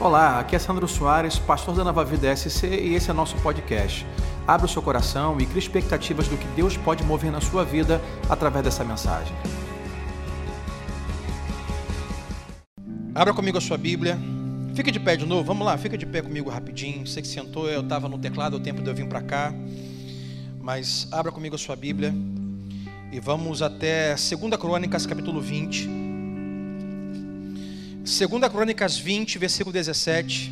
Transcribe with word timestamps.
Olá, 0.00 0.40
aqui 0.40 0.56
é 0.56 0.58
Sandro 0.58 0.88
Soares, 0.88 1.38
pastor 1.38 1.74
da 1.74 1.84
Nova 1.84 2.02
Vida 2.06 2.34
SC 2.34 2.66
e 2.66 2.94
esse 2.94 3.10
é 3.10 3.12
nosso 3.12 3.36
podcast. 3.42 4.06
Abra 4.46 4.64
o 4.64 4.68
seu 4.68 4.80
coração 4.80 5.38
e 5.38 5.44
crie 5.44 5.58
expectativas 5.58 6.26
do 6.26 6.38
que 6.38 6.46
Deus 6.56 6.74
pode 6.74 7.04
mover 7.04 7.30
na 7.30 7.38
sua 7.42 7.66
vida 7.66 8.00
através 8.26 8.64
dessa 8.64 8.82
mensagem. 8.82 9.36
Abra 13.14 13.34
comigo 13.34 13.58
a 13.58 13.60
sua 13.60 13.76
Bíblia. 13.76 14.18
Fica 14.74 14.90
de 14.90 14.98
pé 14.98 15.16
de 15.16 15.26
novo, 15.26 15.44
vamos 15.44 15.66
lá, 15.66 15.76
fica 15.76 15.98
de 15.98 16.06
pé 16.06 16.22
comigo 16.22 16.48
rapidinho. 16.48 17.06
Você 17.06 17.20
que 17.20 17.28
sentou, 17.28 17.68
eu 17.68 17.82
estava 17.82 18.08
no 18.08 18.18
teclado 18.18 18.56
o 18.56 18.60
tempo 18.60 18.80
de 18.80 18.88
eu 18.88 18.94
vir 18.94 19.06
para 19.06 19.20
cá. 19.20 19.52
Mas 20.58 21.06
abra 21.12 21.30
comigo 21.30 21.56
a 21.56 21.58
sua 21.58 21.76
Bíblia 21.76 22.14
e 23.12 23.20
vamos 23.20 23.60
até 23.60 24.14
2 24.14 24.56
Crônicas, 24.58 25.04
capítulo 25.04 25.42
20. 25.42 26.09
2 28.02 28.48
Crônicas 28.50 28.96
20, 28.96 29.38
versículo 29.38 29.72
17. 29.72 30.50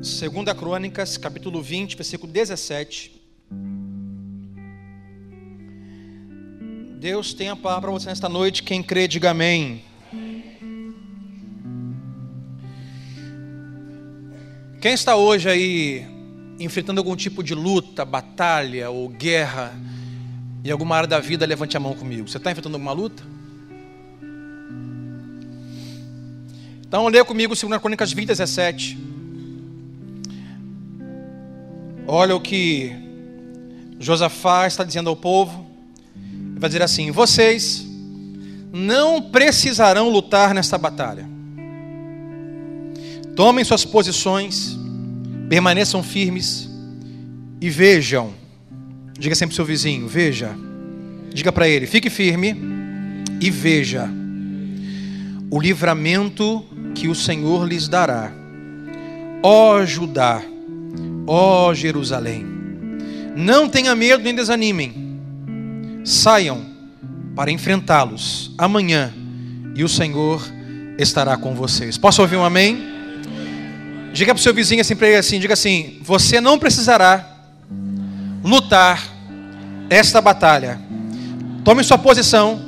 2 0.00 0.30
Crônicas, 0.56 1.16
capítulo 1.16 1.60
20, 1.60 1.96
versículo 1.96 2.32
17. 2.32 3.20
Deus 7.00 7.34
tem 7.34 7.48
a 7.48 7.56
palavra 7.56 7.82
para 7.82 7.98
você 7.98 8.08
nesta 8.08 8.28
noite. 8.28 8.62
Quem 8.62 8.80
crê, 8.80 9.08
diga 9.08 9.30
amém. 9.30 9.82
Quem 14.80 14.92
está 14.92 15.16
hoje 15.16 15.48
aí 15.48 16.06
enfrentando 16.60 17.00
algum 17.00 17.16
tipo 17.16 17.42
de 17.42 17.56
luta, 17.56 18.04
batalha 18.04 18.88
ou 18.88 19.08
guerra? 19.08 19.74
Em 20.66 20.72
alguma 20.72 20.96
área 20.96 21.08
da 21.08 21.20
vida, 21.20 21.46
levante 21.46 21.76
a 21.76 21.80
mão 21.80 21.94
comigo. 21.94 22.28
Você 22.28 22.38
está 22.38 22.50
enfrentando 22.50 22.76
alguma 22.76 22.92
luta? 22.92 23.22
Então, 26.86 27.06
leia 27.08 27.24
comigo 27.24 27.54
2 27.54 27.80
Crônicas 27.80 28.12
20, 28.12 28.26
17. 28.26 28.98
Olha 32.06 32.34
o 32.34 32.40
que 32.40 32.92
Josafá 34.00 34.66
está 34.66 34.82
dizendo 34.82 35.08
ao 35.08 35.16
povo. 35.16 35.66
Ele 36.16 36.58
vai 36.58 36.68
dizer 36.68 36.82
assim: 36.82 37.10
Vocês 37.10 37.86
não 38.72 39.22
precisarão 39.22 40.08
lutar 40.08 40.52
nesta 40.54 40.76
batalha. 40.76 41.28
Tomem 43.34 43.64
suas 43.64 43.84
posições, 43.84 44.76
permaneçam 45.48 46.02
firmes 46.02 46.68
e 47.60 47.68
vejam 47.70 48.32
Diga 49.18 49.34
sempre 49.34 49.54
para 49.54 49.62
o 49.62 49.64
seu 49.64 49.64
vizinho: 49.64 50.06
veja. 50.06 50.56
Diga 51.32 51.52
para 51.52 51.68
ele: 51.68 51.86
fique 51.86 52.10
firme 52.10 52.56
e 53.40 53.50
veja 53.50 54.08
o 55.50 55.60
livramento 55.60 56.64
que 56.94 57.08
o 57.08 57.14
Senhor 57.14 57.66
lhes 57.66 57.88
dará. 57.88 58.32
Ó 59.42 59.84
Judá, 59.84 60.42
ó 61.26 61.72
Jerusalém, 61.72 62.44
não 63.36 63.68
tenha 63.68 63.94
medo 63.94 64.22
nem 64.22 64.34
desanimem. 64.34 65.20
Saiam 66.04 66.64
para 67.34 67.50
enfrentá-los 67.50 68.54
amanhã 68.56 69.12
e 69.74 69.84
o 69.84 69.88
Senhor 69.88 70.42
estará 70.98 71.36
com 71.36 71.54
vocês. 71.54 71.98
Posso 71.98 72.22
ouvir 72.22 72.36
um 72.36 72.44
amém? 72.44 72.78
Diga 74.12 74.32
para 74.32 74.40
o 74.40 74.42
seu 74.42 74.54
vizinho 74.54 74.80
assim 74.80 74.96
para 74.96 75.08
ele 75.08 75.16
assim, 75.18 75.38
diga 75.38 75.54
assim: 75.54 75.98
você 76.02 76.40
não 76.40 76.58
precisará 76.58 77.35
lutar 78.46 79.02
esta 79.90 80.20
batalha. 80.20 80.80
Tome 81.64 81.82
sua 81.82 81.98
posição, 81.98 82.60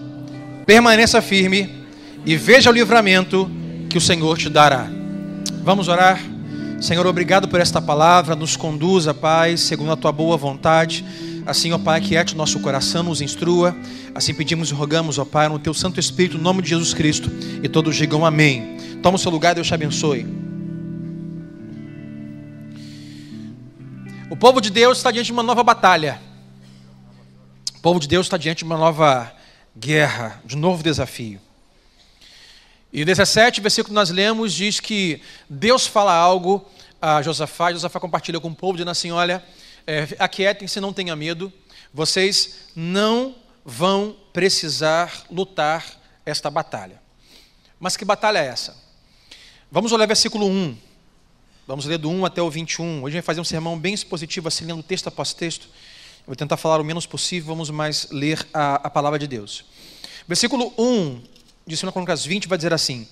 permaneça 0.66 1.22
firme 1.22 1.86
e 2.26 2.36
veja 2.36 2.68
o 2.68 2.72
livramento 2.72 3.48
que 3.88 3.96
o 3.96 4.00
Senhor 4.00 4.36
te 4.36 4.50
dará. 4.50 4.88
Vamos 5.62 5.86
orar? 5.86 6.20
Senhor, 6.80 7.06
obrigado 7.06 7.46
por 7.46 7.60
esta 7.60 7.80
palavra, 7.80 8.34
nos 8.34 8.56
conduza, 8.56 9.14
Pai, 9.14 9.56
segundo 9.56 9.92
a 9.92 9.96
tua 9.96 10.10
boa 10.10 10.36
vontade. 10.36 11.04
Assim, 11.46 11.72
ó 11.72 11.78
Pai, 11.78 12.00
quiete 12.00 12.34
o 12.34 12.36
nosso 12.36 12.58
coração, 12.58 13.04
nos 13.04 13.20
instrua. 13.20 13.74
Assim 14.14 14.34
pedimos 14.34 14.70
e 14.70 14.74
rogamos, 14.74 15.16
ó 15.16 15.24
Pai, 15.24 15.48
no 15.48 15.60
teu 15.60 15.72
Santo 15.72 16.00
Espírito, 16.00 16.38
no 16.38 16.42
nome 16.42 16.60
de 16.60 16.70
Jesus 16.70 16.92
Cristo. 16.92 17.30
E 17.62 17.68
todos 17.68 17.94
digam 17.94 18.26
amém. 18.26 18.76
Toma 19.00 19.14
o 19.14 19.18
seu 19.18 19.30
lugar, 19.30 19.54
Deus 19.54 19.66
te 19.66 19.74
abençoe. 19.74 20.47
O 24.30 24.36
povo 24.36 24.60
de 24.60 24.68
Deus 24.68 24.98
está 24.98 25.10
diante 25.10 25.28
de 25.28 25.32
uma 25.32 25.42
nova 25.42 25.62
batalha. 25.62 26.20
O 27.76 27.80
povo 27.80 27.98
de 27.98 28.06
Deus 28.06 28.26
está 28.26 28.36
diante 28.36 28.58
de 28.58 28.64
uma 28.64 28.76
nova 28.76 29.34
guerra, 29.74 30.42
de 30.44 30.54
um 30.54 30.58
novo 30.58 30.82
desafio. 30.82 31.40
E 32.92 33.06
17, 33.06 33.62
versículo 33.62 33.88
que 33.88 33.94
nós 33.94 34.10
lemos, 34.10 34.52
diz 34.52 34.80
que 34.80 35.22
Deus 35.48 35.86
fala 35.86 36.12
algo 36.12 36.68
a 37.00 37.22
Josafá, 37.22 37.70
e 37.70 37.74
Josafá 37.74 37.98
compartilha 37.98 38.38
com 38.38 38.48
o 38.48 38.54
povo, 38.54 38.74
dizendo 38.74 38.90
assim: 38.90 39.10
Olha, 39.10 39.42
é, 39.86 40.06
aquietem-se, 40.18 40.78
não 40.78 40.92
tenha 40.92 41.16
medo, 41.16 41.50
vocês 41.92 42.68
não 42.76 43.34
vão 43.64 44.14
precisar 44.30 45.24
lutar 45.30 45.86
esta 46.26 46.50
batalha. 46.50 47.00
Mas 47.80 47.96
que 47.96 48.04
batalha 48.04 48.40
é 48.40 48.46
essa? 48.46 48.76
Vamos 49.72 49.90
olhar 49.90 50.04
versículo 50.04 50.46
1. 50.46 50.87
Vamos 51.68 51.84
ler 51.84 51.98
do 51.98 52.08
1 52.08 52.24
até 52.24 52.40
o 52.40 52.48
21. 52.48 53.02
Hoje 53.02 53.04
a 53.04 53.10
gente 53.10 53.14
vai 53.16 53.22
fazer 53.22 53.42
um 53.42 53.44
sermão 53.44 53.78
bem 53.78 53.92
expositivo, 53.92 54.48
assim, 54.48 54.64
lendo 54.64 54.82
texto 54.82 55.08
após 55.08 55.34
texto. 55.34 55.64
Eu 56.20 56.28
vou 56.28 56.34
tentar 56.34 56.56
falar 56.56 56.80
o 56.80 56.84
menos 56.84 57.04
possível, 57.04 57.48
vamos 57.48 57.68
mais 57.68 58.08
ler 58.10 58.48
a, 58.54 58.76
a 58.76 58.88
palavra 58.88 59.18
de 59.18 59.26
Deus. 59.26 59.66
Versículo 60.26 60.72
1 60.78 61.20
de 61.66 61.76
2 61.76 61.92
Crônicas 61.92 62.24
20 62.24 62.48
vai 62.48 62.56
dizer 62.56 62.72
assim: 62.72 63.06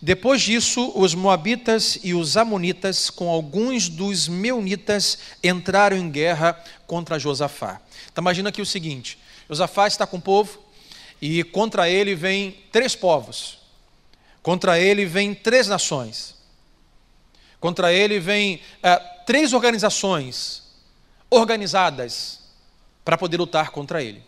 Depois 0.00 0.40
disso, 0.40 0.90
os 0.94 1.14
Moabitas 1.14 1.98
e 2.02 2.14
os 2.14 2.38
Amonitas, 2.38 3.10
com 3.10 3.28
alguns 3.28 3.90
dos 3.90 4.26
Meunitas, 4.26 5.18
entraram 5.44 5.98
em 5.98 6.10
guerra 6.10 6.58
contra 6.86 7.18
Josafá. 7.18 7.78
Então, 8.10 8.22
imagina 8.22 8.48
aqui 8.48 8.62
o 8.62 8.66
seguinte: 8.66 9.18
Josafá 9.50 9.86
está 9.86 10.06
com 10.06 10.16
o 10.16 10.22
povo, 10.22 10.58
e 11.20 11.44
contra 11.44 11.90
ele 11.90 12.14
vem 12.14 12.56
três 12.72 12.96
povos, 12.96 13.58
contra 14.42 14.80
ele 14.80 15.04
vem 15.04 15.34
três 15.34 15.68
nações. 15.68 16.37
Contra 17.60 17.92
ele 17.92 18.20
vem 18.20 18.60
é, 18.82 18.96
três 19.26 19.52
organizações 19.52 20.62
organizadas 21.30 22.40
para 23.04 23.18
poder 23.18 23.36
lutar 23.36 23.70
contra 23.70 24.02
ele. 24.02 24.22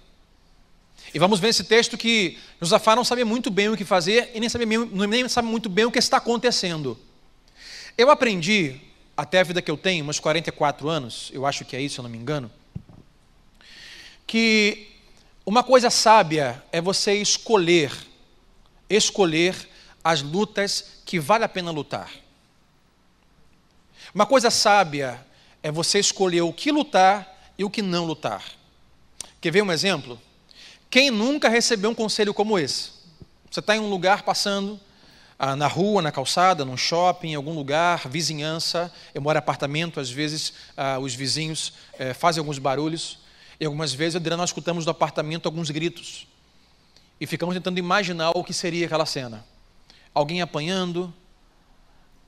E 1.12 1.18
vamos 1.18 1.40
ver 1.40 1.48
esse 1.48 1.64
texto 1.64 1.96
que 1.96 2.38
Josafá 2.60 2.94
não 2.94 3.04
sabia 3.04 3.24
muito 3.24 3.50
bem 3.50 3.68
o 3.68 3.76
que 3.76 3.84
fazer 3.84 4.30
e 4.34 4.40
nem 4.40 4.48
sabe, 4.48 4.66
nem 4.66 5.28
sabe 5.28 5.48
muito 5.48 5.68
bem 5.68 5.84
o 5.84 5.90
que 5.90 5.98
está 5.98 6.18
acontecendo. 6.18 6.98
Eu 7.96 8.10
aprendi, 8.10 8.80
até 9.16 9.40
a 9.40 9.42
vida 9.44 9.60
que 9.60 9.70
eu 9.70 9.76
tenho, 9.76 10.08
uns 10.08 10.20
44 10.20 10.88
anos, 10.88 11.30
eu 11.32 11.44
acho 11.44 11.64
que 11.64 11.74
é 11.74 11.80
isso, 11.80 11.96
se 11.96 12.00
eu 12.00 12.04
não 12.04 12.10
me 12.10 12.18
engano, 12.18 12.50
que 14.26 14.88
uma 15.44 15.64
coisa 15.64 15.90
sábia 15.90 16.62
é 16.70 16.80
você 16.80 17.14
escolher, 17.14 17.92
escolher 18.88 19.68
as 20.04 20.22
lutas 20.22 21.02
que 21.04 21.18
vale 21.18 21.44
a 21.44 21.48
pena 21.48 21.72
lutar. 21.72 22.10
Uma 24.14 24.26
coisa 24.26 24.50
sábia 24.50 25.24
é 25.62 25.70
você 25.70 25.98
escolher 25.98 26.42
o 26.42 26.52
que 26.52 26.72
lutar 26.72 27.52
e 27.56 27.64
o 27.64 27.70
que 27.70 27.82
não 27.82 28.04
lutar. 28.04 28.42
Quer 29.40 29.52
ver 29.52 29.62
um 29.62 29.70
exemplo? 29.70 30.20
Quem 30.88 31.10
nunca 31.10 31.48
recebeu 31.48 31.90
um 31.90 31.94
conselho 31.94 32.34
como 32.34 32.58
esse? 32.58 32.90
Você 33.50 33.60
está 33.60 33.76
em 33.76 33.78
um 33.78 33.88
lugar 33.88 34.22
passando, 34.22 34.80
ah, 35.38 35.54
na 35.54 35.68
rua, 35.68 36.02
na 36.02 36.10
calçada, 36.10 36.64
num 36.64 36.76
shopping, 36.76 37.30
em 37.30 37.34
algum 37.34 37.54
lugar, 37.54 38.08
vizinhança. 38.08 38.92
Eu 39.14 39.22
moro 39.22 39.36
em 39.36 39.38
apartamento, 39.38 40.00
às 40.00 40.10
vezes 40.10 40.52
ah, 40.76 40.98
os 40.98 41.14
vizinhos 41.14 41.72
eh, 41.98 42.12
fazem 42.12 42.40
alguns 42.40 42.58
barulhos. 42.58 43.18
E 43.60 43.64
algumas 43.64 43.92
vezes, 43.92 44.16
Adriano, 44.16 44.42
nós 44.42 44.50
escutamos 44.50 44.84
do 44.84 44.90
apartamento 44.90 45.46
alguns 45.46 45.70
gritos. 45.70 46.26
E 47.20 47.26
ficamos 47.26 47.54
tentando 47.54 47.78
imaginar 47.78 48.30
o 48.34 48.42
que 48.42 48.52
seria 48.52 48.86
aquela 48.86 49.06
cena. 49.06 49.44
Alguém 50.12 50.42
apanhando, 50.42 51.14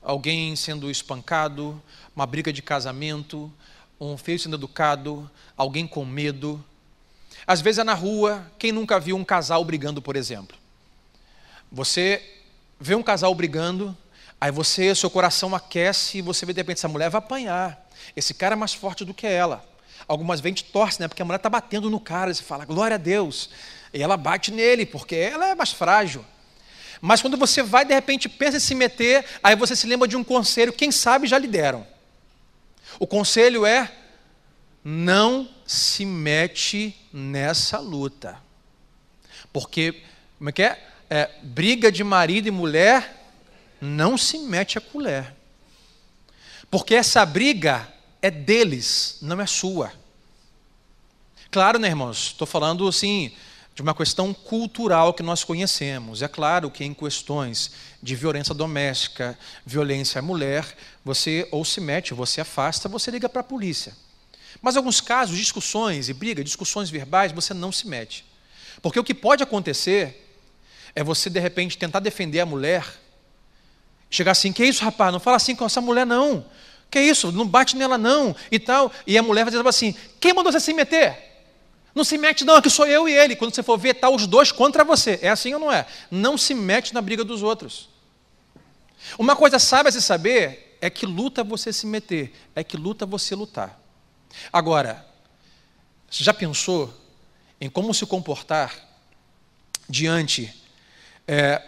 alguém 0.03 0.55
sendo 0.55 0.91
espancado, 0.91 1.81
uma 2.15 2.25
briga 2.25 2.51
de 2.51 2.61
casamento, 2.61 3.51
um 3.99 4.17
filho 4.17 4.39
sendo 4.39 4.55
educado, 4.55 5.29
alguém 5.55 5.87
com 5.87 6.05
medo. 6.05 6.63
Às 7.47 7.61
vezes 7.61 7.79
é 7.79 7.83
na 7.83 7.93
rua, 7.93 8.45
quem 8.59 8.71
nunca 8.71 8.99
viu 8.99 9.15
um 9.15 9.23
casal 9.23 9.63
brigando, 9.63 10.01
por 10.01 10.15
exemplo? 10.15 10.57
Você 11.71 12.21
vê 12.79 12.95
um 12.95 13.03
casal 13.03 13.33
brigando, 13.33 13.97
aí 14.39 14.51
você, 14.51 14.93
seu 14.93 15.09
coração 15.09 15.55
aquece 15.55 16.17
e 16.17 16.21
você 16.21 16.45
vê 16.45 16.53
de 16.53 16.59
repente 16.59 16.77
essa 16.77 16.87
mulher 16.87 17.09
vai 17.09 17.19
apanhar. 17.19 17.89
Esse 18.15 18.33
cara 18.33 18.53
é 18.53 18.57
mais 18.57 18.73
forte 18.73 19.05
do 19.05 19.13
que 19.13 19.25
ela. 19.25 19.65
Algumas 20.07 20.41
vezes 20.41 20.55
a 20.55 20.57
gente 20.57 20.71
torce, 20.71 20.99
né? 20.99 21.07
Porque 21.07 21.21
a 21.21 21.25
mulher 21.25 21.37
está 21.37 21.49
batendo 21.49 21.89
no 21.89 21.99
cara, 21.99 22.33
você 22.33 22.43
fala, 22.43 22.65
glória 22.65 22.95
a 22.95 22.97
Deus. 22.97 23.49
E 23.93 24.01
ela 24.01 24.17
bate 24.17 24.51
nele, 24.51 24.85
porque 24.85 25.15
ela 25.15 25.47
é 25.47 25.55
mais 25.55 25.71
frágil. 25.71 26.25
Mas 27.05 27.21
quando 27.21 27.35
você 27.35 27.61
vai, 27.61 27.83
de 27.83 27.93
repente, 27.93 28.29
pensa 28.29 28.55
em 28.55 28.61
se 28.61 28.73
meter, 28.73 29.25
aí 29.43 29.57
você 29.57 29.75
se 29.75 29.85
lembra 29.85 30.07
de 30.07 30.15
um 30.15 30.23
conselho, 30.23 30.71
quem 30.71 30.89
sabe 30.89 31.27
já 31.27 31.37
lhe 31.37 31.47
deram. 31.47 31.85
O 32.97 33.05
conselho 33.05 33.65
é: 33.65 33.91
não 34.85 35.49
se 35.67 36.05
mete 36.05 36.95
nessa 37.11 37.79
luta. 37.79 38.41
Porque, 39.51 40.01
como 40.37 40.49
é 40.49 40.53
que 40.53 40.63
é? 40.63 40.93
é, 41.09 41.29
briga 41.43 41.91
de 41.91 42.03
marido 42.03 42.47
e 42.47 42.51
mulher, 42.51 43.29
não 43.79 44.17
se 44.17 44.39
mete 44.39 44.79
a 44.79 44.81
colher. 44.81 45.35
Porque 46.71 46.95
essa 46.95 47.23
briga 47.23 47.87
é 48.19 48.31
deles, 48.31 49.19
não 49.21 49.39
é 49.39 49.45
sua. 49.45 49.93
Claro, 51.51 51.77
né, 51.77 51.89
irmãos? 51.89 52.27
Estou 52.27 52.47
falando 52.47 52.87
assim 52.87 53.31
de 53.75 53.81
uma 53.81 53.95
questão 53.95 54.33
cultural 54.33 55.13
que 55.13 55.23
nós 55.23 55.43
conhecemos. 55.43 56.21
É 56.21 56.27
claro 56.27 56.69
que 56.69 56.83
em 56.83 56.93
questões 56.93 57.71
de 58.01 58.15
violência 58.15 58.53
doméstica, 58.53 59.37
violência 59.65 60.19
à 60.19 60.21
mulher, 60.21 60.65
você 61.03 61.47
ou 61.51 61.65
se 61.65 61.81
mete, 61.81 62.13
você 62.13 62.41
afasta, 62.41 62.87
você 62.87 63.09
liga 63.09 63.27
para 63.27 63.41
a 63.41 63.43
polícia. 63.43 63.95
Mas 64.61 64.75
em 64.75 64.77
alguns 64.77 65.01
casos, 65.01 65.37
discussões 65.37 66.07
e 66.07 66.13
briga, 66.13 66.43
discussões 66.43 66.89
verbais, 66.89 67.31
você 67.31 67.53
não 67.53 67.71
se 67.71 67.87
mete. 67.87 68.23
Porque 68.81 68.99
o 68.99 69.03
que 69.03 69.13
pode 69.13 69.41
acontecer 69.41 70.37
é 70.95 71.03
você, 71.03 71.29
de 71.29 71.39
repente, 71.39 71.77
tentar 71.77 71.99
defender 71.99 72.41
a 72.41 72.45
mulher, 72.45 72.85
chegar 74.09 74.33
assim, 74.33 74.53
que 74.53 74.63
isso, 74.63 74.83
rapaz? 74.83 75.11
Não 75.11 75.19
fala 75.19 75.37
assim 75.37 75.55
com 75.55 75.65
essa 75.65 75.81
mulher, 75.81 76.05
não. 76.05 76.45
Que 76.91 77.01
isso? 77.01 77.31
Não 77.31 77.47
bate 77.47 77.75
nela, 77.75 77.97
não. 77.97 78.35
E 78.51 78.59
tal. 78.59 78.91
E 79.07 79.17
a 79.17 79.23
mulher 79.23 79.43
vai 79.43 79.51
dizer 79.51 79.67
assim: 79.67 79.95
quem 80.19 80.31
mandou 80.31 80.51
você 80.51 80.59
se 80.59 80.73
meter? 80.73 81.32
Não 81.93 82.03
se 82.03 82.17
mete, 82.17 82.43
não, 82.43 82.55
aqui 82.55 82.69
sou 82.69 82.87
eu 82.87 83.07
e 83.07 83.13
ele. 83.13 83.35
Quando 83.35 83.53
você 83.53 83.61
for 83.61 83.77
ver, 83.77 83.95
está 83.95 84.09
os 84.09 84.25
dois 84.25 84.51
contra 84.51 84.83
você. 84.83 85.19
É 85.21 85.29
assim 85.29 85.53
ou 85.53 85.59
não 85.59 85.71
é? 85.71 85.85
Não 86.09 86.37
se 86.37 86.53
mete 86.53 86.93
na 86.93 87.01
briga 87.01 87.23
dos 87.23 87.43
outros. 87.43 87.89
Uma 89.17 89.35
coisa 89.35 89.57
a 89.57 89.59
se 89.59 90.01
saber 90.01 90.77
é 90.81 90.89
que 90.89 91.05
luta 91.05 91.43
você 91.43 91.71
se 91.71 91.85
meter, 91.85 92.33
é 92.55 92.63
que 92.63 92.75
luta 92.75 93.05
você 93.05 93.35
lutar. 93.35 93.79
Agora, 94.51 95.05
você 96.09 96.23
já 96.23 96.33
pensou 96.33 96.93
em 97.59 97.69
como 97.69 97.93
se 97.93 98.05
comportar 98.05 98.75
diante 99.87 100.53
é, 101.27 101.61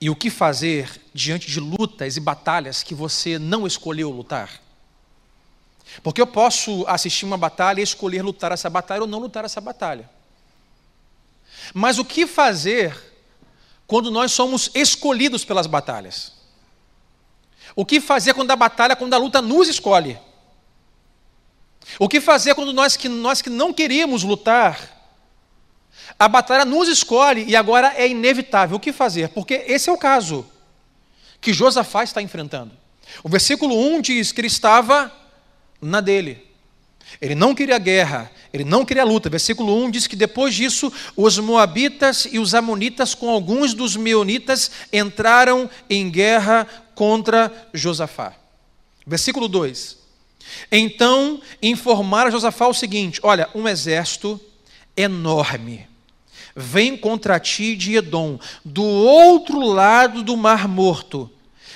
e 0.00 0.10
o 0.10 0.16
que 0.16 0.30
fazer 0.30 1.00
diante 1.14 1.50
de 1.50 1.60
lutas 1.60 2.16
e 2.16 2.20
batalhas 2.20 2.82
que 2.82 2.94
você 2.94 3.38
não 3.38 3.66
escolheu 3.66 4.10
lutar? 4.10 4.60
Porque 6.02 6.20
eu 6.20 6.26
posso 6.26 6.84
assistir 6.86 7.24
uma 7.24 7.36
batalha 7.36 7.80
e 7.80 7.84
escolher 7.84 8.22
lutar 8.22 8.52
essa 8.52 8.68
batalha 8.68 9.02
ou 9.02 9.06
não 9.06 9.18
lutar 9.18 9.44
essa 9.44 9.60
batalha. 9.60 10.08
Mas 11.74 11.98
o 11.98 12.04
que 12.04 12.26
fazer 12.26 12.96
quando 13.86 14.10
nós 14.10 14.32
somos 14.32 14.70
escolhidos 14.74 15.44
pelas 15.44 15.66
batalhas? 15.66 16.32
O 17.74 17.84
que 17.84 18.00
fazer 18.00 18.34
quando 18.34 18.50
a 18.50 18.56
batalha, 18.56 18.96
quando 18.96 19.14
a 19.14 19.18
luta 19.18 19.40
nos 19.40 19.68
escolhe? 19.68 20.18
O 21.98 22.08
que 22.08 22.20
fazer 22.20 22.54
quando 22.54 22.72
nós 22.72 22.96
que, 22.96 23.08
nós 23.08 23.40
que 23.40 23.48
não 23.48 23.72
queríamos 23.72 24.22
lutar, 24.22 24.96
a 26.18 26.28
batalha 26.28 26.64
nos 26.64 26.88
escolhe 26.88 27.44
e 27.44 27.56
agora 27.56 27.94
é 27.96 28.06
inevitável? 28.08 28.76
O 28.76 28.80
que 28.80 28.92
fazer? 28.92 29.28
Porque 29.30 29.64
esse 29.66 29.88
é 29.88 29.92
o 29.92 29.98
caso 29.98 30.46
que 31.40 31.52
Josafá 31.52 32.02
está 32.02 32.20
enfrentando. 32.20 32.72
O 33.22 33.28
versículo 33.28 33.74
1 33.74 34.00
diz 34.02 34.32
que 34.32 34.40
ele 34.40 34.48
estava 34.48 35.12
na 35.80 36.00
dele. 36.00 36.46
Ele 37.20 37.34
não 37.34 37.54
queria 37.54 37.78
guerra, 37.78 38.30
ele 38.52 38.64
não 38.64 38.84
queria 38.84 39.04
luta. 39.04 39.30
Versículo 39.30 39.74
1 39.84 39.90
diz 39.90 40.06
que 40.06 40.16
depois 40.16 40.54
disso, 40.54 40.92
os 41.16 41.38
Moabitas 41.38 42.26
e 42.30 42.38
os 42.38 42.54
Amonitas, 42.54 43.14
com 43.14 43.30
alguns 43.30 43.72
dos 43.72 43.96
Meonitas, 43.96 44.70
entraram 44.92 45.70
em 45.88 46.10
guerra 46.10 46.66
contra 46.94 47.50
Josafá. 47.72 48.34
Versículo 49.06 49.48
2: 49.48 49.96
Então 50.70 51.40
informaram 51.62 52.28
a 52.28 52.32
Josafá 52.32 52.66
o 52.66 52.74
seguinte: 52.74 53.20
Olha, 53.22 53.48
um 53.54 53.66
exército 53.66 54.38
enorme 54.96 55.88
vem 56.60 56.96
contra 56.96 57.38
ti 57.38 57.76
de 57.76 57.94
Edom, 57.94 58.36
do 58.64 58.82
outro 58.82 59.60
lado 59.60 60.24
do 60.24 60.36
Mar 60.36 60.66
Morto 60.66 61.30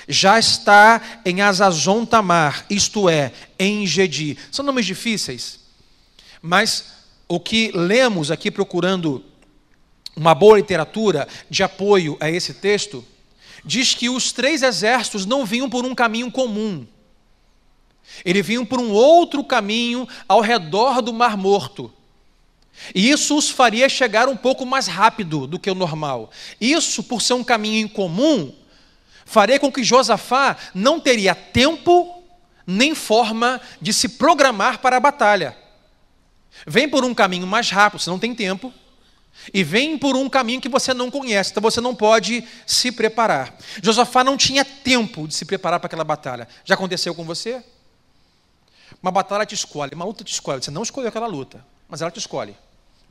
já 0.07 0.37
está 0.37 1.01
em 1.25 1.41
Azazon 1.41 2.05
Tamar, 2.05 2.65
isto 2.69 3.09
é, 3.09 3.31
em 3.57 3.85
Gedi. 3.85 4.37
São 4.51 4.65
nomes 4.65 4.85
difíceis, 4.85 5.59
mas 6.41 6.85
o 7.27 7.39
que 7.39 7.71
lemos 7.73 8.29
aqui 8.29 8.51
procurando 8.51 9.23
uma 10.15 10.35
boa 10.35 10.57
literatura 10.57 11.27
de 11.49 11.63
apoio 11.63 12.17
a 12.19 12.29
esse 12.29 12.53
texto, 12.53 13.03
diz 13.65 13.93
que 13.93 14.09
os 14.09 14.31
três 14.31 14.61
exércitos 14.61 15.25
não 15.25 15.45
vinham 15.45 15.69
por 15.69 15.85
um 15.85 15.95
caminho 15.95 16.31
comum. 16.31 16.85
Eles 18.23 18.45
vinham 18.45 18.65
por 18.65 18.79
um 18.79 18.91
outro 18.91 19.43
caminho 19.43 20.07
ao 20.27 20.41
redor 20.41 21.01
do 21.01 21.13
Mar 21.13 21.37
Morto. 21.37 21.91
E 22.93 23.09
isso 23.09 23.37
os 23.37 23.49
faria 23.49 23.87
chegar 23.87 24.27
um 24.27 24.35
pouco 24.35 24.65
mais 24.65 24.87
rápido 24.87 25.47
do 25.47 25.59
que 25.59 25.69
o 25.69 25.75
normal. 25.75 26.29
Isso, 26.59 27.03
por 27.03 27.21
ser 27.21 27.33
um 27.33 27.43
caminho 27.43 27.85
incomum, 27.85 28.53
farei 29.25 29.59
com 29.59 29.71
que 29.71 29.83
Josafá 29.83 30.57
não 30.73 30.99
teria 30.99 31.35
tempo 31.35 32.23
nem 32.65 32.95
forma 32.95 33.59
de 33.81 33.93
se 33.93 34.09
programar 34.09 34.79
para 34.79 34.97
a 34.97 34.99
batalha. 34.99 35.57
Vem 36.65 36.87
por 36.87 37.03
um 37.03 37.13
caminho 37.13 37.47
mais 37.47 37.69
rápido, 37.69 38.01
você 38.01 38.09
não 38.09 38.19
tem 38.19 38.33
tempo, 38.33 38.73
e 39.53 39.63
vem 39.63 39.97
por 39.97 40.15
um 40.15 40.29
caminho 40.29 40.61
que 40.61 40.69
você 40.69 40.93
não 40.93 41.09
conhece, 41.09 41.51
então 41.51 41.61
você 41.61 41.81
não 41.81 41.95
pode 41.95 42.47
se 42.65 42.91
preparar. 42.91 43.55
Josafá 43.81 44.23
não 44.23 44.37
tinha 44.37 44.63
tempo 44.63 45.27
de 45.27 45.33
se 45.33 45.45
preparar 45.45 45.79
para 45.79 45.87
aquela 45.87 46.03
batalha. 46.03 46.47
Já 46.63 46.75
aconteceu 46.75 47.13
com 47.15 47.25
você? 47.25 47.63
Uma 49.01 49.11
batalha 49.11 49.45
te 49.45 49.55
escolhe, 49.55 49.95
uma 49.95 50.05
luta 50.05 50.23
te 50.23 50.31
escolhe. 50.31 50.63
Você 50.63 50.71
não 50.71 50.83
escolheu 50.83 51.09
aquela 51.09 51.27
luta, 51.27 51.65
mas 51.89 52.01
ela 52.01 52.11
te 52.11 52.19
escolhe. 52.19 52.55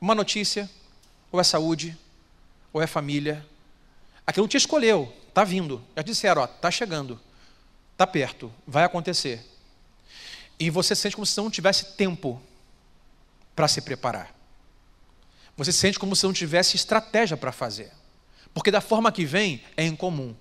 Uma 0.00 0.14
notícia, 0.14 0.70
ou 1.30 1.40
é 1.40 1.44
saúde, 1.44 1.96
ou 2.72 2.80
é 2.80 2.86
família. 2.86 3.44
Aquilo 4.26 4.48
te 4.48 4.56
escolheu. 4.56 5.12
Está 5.32 5.44
vindo. 5.44 5.82
Já 5.96 6.02
disseram, 6.02 6.44
está 6.44 6.70
chegando. 6.70 7.18
Está 7.92 8.06
perto. 8.06 8.52
Vai 8.66 8.84
acontecer. 8.84 9.42
E 10.60 10.68
você 10.68 10.94
sente 10.94 11.16
como 11.16 11.24
se 11.24 11.34
não 11.38 11.50
tivesse 11.50 11.96
tempo 11.96 12.40
para 13.56 13.66
se 13.66 13.80
preparar. 13.80 14.34
Você 15.56 15.72
sente 15.72 15.98
como 15.98 16.14
se 16.14 16.26
não 16.26 16.34
tivesse 16.34 16.76
estratégia 16.76 17.34
para 17.34 17.50
fazer. 17.50 17.90
Porque 18.52 18.70
da 18.70 18.82
forma 18.82 19.10
que 19.10 19.24
vem 19.24 19.62
é 19.74 19.86
incomum. 19.86 20.36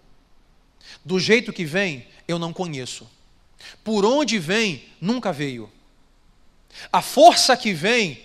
Do 1.05 1.17
jeito 1.17 1.53
que 1.53 1.63
vem, 1.63 2.05
eu 2.27 2.38
não 2.38 2.51
conheço. 2.51 3.09
Por 3.85 4.03
onde 4.03 4.39
vem, 4.39 4.89
nunca 4.99 5.31
veio. 5.31 5.71
A 6.91 7.01
força 7.01 7.55
que 7.55 7.71
vem, 7.71 8.21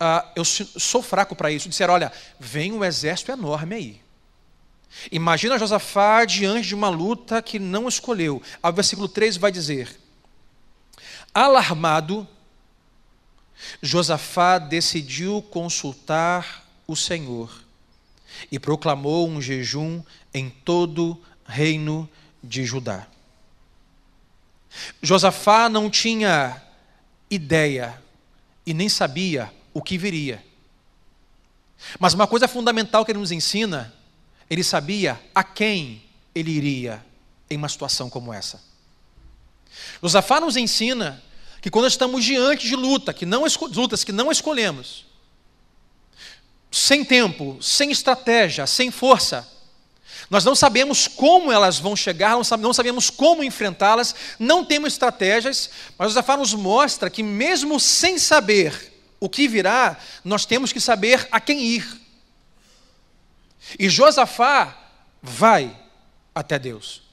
ah, 0.00 0.32
eu 0.34 0.44
sou 0.44 1.02
fraco 1.02 1.36
para 1.36 1.50
isso. 1.50 1.68
Disseram: 1.68 1.92
olha, 1.92 2.10
vem 2.40 2.72
um 2.72 2.82
exército 2.82 3.30
enorme 3.30 3.74
aí. 3.74 4.07
Imagina 5.12 5.58
Josafá 5.58 6.24
diante 6.24 6.68
de 6.68 6.74
uma 6.74 6.88
luta 6.88 7.40
que 7.42 7.58
não 7.58 7.88
escolheu. 7.88 8.42
O 8.62 8.72
versículo 8.72 9.08
3 9.08 9.36
vai 9.36 9.52
dizer: 9.52 9.98
Alarmado, 11.32 12.26
Josafá 13.82 14.58
decidiu 14.58 15.42
consultar 15.42 16.66
o 16.86 16.96
Senhor 16.96 17.50
e 18.50 18.58
proclamou 18.58 19.28
um 19.28 19.40
jejum 19.40 20.02
em 20.32 20.48
todo 20.50 21.12
o 21.12 21.18
reino 21.44 22.08
de 22.42 22.64
Judá. 22.64 23.06
Josafá 25.02 25.68
não 25.68 25.90
tinha 25.90 26.62
ideia 27.30 28.00
e 28.64 28.74
nem 28.74 28.88
sabia 28.88 29.52
o 29.72 29.82
que 29.82 29.98
viria. 29.98 30.44
Mas 31.98 32.14
uma 32.14 32.26
coisa 32.26 32.48
fundamental 32.48 33.04
que 33.04 33.12
ele 33.12 33.18
nos 33.18 33.32
ensina 33.32 33.94
ele 34.48 34.64
sabia 34.64 35.20
a 35.34 35.44
quem 35.44 36.02
ele 36.34 36.50
iria 36.50 37.04
em 37.50 37.56
uma 37.56 37.68
situação 37.68 38.08
como 38.08 38.32
essa. 38.32 38.60
Josafá 40.02 40.40
nos 40.40 40.56
ensina 40.56 41.22
que 41.60 41.70
quando 41.70 41.88
estamos 41.88 42.24
diante 42.24 42.66
de 42.66 42.76
luta, 42.76 43.12
que 43.12 43.26
não 43.26 43.44
lutas 43.74 44.04
que 44.04 44.12
não 44.12 44.30
escolhemos, 44.30 45.06
sem 46.70 47.04
tempo, 47.04 47.58
sem 47.60 47.90
estratégia, 47.90 48.66
sem 48.66 48.90
força, 48.90 49.46
nós 50.30 50.44
não 50.44 50.54
sabemos 50.54 51.08
como 51.08 51.50
elas 51.50 51.78
vão 51.78 51.96
chegar, 51.96 52.36
não 52.58 52.72
sabemos 52.72 53.08
como 53.08 53.42
enfrentá-las, 53.42 54.14
não 54.38 54.64
temos 54.64 54.92
estratégias, 54.92 55.70
mas 55.96 56.08
Josafá 56.08 56.36
nos 56.36 56.52
mostra 56.52 57.08
que 57.08 57.22
mesmo 57.22 57.80
sem 57.80 58.18
saber 58.18 58.92
o 59.18 59.28
que 59.28 59.48
virá, 59.48 59.98
nós 60.22 60.44
temos 60.44 60.72
que 60.72 60.80
saber 60.80 61.26
a 61.30 61.40
quem 61.40 61.60
ir. 61.60 62.07
E 63.78 63.88
Josafá 63.88 64.76
vai 65.22 65.76
até 66.34 66.58
Deus. 66.58 67.08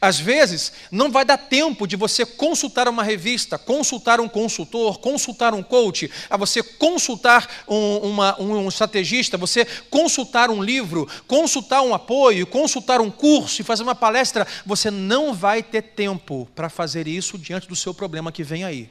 Às 0.00 0.18
vezes, 0.18 0.72
não 0.90 1.10
vai 1.10 1.24
dar 1.24 1.36
tempo 1.36 1.86
de 1.86 1.96
você 1.96 2.26
consultar 2.26 2.88
uma 2.88 3.02
revista, 3.02 3.58
consultar 3.58 4.20
um 4.20 4.28
consultor, 4.28 4.98
consultar 4.98 5.54
um 5.54 5.62
coach, 5.62 6.10
a 6.28 6.36
você 6.36 6.62
consultar 6.62 7.64
um, 7.68 7.98
uma, 7.98 8.40
um 8.40 8.68
estrategista, 8.68 9.36
você 9.36 9.64
consultar 9.88 10.50
um 10.50 10.62
livro, 10.62 11.08
consultar 11.26 11.82
um 11.82 11.94
apoio, 11.94 12.46
consultar 12.46 13.00
um 13.00 13.10
curso 13.10 13.60
e 13.60 13.64
fazer 13.64 13.82
uma 13.82 13.94
palestra. 13.94 14.46
Você 14.64 14.90
não 14.90 15.32
vai 15.32 15.62
ter 15.62 15.82
tempo 15.82 16.48
para 16.54 16.68
fazer 16.68 17.06
isso 17.06 17.38
diante 17.38 17.68
do 17.68 17.76
seu 17.76 17.94
problema 17.94 18.32
que 18.32 18.42
vem 18.42 18.64
aí. 18.64 18.90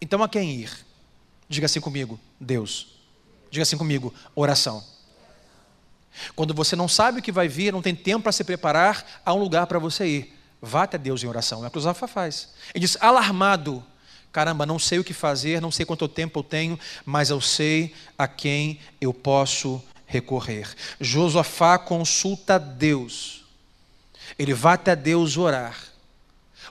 Então, 0.00 0.22
a 0.22 0.28
quem 0.28 0.52
ir? 0.52 0.70
Diga 1.48 1.66
assim 1.66 1.80
comigo: 1.80 2.20
Deus. 2.38 2.88
Diga 3.50 3.62
assim 3.62 3.78
comigo: 3.78 4.14
oração. 4.34 4.84
Quando 6.34 6.54
você 6.54 6.74
não 6.74 6.88
sabe 6.88 7.20
o 7.20 7.22
que 7.22 7.32
vai 7.32 7.48
vir, 7.48 7.72
não 7.72 7.82
tem 7.82 7.94
tempo 7.94 8.24
para 8.24 8.32
se 8.32 8.44
preparar, 8.44 9.04
há 9.24 9.32
um 9.32 9.38
lugar 9.38 9.66
para 9.66 9.78
você 9.78 10.06
ir. 10.06 10.38
Vá 10.60 10.84
até 10.84 10.98
Deus 10.98 11.22
em 11.22 11.26
oração. 11.26 11.64
É 11.64 11.68
o 11.68 11.70
que 11.70 11.78
o 11.78 11.80
Zafa 11.80 12.08
faz. 12.08 12.50
Ele 12.74 12.84
diz: 12.84 12.96
alarmado. 13.00 13.84
Caramba, 14.32 14.66
não 14.66 14.78
sei 14.78 14.98
o 14.98 15.04
que 15.04 15.14
fazer, 15.14 15.62
não 15.62 15.70
sei 15.70 15.86
quanto 15.86 16.06
tempo 16.06 16.40
eu 16.40 16.42
tenho, 16.42 16.78
mas 17.06 17.30
eu 17.30 17.40
sei 17.40 17.94
a 18.18 18.28
quem 18.28 18.78
eu 19.00 19.14
posso 19.14 19.82
recorrer. 20.06 20.68
Josafá 21.00 21.78
consulta 21.78 22.58
Deus. 22.58 23.44
Ele 24.38 24.52
vai 24.52 24.74
até 24.74 24.94
Deus 24.94 25.38
orar. 25.38 25.78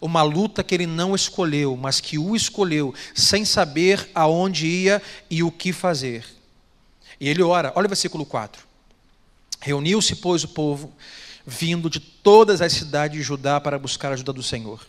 Uma 0.02 0.22
luta 0.22 0.64
que 0.64 0.76
ele 0.76 0.86
não 0.86 1.16
escolheu, 1.16 1.76
mas 1.76 2.00
que 2.00 2.20
o 2.20 2.36
escolheu, 2.36 2.94
sem 3.16 3.46
saber 3.46 4.12
aonde 4.14 4.68
ia 4.68 5.02
e 5.30 5.42
o 5.42 5.52
que 5.52 5.72
fazer. 5.74 6.26
E 7.20 7.28
ele 7.30 7.42
ora, 7.42 7.72
olha 7.76 7.86
o 7.86 7.90
versículo 7.90 8.26
4. 8.26 8.65
Reuniu-se, 9.60 10.16
pois, 10.18 10.44
o 10.44 10.50
povo, 10.50 10.94
vindo 11.46 11.90
de 11.90 12.00
todas 12.00 12.62
as 12.62 12.74
cidades 12.74 13.18
de 13.18 13.24
Judá 13.24 13.60
para 13.60 13.80
buscar 13.80 14.10
a 14.10 14.14
ajuda 14.14 14.34
do 14.34 14.44
Senhor. 14.44 14.86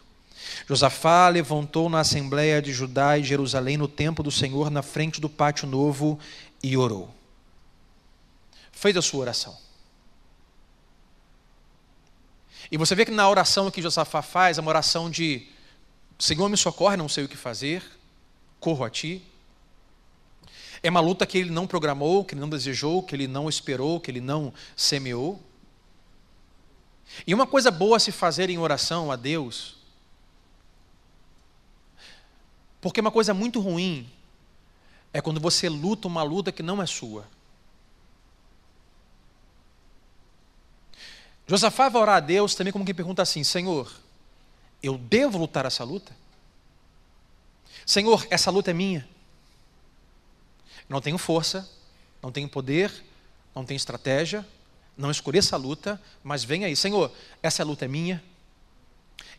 Josafá 0.68 1.28
levantou 1.28 1.88
na 1.88 2.00
assembleia 2.00 2.62
de 2.62 2.72
Judá 2.72 3.18
e 3.18 3.24
Jerusalém 3.24 3.76
no 3.76 3.88
templo 3.88 4.22
do 4.22 4.30
Senhor, 4.30 4.70
na 4.70 4.82
frente 4.82 5.20
do 5.20 5.28
pátio 5.28 5.66
novo, 5.66 6.18
e 6.62 6.76
orou. 6.76 7.14
Fez 8.72 8.96
a 8.96 9.02
sua 9.02 9.20
oração. 9.20 9.56
E 12.70 12.76
você 12.76 12.94
vê 12.94 13.04
que 13.04 13.12
na 13.12 13.28
oração 13.28 13.70
que 13.70 13.82
Josafá 13.82 14.22
faz, 14.22 14.58
é 14.58 14.60
uma 14.60 14.70
oração 14.70 15.10
de 15.10 15.46
Senhor 16.18 16.48
me 16.48 16.56
socorre, 16.56 16.96
não 16.96 17.08
sei 17.08 17.24
o 17.24 17.28
que 17.28 17.36
fazer, 17.36 17.82
corro 18.58 18.84
a 18.84 18.90
ti. 18.90 19.22
É 20.86 20.88
uma 20.88 21.00
luta 21.00 21.26
que 21.26 21.36
ele 21.36 21.50
não 21.50 21.66
programou, 21.66 22.24
que 22.24 22.32
ele 22.32 22.40
não 22.40 22.48
desejou, 22.48 23.02
que 23.02 23.12
ele 23.16 23.26
não 23.26 23.48
esperou, 23.48 23.98
que 23.98 24.08
ele 24.08 24.20
não 24.20 24.54
semeou. 24.76 25.42
E 27.26 27.34
uma 27.34 27.44
coisa 27.44 27.72
boa 27.72 27.96
a 27.96 27.98
se 27.98 28.12
fazer 28.12 28.50
em 28.50 28.58
oração 28.58 29.10
a 29.10 29.16
Deus, 29.16 29.78
porque 32.80 33.00
uma 33.00 33.10
coisa 33.10 33.34
muito 33.34 33.58
ruim 33.58 34.08
é 35.12 35.20
quando 35.20 35.40
você 35.40 35.68
luta 35.68 36.06
uma 36.06 36.22
luta 36.22 36.52
que 36.52 36.62
não 36.62 36.80
é 36.80 36.86
sua. 36.86 37.26
Josafá 41.48 41.88
vai 41.88 42.00
orar 42.00 42.16
a 42.18 42.20
Deus 42.20 42.54
também 42.54 42.72
como 42.72 42.84
quem 42.84 42.94
pergunta 42.94 43.22
assim: 43.22 43.42
Senhor, 43.42 43.92
eu 44.80 44.96
devo 44.96 45.36
lutar 45.36 45.66
essa 45.66 45.82
luta? 45.82 46.16
Senhor, 47.84 48.24
essa 48.30 48.52
luta 48.52 48.70
é 48.70 48.74
minha. 48.74 49.15
Não 50.88 51.00
tenho 51.00 51.18
força, 51.18 51.68
não 52.22 52.30
tenho 52.30 52.48
poder, 52.48 52.92
não 53.54 53.64
tenho 53.64 53.76
estratégia, 53.76 54.46
não 54.96 55.10
escolhi 55.10 55.38
essa 55.38 55.56
luta, 55.56 56.00
mas 56.22 56.44
vem 56.44 56.64
aí, 56.64 56.74
Senhor, 56.74 57.12
essa 57.42 57.64
luta 57.64 57.84
é 57.84 57.88
minha, 57.88 58.22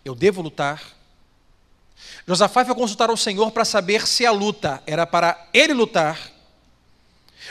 eu 0.03 0.13
devo 0.13 0.41
lutar. 0.41 0.81
Josafá 2.27 2.63
foi 2.63 2.75
consultar 2.75 3.09
o 3.09 3.17
Senhor 3.17 3.51
para 3.51 3.65
saber 3.65 4.05
se 4.07 4.25
a 4.25 4.31
luta 4.31 4.81
era 4.85 5.07
para 5.07 5.47
ele 5.53 5.73
lutar 5.73 6.31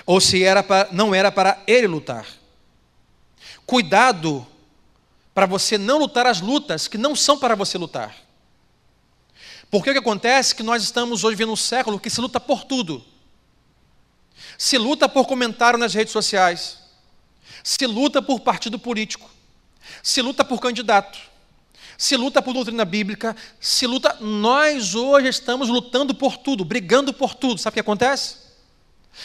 ou 0.05 0.21
se 0.21 0.45
era 0.45 0.63
para, 0.63 0.89
não 0.93 1.15
era 1.15 1.33
para 1.33 1.63
ele 1.67 1.87
lutar. 1.87 2.27
Cuidado 3.65 4.47
para 5.35 5.47
você 5.47 5.77
não 5.77 5.99
lutar 5.99 6.27
as 6.27 6.41
lutas 6.41 6.89
que 6.89 6.97
não 6.97 7.17
são 7.17 7.39
para 7.39 7.55
você 7.55 7.77
lutar. 7.77 8.15
Porque 9.71 9.91
o 9.91 9.93
que 9.93 9.99
acontece 9.99 10.55
é 10.55 10.57
que 10.57 10.63
nós 10.63 10.83
estamos 10.83 11.25
hoje 11.25 11.37
vivendo 11.37 11.53
um 11.53 11.57
século 11.57 11.99
que 11.99 12.09
se 12.09 12.21
luta 12.21 12.39
por 12.39 12.65
tudo. 12.65 13.05
Se 14.59 14.79
luta 14.79 15.09
por 15.09 15.27
comentário 15.27 15.79
nas 15.79 15.95
redes 15.95 16.13
sociais, 16.13 16.79
se 17.63 17.87
luta 17.87 18.23
por 18.23 18.41
partido 18.41 18.79
político, 18.79 19.31
se 20.03 20.23
luta 20.23 20.45
por 20.45 20.61
candidato, 20.61 21.19
se 21.99 22.17
luta 22.17 22.43
por 22.43 22.53
doutrina 22.53 22.85
bíblica, 22.85 23.35
se 23.61 23.87
luta. 23.87 24.17
Nós 24.21 24.95
hoje 24.95 25.29
estamos 25.29 25.69
lutando 25.69 26.15
por 26.15 26.37
tudo, 26.37 26.65
brigando 26.65 27.13
por 27.13 27.35
tudo. 27.35 27.61
Sabe 27.61 27.73
o 27.73 27.75
que 27.75 27.81
acontece? 27.81 28.47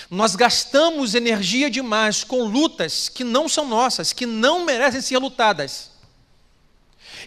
Nós 0.09 0.35
gastamos 0.35 1.15
energia 1.15 1.69
demais 1.69 2.23
com 2.23 2.43
lutas 2.43 3.09
que 3.09 3.23
não 3.23 3.49
são 3.49 3.67
nossas, 3.67 4.13
que 4.13 4.25
não 4.25 4.63
merecem 4.63 5.01
ser 5.01 5.17
lutadas. 5.17 5.91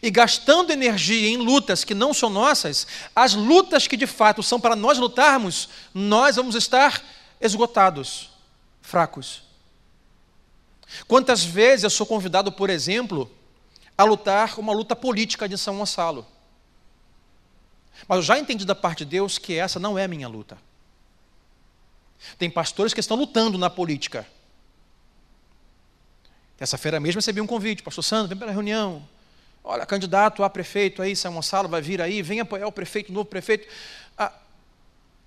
E 0.02 0.10
gastando 0.10 0.72
energia 0.72 1.28
em 1.28 1.36
lutas 1.36 1.84
que 1.84 1.94
não 1.94 2.12
são 2.12 2.28
nossas, 2.30 2.86
as 3.14 3.34
lutas 3.34 3.86
que 3.86 3.96
de 3.96 4.06
fato 4.06 4.42
são 4.42 4.58
para 4.58 4.74
nós 4.74 4.98
lutarmos, 4.98 5.68
nós 5.92 6.36
vamos 6.36 6.54
estar 6.54 7.02
esgotados, 7.40 8.30
fracos. 8.80 9.42
Quantas 11.08 11.44
vezes 11.44 11.84
eu 11.84 11.90
sou 11.90 12.06
convidado, 12.06 12.52
por 12.52 12.70
exemplo, 12.70 13.30
a 13.96 14.04
lutar 14.04 14.58
uma 14.58 14.72
luta 14.72 14.94
política 14.94 15.48
de 15.48 15.58
São 15.58 15.78
Gonçalo? 15.78 16.26
Mas 18.06 18.16
eu 18.18 18.22
já 18.22 18.38
entendi 18.38 18.64
da 18.64 18.74
parte 18.74 19.04
de 19.04 19.10
Deus 19.10 19.38
que 19.38 19.54
essa 19.54 19.78
não 19.78 19.98
é 19.98 20.04
a 20.04 20.08
minha 20.08 20.28
luta. 20.28 20.58
Tem 22.38 22.50
pastores 22.50 22.92
que 22.92 23.00
estão 23.00 23.16
lutando 23.16 23.58
na 23.58 23.70
política. 23.70 24.26
Essa 26.58 26.78
feira 26.78 27.00
mesmo 27.00 27.18
recebi 27.18 27.40
um 27.40 27.46
convite, 27.46 27.82
pastor 27.82 28.04
Sandro, 28.04 28.28
vem 28.28 28.38
para 28.38 28.48
a 28.48 28.52
reunião. 28.52 29.06
Olha, 29.62 29.86
candidato 29.86 30.42
a 30.42 30.50
prefeito 30.50 31.02
aí, 31.02 31.16
São 31.16 31.34
Gonçalo 31.34 31.68
vai 31.68 31.80
vir 31.80 32.00
aí, 32.00 32.22
vem 32.22 32.40
apoiar 32.40 32.66
o 32.66 32.72
prefeito, 32.72 33.10
o 33.10 33.12
novo 33.12 33.28
prefeito. 33.28 33.66
Ah, 34.16 34.32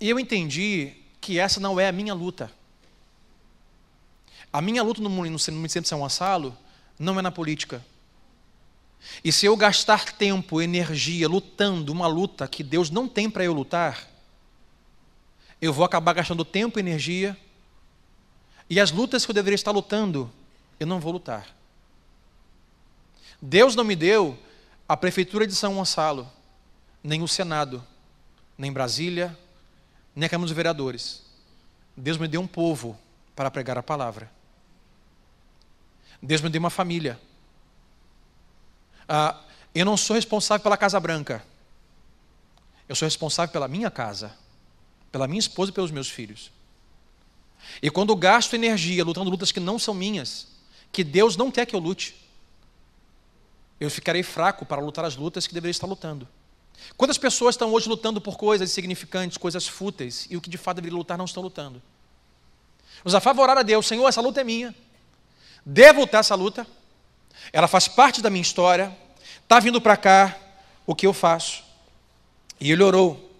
e 0.00 0.08
eu 0.08 0.18
entendi 0.18 0.94
que 1.20 1.38
essa 1.38 1.60
não 1.60 1.78
é 1.78 1.88
a 1.88 1.92
minha 1.92 2.14
luta. 2.14 2.50
A 4.52 4.60
minha 4.60 4.82
luta 4.82 5.00
no 5.00 5.10
município 5.10 5.82
de 5.82 5.88
São 5.88 6.00
Gonçalo 6.00 6.56
não 6.98 7.18
é 7.18 7.22
na 7.22 7.30
política. 7.30 7.84
E 9.22 9.30
se 9.30 9.46
eu 9.46 9.56
gastar 9.56 10.12
tempo, 10.12 10.60
energia 10.60 11.28
lutando 11.28 11.92
uma 11.92 12.06
luta 12.06 12.48
que 12.48 12.62
Deus 12.62 12.90
não 12.90 13.08
tem 13.08 13.30
para 13.30 13.44
eu 13.44 13.52
lutar, 13.52 14.08
eu 15.60 15.72
vou 15.72 15.84
acabar 15.84 16.12
gastando 16.12 16.44
tempo 16.44 16.78
e 16.78 16.80
energia, 16.80 17.36
e 18.70 18.78
as 18.78 18.90
lutas 18.90 19.24
que 19.24 19.30
eu 19.30 19.34
deveria 19.34 19.54
estar 19.54 19.70
lutando, 19.70 20.30
eu 20.78 20.86
não 20.86 21.00
vou 21.00 21.12
lutar. 21.12 21.46
Deus 23.40 23.74
não 23.74 23.84
me 23.84 23.96
deu 23.96 24.38
a 24.88 24.96
prefeitura 24.96 25.46
de 25.46 25.54
São 25.54 25.74
Gonçalo, 25.74 26.30
nem 27.02 27.22
o 27.22 27.28
Senado, 27.28 27.84
nem 28.56 28.72
Brasília, 28.72 29.36
nem 30.18 30.26
a 30.26 30.28
Câmara 30.28 30.48
dos 30.48 30.56
Vereadores. 30.56 31.22
Deus 31.96 32.18
me 32.18 32.26
deu 32.26 32.40
um 32.40 32.46
povo 32.46 32.98
para 33.36 33.52
pregar 33.52 33.78
a 33.78 33.82
palavra. 33.84 34.28
Deus 36.20 36.40
me 36.40 36.48
deu 36.48 36.58
uma 36.58 36.70
família. 36.70 37.20
Ah, 39.08 39.40
eu 39.72 39.84
não 39.86 39.96
sou 39.96 40.16
responsável 40.16 40.60
pela 40.60 40.76
Casa 40.76 40.98
Branca. 40.98 41.44
Eu 42.88 42.96
sou 42.96 43.06
responsável 43.06 43.52
pela 43.52 43.68
minha 43.68 43.92
casa, 43.92 44.36
pela 45.12 45.28
minha 45.28 45.38
esposa 45.38 45.70
e 45.70 45.74
pelos 45.74 45.92
meus 45.92 46.10
filhos. 46.10 46.50
E 47.80 47.88
quando 47.88 48.16
gasto 48.16 48.54
energia 48.54 49.04
lutando 49.04 49.30
lutas 49.30 49.52
que 49.52 49.60
não 49.60 49.78
são 49.78 49.94
minhas, 49.94 50.48
que 50.90 51.04
Deus 51.04 51.36
não 51.36 51.48
quer 51.48 51.64
que 51.64 51.76
eu 51.76 51.80
lute, 51.80 52.16
eu 53.78 53.88
ficarei 53.88 54.24
fraco 54.24 54.66
para 54.66 54.82
lutar 54.82 55.04
as 55.04 55.14
lutas 55.14 55.46
que 55.46 55.54
deveria 55.54 55.70
estar 55.70 55.86
lutando. 55.86 56.26
Quantas 56.96 57.18
pessoas 57.18 57.54
estão 57.54 57.72
hoje 57.72 57.88
lutando 57.88 58.20
por 58.20 58.36
coisas 58.36 58.70
insignificantes, 58.70 59.36
coisas 59.36 59.66
fúteis, 59.66 60.26
e 60.30 60.36
o 60.36 60.40
que 60.40 60.50
de 60.50 60.58
fato 60.58 60.76
deveria 60.76 60.98
lutar 60.98 61.16
não 61.16 61.24
estão 61.24 61.42
lutando? 61.42 61.82
Os 63.04 63.14
a 63.14 63.20
favorar 63.20 63.56
a 63.56 63.62
Deus, 63.62 63.86
Senhor, 63.86 64.08
essa 64.08 64.20
luta 64.20 64.40
é 64.40 64.44
minha. 64.44 64.74
Devo 65.64 66.00
lutar 66.00 66.20
essa 66.20 66.34
luta. 66.34 66.66
Ela 67.52 67.68
faz 67.68 67.86
parte 67.88 68.20
da 68.20 68.30
minha 68.30 68.42
história. 68.42 68.96
Está 69.42 69.60
vindo 69.60 69.80
para 69.80 69.96
cá 69.96 70.36
o 70.86 70.94
que 70.94 71.06
eu 71.06 71.12
faço. 71.12 71.62
E 72.60 72.72
ele 72.72 72.82
orou. 72.82 73.30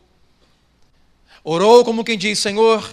Orou 1.42 1.84
como 1.84 2.04
quem 2.04 2.16
diz, 2.16 2.38
Senhor, 2.38 2.88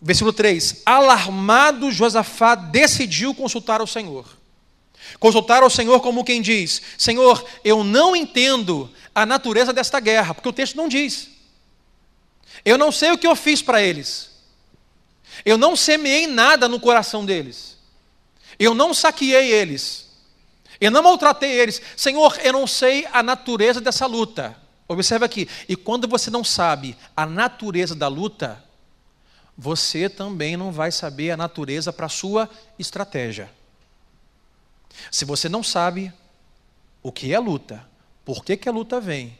versículo 0.00 0.32
3: 0.32 0.82
Alarmado 0.84 1.90
Josafá 1.90 2.54
decidiu 2.54 3.34
consultar 3.34 3.80
o 3.80 3.86
Senhor. 3.86 4.35
Consultar 5.18 5.62
ao 5.62 5.70
Senhor 5.70 6.00
como 6.00 6.24
quem 6.24 6.42
diz: 6.42 6.82
Senhor, 6.98 7.44
eu 7.64 7.82
não 7.82 8.14
entendo 8.14 8.90
a 9.14 9.24
natureza 9.24 9.72
desta 9.72 10.00
guerra, 10.00 10.34
porque 10.34 10.48
o 10.48 10.52
texto 10.52 10.76
não 10.76 10.88
diz. 10.88 11.28
Eu 12.64 12.76
não 12.76 12.90
sei 12.90 13.12
o 13.12 13.18
que 13.18 13.26
eu 13.26 13.36
fiz 13.36 13.62
para 13.62 13.82
eles. 13.82 14.30
Eu 15.44 15.58
não 15.58 15.76
semeei 15.76 16.26
nada 16.26 16.68
no 16.68 16.80
coração 16.80 17.24
deles. 17.24 17.76
Eu 18.58 18.74
não 18.74 18.94
saqueei 18.94 19.52
eles. 19.52 20.06
Eu 20.80 20.90
não 20.90 21.02
maltratei 21.02 21.50
eles. 21.50 21.80
Senhor, 21.96 22.38
eu 22.42 22.52
não 22.52 22.66
sei 22.66 23.06
a 23.12 23.22
natureza 23.22 23.80
dessa 23.80 24.06
luta. 24.06 24.56
Observe 24.88 25.24
aqui. 25.24 25.48
E 25.68 25.76
quando 25.76 26.06
você 26.06 26.30
não 26.30 26.44
sabe 26.44 26.96
a 27.16 27.26
natureza 27.26 27.94
da 27.94 28.08
luta, 28.08 28.62
você 29.56 30.08
também 30.08 30.56
não 30.56 30.70
vai 30.70 30.92
saber 30.92 31.30
a 31.30 31.36
natureza 31.36 31.92
para 31.92 32.06
a 32.06 32.10
sua 32.10 32.48
estratégia. 32.78 33.50
Se 35.10 35.24
você 35.24 35.48
não 35.48 35.62
sabe 35.62 36.12
o 37.02 37.12
que 37.12 37.32
é 37.32 37.38
luta, 37.38 37.86
por 38.24 38.44
que, 38.44 38.56
que 38.56 38.68
a 38.68 38.72
luta 38.72 39.00
vem 39.00 39.38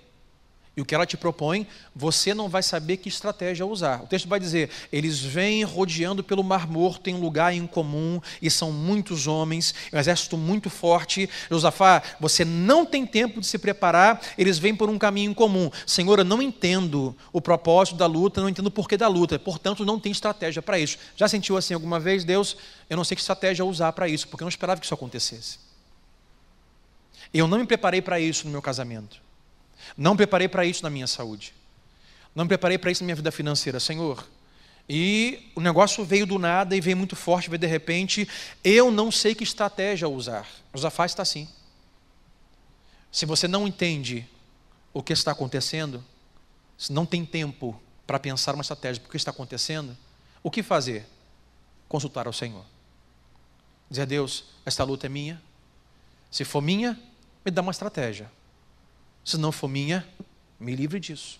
e 0.77 0.83
o 0.83 0.85
que 0.85 0.95
ela 0.95 1.07
te 1.07 1.17
propõe, 1.17 1.67
você 1.95 2.35
não 2.35 2.51
vai 2.51 2.63
saber 2.63 2.99
que 2.99 3.09
estratégia 3.09 3.65
usar. 3.65 4.03
O 4.03 4.07
texto 4.07 4.29
vai 4.29 4.39
dizer: 4.39 4.69
eles 4.93 5.21
vêm 5.21 5.65
rodeando 5.65 6.23
pelo 6.23 6.45
Mar 6.45 6.69
Morto 6.69 7.09
em 7.09 7.15
um 7.15 7.21
lugar 7.21 7.55
em 7.55 7.67
comum, 7.67 8.21
e 8.43 8.51
são 8.51 8.71
muitos 8.71 9.27
homens, 9.27 9.75
um 9.91 9.99
exército 9.99 10.37
muito 10.37 10.69
forte. 10.69 11.31
Josafá, 11.51 12.03
você 12.21 12.45
não 12.45 12.85
tem 12.85 13.07
tempo 13.07 13.41
de 13.41 13.47
se 13.47 13.59
preparar, 13.59 14.21
eles 14.37 14.59
vêm 14.59 14.77
por 14.77 14.91
um 14.91 14.99
caminho 14.99 15.31
em 15.31 15.35
comum. 15.35 15.71
Senhor, 15.87 16.19
eu 16.19 16.25
não 16.25 16.43
entendo 16.43 17.17
o 17.33 17.41
propósito 17.41 17.97
da 17.97 18.07
luta, 18.07 18.43
não 18.43 18.49
entendo 18.49 18.67
o 18.67 18.71
porquê 18.71 18.99
da 18.99 19.09
luta, 19.09 19.39
portanto, 19.39 19.83
não 19.83 19.99
tem 19.99 20.13
estratégia 20.13 20.61
para 20.61 20.79
isso. 20.79 20.99
Já 21.17 21.27
sentiu 21.27 21.57
assim 21.57 21.73
alguma 21.73 21.99
vez? 21.99 22.23
Deus, 22.23 22.55
eu 22.89 22.97
não 22.97 23.05
sei 23.05 23.15
que 23.15 23.21
estratégia 23.21 23.65
usar 23.65 23.93
para 23.93 24.09
isso, 24.09 24.29
porque 24.29 24.43
eu 24.43 24.47
não 24.47 24.51
esperava 24.51 24.81
que 24.81 24.87
isso 24.87 24.95
acontecesse. 24.95 25.59
Eu 27.33 27.47
não 27.47 27.59
me 27.59 27.67
preparei 27.67 28.01
para 28.01 28.21
isso 28.21 28.47
no 28.47 28.53
meu 28.53 28.63
casamento. 28.63 29.21
Não 29.97 30.17
preparei 30.17 30.49
para 30.49 30.65
isso 30.65 30.83
na 30.83 30.91
minha 30.91 31.07
saúde. 31.07 31.55
Não 32.35 32.47
preparei 32.47 32.79
para 32.79 32.91
isso 32.91 33.03
na 33.03 33.07
minha 33.07 33.17
vida 33.17 33.33
financeira, 33.33 33.81
Senhor. 33.81 34.27
E 34.89 35.51
o 35.55 35.61
negócio 35.61 36.05
veio 36.05 36.27
do 36.27 36.39
nada 36.39 36.77
e 36.77 36.81
veio 36.81 36.97
muito 36.97 37.17
forte, 37.17 37.51
veio 37.51 37.59
de 37.59 37.67
repente. 37.67 38.29
Eu 38.63 38.91
não 38.91 39.11
sei 39.11 39.35
que 39.35 39.43
estratégia 39.43 40.09
usar. 40.09 40.47
Josafá 40.73 41.07
está 41.07 41.23
assim. 41.23 41.49
Se 43.11 43.27
você 43.27 43.49
não 43.49 43.67
entende 43.67 44.29
o 44.93 45.03
que 45.03 45.13
está 45.13 45.33
acontecendo, 45.33 46.05
se 46.79 46.93
não 46.93 47.05
tem 47.05 47.25
tempo 47.25 47.81
para 48.07 48.19
pensar 48.19 48.55
uma 48.55 48.63
estratégia 48.63 49.01
para 49.01 49.09
o 49.09 49.11
que 49.11 49.17
está 49.17 49.31
acontecendo, 49.31 49.97
o 50.43 50.51
que 50.51 50.63
fazer? 50.63 51.07
Consultar 51.89 52.27
ao 52.27 52.33
Senhor. 52.33 52.65
Dizer 53.91 54.03
a 54.03 54.07
Deus: 54.07 54.45
esta 54.65 54.85
luta 54.85 55.07
é 55.07 55.09
minha. 55.09 55.41
Se 56.31 56.45
for 56.45 56.61
minha, 56.61 56.99
me 57.45 57.51
dá 57.51 57.63
uma 57.63 57.71
estratégia. 57.71 58.31
Se 59.25 59.39
não 59.39 59.53
for 59.53 59.69
minha, 59.69 60.07
me 60.59 60.75
livre 60.75 61.01
disso. 61.01 61.39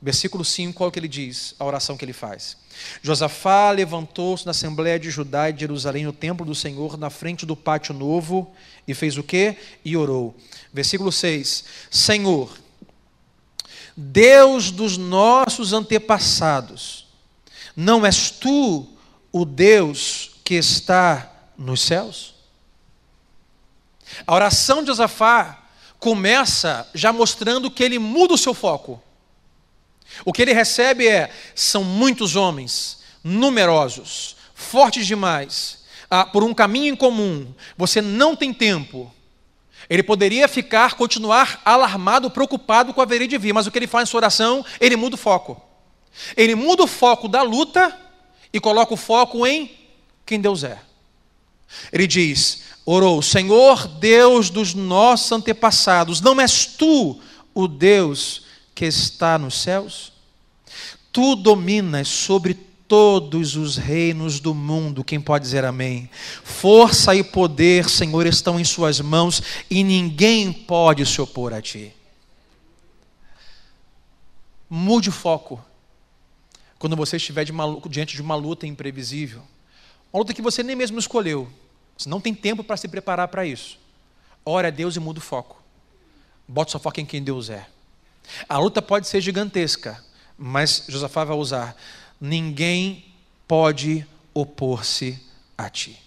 Versículo 0.00 0.44
5, 0.44 0.74
qual 0.74 0.88
o 0.88 0.92
que 0.92 0.98
ele 0.98 1.06
diz? 1.06 1.54
A 1.60 1.64
oração 1.64 1.96
que 1.96 2.04
ele 2.04 2.12
faz. 2.12 2.56
Josafá 3.00 3.70
levantou-se 3.70 4.44
na 4.44 4.50
Assembleia 4.50 4.98
de 4.98 5.10
Judá 5.10 5.48
e 5.48 5.52
de 5.52 5.60
Jerusalém, 5.60 6.04
no 6.04 6.12
templo 6.12 6.44
do 6.44 6.56
Senhor, 6.56 6.98
na 6.98 7.08
frente 7.08 7.46
do 7.46 7.54
pátio 7.54 7.94
novo, 7.94 8.52
e 8.86 8.94
fez 8.94 9.16
o 9.16 9.22
quê? 9.22 9.56
E 9.84 9.96
orou. 9.96 10.34
Versículo 10.72 11.12
6: 11.12 11.64
Senhor, 11.88 12.58
Deus 13.96 14.72
dos 14.72 14.98
nossos 14.98 15.72
antepassados, 15.72 17.06
não 17.76 18.04
és 18.04 18.30
tu 18.30 18.88
o 19.30 19.44
Deus 19.44 20.32
que 20.42 20.54
está 20.54 21.31
nos 21.56 21.82
céus? 21.82 22.34
A 24.26 24.34
oração 24.34 24.82
de 24.82 24.88
Josafá 24.88 25.62
começa 25.98 26.88
já 26.94 27.12
mostrando 27.12 27.70
que 27.70 27.82
ele 27.82 27.98
muda 27.98 28.34
o 28.34 28.38
seu 28.38 28.52
foco. 28.52 29.02
O 30.24 30.32
que 30.32 30.42
ele 30.42 30.52
recebe 30.52 31.08
é: 31.08 31.30
são 31.54 31.84
muitos 31.84 32.36
homens, 32.36 33.00
numerosos, 33.22 34.36
fortes 34.54 35.06
demais, 35.06 35.84
ah, 36.10 36.26
por 36.26 36.44
um 36.44 36.52
caminho 36.52 36.92
em 36.92 36.96
comum, 36.96 37.54
você 37.76 38.02
não 38.02 38.36
tem 38.36 38.52
tempo. 38.52 39.12
Ele 39.88 40.02
poderia 40.02 40.46
ficar, 40.46 40.94
continuar 40.94 41.60
alarmado, 41.64 42.30
preocupado 42.30 42.92
com 42.94 43.00
a 43.00 43.04
haveria 43.04 43.26
de 43.26 43.38
vir, 43.38 43.52
mas 43.52 43.66
o 43.66 43.70
que 43.70 43.78
ele 43.78 43.86
faz 43.86 44.08
em 44.08 44.10
sua 44.10 44.18
oração, 44.18 44.64
ele 44.80 44.96
muda 44.96 45.14
o 45.14 45.18
foco. 45.18 45.60
Ele 46.36 46.54
muda 46.54 46.84
o 46.84 46.86
foco 46.86 47.28
da 47.28 47.42
luta 47.42 47.98
e 48.52 48.60
coloca 48.60 48.92
o 48.92 48.96
foco 48.96 49.46
em 49.46 49.74
quem 50.26 50.40
Deus 50.40 50.64
é. 50.64 50.78
Ele 51.92 52.06
diz: 52.06 52.62
orou: 52.84 53.22
Senhor 53.22 53.86
Deus 53.86 54.50
dos 54.50 54.74
nossos 54.74 55.32
antepassados, 55.32 56.20
não 56.20 56.40
és 56.40 56.66
tu 56.66 57.20
o 57.54 57.68
Deus 57.68 58.42
que 58.74 58.84
está 58.84 59.38
nos 59.38 59.60
céus? 59.60 60.12
Tu 61.12 61.36
dominas 61.36 62.08
sobre 62.08 62.54
todos 62.88 63.56
os 63.56 63.76
reinos 63.76 64.40
do 64.40 64.54
mundo. 64.54 65.04
Quem 65.04 65.20
pode 65.20 65.44
dizer 65.44 65.64
amém? 65.64 66.10
Força 66.42 67.14
e 67.14 67.22
poder, 67.22 67.88
Senhor, 67.88 68.26
estão 68.26 68.58
em 68.58 68.64
Suas 68.64 69.00
mãos 69.00 69.42
e 69.70 69.84
ninguém 69.84 70.52
pode 70.52 71.04
se 71.06 71.20
opor 71.20 71.52
a 71.52 71.62
Ti. 71.62 71.92
Mude 74.68 75.10
o 75.10 75.12
foco 75.12 75.62
quando 76.78 76.96
você 76.96 77.16
estiver 77.16 77.44
de 77.44 77.52
uma, 77.52 77.80
diante 77.88 78.16
de 78.16 78.22
uma 78.22 78.34
luta 78.34 78.66
imprevisível, 78.66 79.42
uma 80.12 80.18
luta 80.18 80.34
que 80.34 80.42
você 80.42 80.62
nem 80.62 80.74
mesmo 80.74 80.98
escolheu 80.98 81.48
você 81.96 82.08
não 82.08 82.20
tem 82.20 82.34
tempo 82.34 82.64
para 82.64 82.76
se 82.76 82.88
preparar 82.88 83.28
para 83.28 83.44
isso. 83.44 83.78
Ora 84.44 84.68
a 84.68 84.70
Deus 84.70 84.96
e 84.96 85.00
muda 85.00 85.18
o 85.18 85.22
foco. 85.22 85.62
Bota 86.46 86.70
sua 86.70 86.80
foco 86.80 87.00
em 87.00 87.06
quem 87.06 87.22
Deus 87.22 87.48
é. 87.48 87.66
A 88.48 88.58
luta 88.58 88.82
pode 88.82 89.08
ser 89.08 89.20
gigantesca, 89.20 90.02
mas 90.36 90.84
Josafá 90.88 91.24
vai 91.24 91.36
usar: 91.36 91.76
ninguém 92.20 93.04
pode 93.46 94.06
opor-se 94.34 95.20
a 95.56 95.68
ti. 95.68 96.00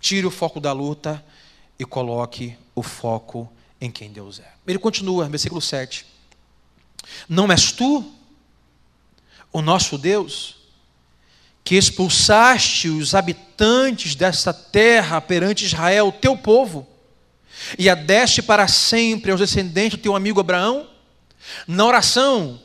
Tire 0.00 0.26
o 0.26 0.30
foco 0.30 0.60
da 0.60 0.72
luta 0.72 1.24
e 1.78 1.84
coloque 1.84 2.56
o 2.74 2.82
foco 2.82 3.50
em 3.80 3.90
quem 3.90 4.10
Deus 4.10 4.40
é. 4.40 4.52
Ele 4.66 4.78
continua, 4.78 5.28
versículo 5.28 5.60
7. 5.60 6.06
Não 7.28 7.50
és 7.50 7.72
tu 7.72 8.12
o 9.52 9.62
nosso 9.62 9.96
Deus? 9.96 10.57
Que 11.68 11.76
expulsaste 11.76 12.88
os 12.88 13.14
habitantes 13.14 14.14
desta 14.14 14.54
terra 14.54 15.20
perante 15.20 15.66
Israel, 15.66 16.10
teu 16.10 16.34
povo, 16.34 16.88
e 17.78 17.90
a 17.90 17.94
deste 17.94 18.40
para 18.40 18.66
sempre 18.66 19.30
aos 19.30 19.38
descendentes 19.38 19.98
do 19.98 20.02
teu 20.02 20.16
amigo 20.16 20.40
Abraão? 20.40 20.88
Na 21.66 21.84
oração, 21.84 22.58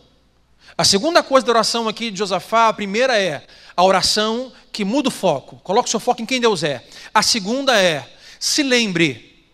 a 0.77 0.85
segunda 0.85 1.21
coisa 1.21 1.45
da 1.45 1.51
oração 1.51 1.89
aqui 1.89 2.11
de 2.11 2.17
Josafá, 2.17 2.69
a 2.69 2.73
primeira 2.73 3.21
é 3.21 3.45
a 3.75 3.83
oração 3.83 4.53
que 4.71 4.85
muda 4.85 5.09
o 5.09 5.11
foco, 5.11 5.57
coloca 5.57 5.89
o 5.89 5.91
seu 5.91 5.99
foco 5.99 6.21
em 6.21 6.25
quem 6.25 6.39
Deus 6.39 6.63
é. 6.63 6.81
A 7.13 7.21
segunda 7.21 7.77
é, 7.77 8.09
se 8.39 8.63
lembre 8.63 9.45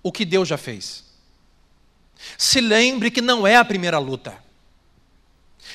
o 0.00 0.12
que 0.12 0.24
Deus 0.24 0.46
já 0.46 0.56
fez. 0.56 1.02
Se 2.38 2.60
lembre 2.60 3.10
que 3.10 3.20
não 3.20 3.44
é 3.44 3.56
a 3.56 3.64
primeira 3.64 3.98
luta. 3.98 4.32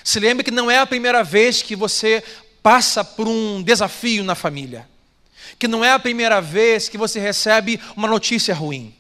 Se 0.01 0.17
lembre 0.17 0.45
que 0.45 0.51
não 0.51 0.71
é 0.71 0.77
a 0.77 0.87
primeira 0.87 1.25
vez 1.25 1.61
que 1.61 1.75
você 1.75 2.23
passa 2.61 3.03
por 3.03 3.27
um 3.27 3.61
desafio 3.61 4.23
na 4.23 4.35
família, 4.35 4.87
que 5.57 5.67
não 5.67 5.83
é 5.83 5.91
a 5.91 5.99
primeira 5.99 6.41
vez 6.41 6.87
que 6.87 6.97
você 6.97 7.19
recebe 7.19 7.79
uma 7.95 8.07
notícia 8.07 8.53
ruim, 8.53 8.93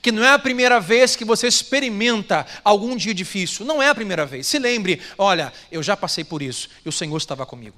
que 0.00 0.12
não 0.12 0.24
é 0.24 0.32
a 0.32 0.38
primeira 0.38 0.80
vez 0.80 1.16
que 1.16 1.24
você 1.24 1.46
experimenta 1.46 2.46
algum 2.62 2.96
dia 2.96 3.14
difícil, 3.14 3.66
não 3.66 3.82
é 3.82 3.88
a 3.88 3.94
primeira 3.94 4.24
vez. 4.24 4.46
Se 4.46 4.58
lembre, 4.58 5.00
olha, 5.18 5.52
eu 5.70 5.82
já 5.82 5.96
passei 5.96 6.24
por 6.24 6.42
isso 6.42 6.68
e 6.84 6.88
o 6.88 6.92
Senhor 6.92 7.16
estava 7.16 7.44
comigo. 7.44 7.76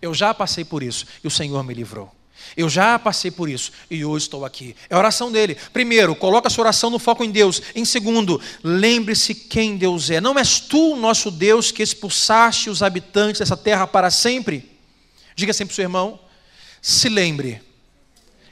Eu 0.00 0.14
já 0.14 0.32
passei 0.32 0.64
por 0.64 0.82
isso 0.82 1.06
e 1.22 1.26
o 1.26 1.30
Senhor 1.30 1.62
me 1.64 1.74
livrou. 1.74 2.12
Eu 2.56 2.68
já 2.68 2.98
passei 2.98 3.30
por 3.30 3.48
isso 3.48 3.72
e 3.90 4.04
hoje 4.04 4.26
estou 4.26 4.44
aqui. 4.44 4.76
É 4.90 4.94
a 4.94 4.98
oração 4.98 5.32
dele. 5.32 5.56
Primeiro, 5.72 6.14
coloca 6.14 6.48
a 6.48 6.50
sua 6.50 6.62
oração 6.62 6.90
no 6.90 6.98
foco 6.98 7.24
em 7.24 7.30
Deus. 7.30 7.62
Em 7.74 7.84
segundo, 7.84 8.40
lembre-se 8.62 9.34
quem 9.34 9.76
Deus 9.76 10.10
é. 10.10 10.20
Não 10.20 10.38
és 10.38 10.60
tu, 10.60 10.96
nosso 10.96 11.30
Deus, 11.30 11.70
que 11.70 11.82
expulsaste 11.82 12.68
os 12.68 12.82
habitantes 12.82 13.38
dessa 13.40 13.56
terra 13.56 13.86
para 13.86 14.10
sempre? 14.10 14.70
Diga 15.34 15.52
sempre 15.52 15.70
para 15.70 15.74
o 15.74 15.76
seu 15.76 15.84
irmão: 15.84 16.20
se 16.80 17.08
lembre 17.08 17.62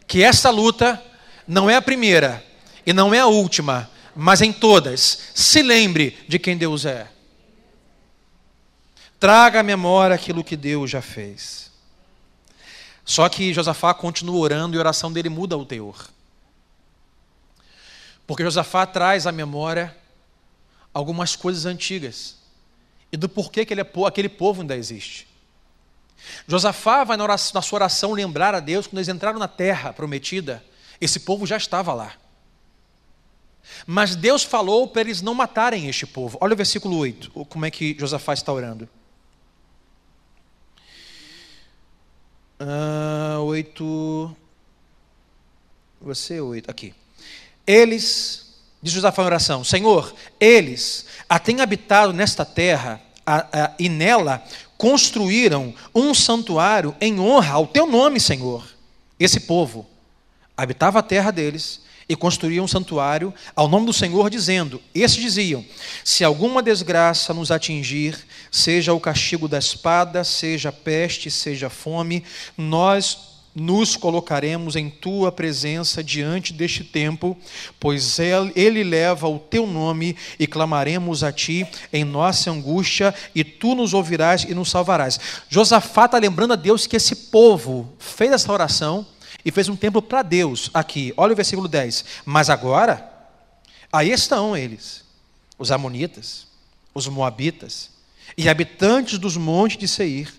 que 0.07 0.23
esta 0.23 0.51
luta 0.51 1.03
não 1.47 1.69
é 1.69 1.77
a 1.77 1.83
primeira 1.83 2.45
e 2.87 2.93
não 2.93 3.13
é 3.13 3.21
a 3.21 3.27
última, 3.27 3.91
mas 4.15 4.41
em 4.41 4.53
todas, 4.53 5.19
se 5.35 5.63
lembre 5.63 6.19
de 6.27 6.39
quem 6.39 6.57
Deus 6.57 6.85
é. 6.85 7.09
Traga 9.19 9.61
à 9.61 9.63
memória 9.63 10.15
aquilo 10.15 10.43
que 10.43 10.57
Deus 10.57 10.91
já 10.91 11.03
fez. 11.03 11.70
Só 13.11 13.29
que 13.29 13.53
Josafá 13.53 13.93
continua 13.93 14.39
orando 14.39 14.77
e 14.77 14.79
a 14.79 14.81
oração 14.83 15.13
dele 15.13 15.29
muda 15.29 15.59
o 15.59 15.67
teor. 15.67 16.09
Porque 18.25 18.45
Josafá 18.45 18.87
traz 18.87 19.27
à 19.27 19.33
memória 19.33 19.97
algumas 20.95 21.35
coisas 21.35 21.67
antigas 21.67 22.37
e 23.11 23.17
do 23.17 23.29
porquê 23.29 23.67
que 23.67 23.75
ele 23.75 23.81
é, 23.81 23.87
aquele 24.07 24.29
povo 24.29 24.61
ainda 24.61 24.77
existe. 24.77 25.27
Josafá 26.47 27.03
vai 27.03 27.17
na, 27.17 27.25
oração, 27.25 27.51
na 27.53 27.63
sua 27.63 27.79
oração 27.79 28.13
lembrar 28.13 28.55
a 28.55 28.61
Deus 28.61 28.87
quando 28.87 28.99
eles 28.99 29.09
entraram 29.09 29.41
na 29.41 29.49
terra 29.49 29.93
prometida, 29.93 30.65
esse 31.01 31.19
povo 31.19 31.45
já 31.45 31.57
estava 31.57 31.93
lá. 31.93 32.15
Mas 33.89 34.15
Deus 34.15 34.45
falou 34.45 34.87
para 34.87 35.01
eles 35.01 35.21
não 35.21 35.35
matarem 35.35 35.89
este 35.89 36.07
povo. 36.07 36.39
Olha 36.41 36.55
o 36.55 36.57
versículo 36.57 36.97
8, 36.97 37.29
como 37.47 37.67
é 37.67 37.73
que 37.73 37.97
Josafá 37.99 38.35
está 38.35 38.53
orando. 38.53 38.89
Uh, 42.61 43.41
oito. 43.45 44.37
Você, 45.99 46.43
oito. 46.43 46.71
Aqui. 46.71 46.93
Eles, 47.67 48.61
diz 48.83 48.93
Josafá 48.93 49.23
em 49.23 49.27
oração: 49.27 49.65
Senhor, 49.65 50.15
eles 50.39 51.07
a 51.27 51.39
têm 51.39 51.63
habitado 51.63 52.13
nesta 52.13 52.45
terra 52.45 53.01
a, 53.25 53.39
a, 53.39 53.75
e 53.79 53.89
nela 53.89 54.45
construíram 54.77 55.75
um 55.95 56.13
santuário 56.13 56.95
em 57.01 57.19
honra 57.19 57.55
ao 57.55 57.67
teu 57.67 57.87
nome, 57.87 58.21
Senhor. 58.21 58.67
Esse 59.19 59.41
povo 59.41 59.89
habitava 60.55 60.99
a 60.99 61.03
terra 61.03 61.31
deles 61.31 61.81
e 62.11 62.17
construíam 62.17 62.65
um 62.65 62.69
santuário 62.69 63.33
ao 63.55 63.69
nome 63.69 63.87
do 63.87 63.93
Senhor, 63.93 64.29
dizendo: 64.29 64.83
Esses 64.93 65.17
diziam: 65.17 65.65
Se 66.05 66.25
alguma 66.25 66.61
desgraça 66.61 67.33
nos 67.33 67.53
atingir, 67.53 68.19
seja 68.51 68.93
o 68.93 68.99
castigo 68.99 69.47
da 69.47 69.59
espada, 69.59 70.25
seja 70.25 70.73
peste, 70.73 71.31
seja 71.31 71.71
fome, 71.71 72.25
nós 72.59 73.31
nos 73.55 73.95
colocaremos 73.97 74.75
em 74.75 74.91
tua 74.91 75.31
presença 75.31 76.03
diante 76.03 76.53
deste 76.53 76.83
tempo, 76.83 77.37
pois 77.79 78.19
ele 78.57 78.83
leva 78.83 79.29
o 79.29 79.39
teu 79.39 79.65
nome 79.65 80.17
e 80.37 80.49
clamaremos 80.49 81.23
a 81.23 81.31
ti 81.31 81.65
em 81.93 82.03
nossa 82.03 82.51
angústia, 82.51 83.15
e 83.35 83.45
tu 83.45 83.77
nos 83.77 83.95
ouvirás 83.95 84.43
e 84.43 84.55
nos 84.55 84.71
salvarás. 84.71 85.21
Josafá 85.49 86.07
está 86.07 86.19
lembrando 86.19 86.55
a 86.55 86.57
Deus 86.57 86.89
que 86.89 86.97
esse 86.97 87.15
povo 87.15 87.93
fez 88.01 88.33
essa 88.33 88.53
oração 88.53 89.07
e 89.45 89.51
fez 89.51 89.69
um 89.69 89.77
templo 89.77 90.03
para 90.03 90.23
Deus 90.23 90.71
aqui. 90.73 91.13
Olha 91.17 91.33
o 91.33 91.37
versículo 91.37 91.69
10. 91.69 92.05
Mas 92.25 92.51
agora, 92.51 93.11
aí 93.93 94.11
estão 94.11 94.57
eles, 94.57 95.05
os 95.59 95.71
Amonitas, 95.71 96.47
os 96.95 97.07
Moabitas 97.07 97.91
e 98.37 98.49
habitantes 98.49 99.19
dos 99.19 99.37
montes 99.37 99.77
de 99.77 99.89
Seir, 99.89 100.33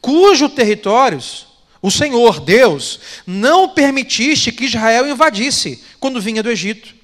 cujos 0.00 0.52
territórios 0.52 1.48
o 1.80 1.90
Senhor, 1.90 2.40
Deus, 2.40 3.00
não 3.26 3.68
permitiste 3.68 4.50
que 4.50 4.64
Israel 4.64 5.08
invadisse 5.08 5.82
quando 6.00 6.20
vinha 6.20 6.42
do 6.42 6.50
Egito. 6.50 6.94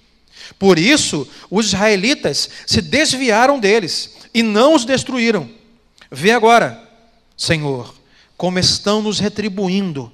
Por 0.58 0.78
isso, 0.78 1.28
os 1.50 1.66
israelitas 1.66 2.50
se 2.66 2.82
desviaram 2.82 3.58
deles 3.58 4.16
e 4.32 4.42
não 4.42 4.74
os 4.74 4.84
destruíram. 4.84 5.48
Vê 6.10 6.32
agora, 6.32 6.82
Senhor, 7.36 7.94
como 8.36 8.58
estão 8.58 9.00
nos 9.00 9.20
retribuindo 9.20 10.12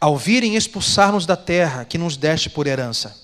ao 0.00 0.16
virem 0.16 0.56
expulsar-nos 0.56 1.26
da 1.26 1.36
terra 1.36 1.84
que 1.84 1.98
nos 1.98 2.16
deste 2.16 2.50
por 2.50 2.66
herança. 2.66 3.20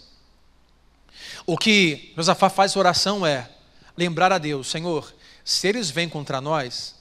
O 1.46 1.56
que 1.56 2.12
Josafá 2.16 2.50
faz 2.50 2.76
oração 2.76 3.26
é 3.26 3.50
lembrar 3.96 4.32
a 4.32 4.38
Deus, 4.38 4.70
Senhor, 4.70 5.14
se 5.44 5.66
eles 5.66 5.90
vêm 5.90 6.08
contra 6.08 6.40
nós, 6.40 6.94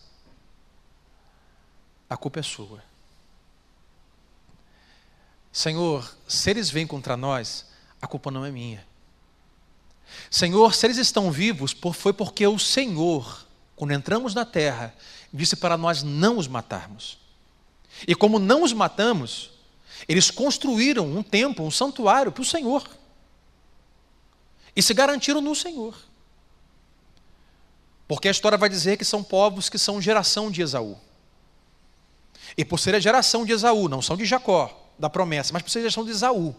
a 2.10 2.16
culpa 2.16 2.40
é 2.40 2.44
sua. 2.44 2.82
Senhor, 5.52 6.16
se 6.28 6.50
eles 6.50 6.70
vêm 6.70 6.88
contra 6.88 7.18
nós, 7.18 7.66
a 8.02 8.08
culpa 8.08 8.32
não 8.32 8.46
é 8.46 8.52
minha. 8.52 8.86
Senhor, 10.32 10.74
se 10.74 10.86
eles 10.86 10.98
estão 10.98 11.32
vivos, 11.32 11.76
foi 11.94 12.14
porque 12.14 12.48
o 12.48 12.58
Senhor, 12.58 13.46
quando 13.76 13.92
entramos 13.92 14.34
na 14.34 14.46
terra, 14.46 14.96
disse 15.34 15.56
para 15.56 15.78
nós 15.78 16.04
não 16.04 16.38
os 16.38 16.48
matarmos. 16.48 17.18
E 18.08 18.16
como 18.16 18.40
não 18.40 18.64
os 18.64 18.72
matamos, 18.74 19.52
eles 20.08 20.30
construíram 20.30 21.06
um 21.06 21.24
templo, 21.24 21.66
um 21.66 21.72
santuário 21.72 22.32
para 22.32 22.42
o 22.42 22.46
Senhor. 22.46 22.88
E 24.76 24.82
se 24.82 24.94
garantiram 24.94 25.42
no 25.42 25.56
Senhor. 25.56 25.98
Porque 28.08 28.28
a 28.28 28.32
história 28.32 28.58
vai 28.58 28.70
dizer 28.70 28.98
que 28.98 29.06
são 29.06 29.24
povos 29.24 29.70
que 29.70 29.78
são 29.78 30.02
geração 30.02 30.52
de 30.52 30.62
Esaú. 30.62 30.98
E 32.58 32.64
por 32.64 32.80
ser 32.80 32.96
a 32.96 33.00
geração 33.00 33.46
de 33.46 33.52
Esaú, 33.52 33.90
não 33.90 34.02
são 34.02 34.16
de 34.16 34.26
Jacó, 34.26 34.92
da 34.98 35.10
promessa, 35.10 35.52
mas 35.52 35.62
por 35.62 35.70
ser 35.70 35.80
geração 35.80 36.06
de 36.06 36.12
Esaú. 36.12 36.56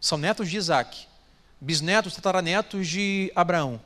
São 0.00 0.18
netos 0.18 0.50
de 0.50 0.56
Isaac, 0.56 1.06
bisnetos, 1.60 2.14
tataranetos 2.14 2.88
de 2.88 3.32
Abraão. 3.34 3.80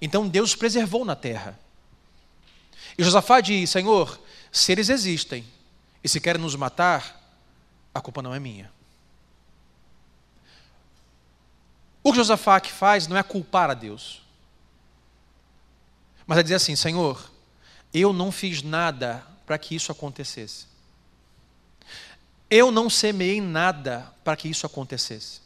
Então 0.00 0.28
Deus 0.28 0.54
preservou 0.54 1.04
na 1.04 1.16
terra. 1.16 1.58
E 2.96 3.02
Josafá 3.02 3.40
diz: 3.40 3.70
Senhor, 3.70 4.20
se 4.50 4.72
eles 4.72 4.88
existem 4.88 5.44
e 6.02 6.08
se 6.08 6.20
querem 6.20 6.40
nos 6.40 6.54
matar, 6.54 7.19
a 7.94 8.00
culpa 8.00 8.22
não 8.22 8.34
é 8.34 8.38
minha. 8.38 8.70
O 12.02 12.12
que 12.12 12.16
Josafá 12.16 12.60
faz 12.60 13.06
não 13.06 13.16
é 13.16 13.22
culpar 13.22 13.70
a 13.70 13.74
Deus, 13.74 14.22
mas 16.26 16.38
é 16.38 16.42
dizer 16.42 16.54
assim: 16.54 16.76
Senhor, 16.76 17.30
eu 17.92 18.12
não 18.12 18.32
fiz 18.32 18.62
nada 18.62 19.26
para 19.44 19.58
que 19.58 19.74
isso 19.74 19.92
acontecesse. 19.92 20.66
Eu 22.48 22.70
não 22.70 22.90
semeei 22.90 23.40
nada 23.40 24.12
para 24.24 24.36
que 24.36 24.48
isso 24.48 24.66
acontecesse. 24.66 25.40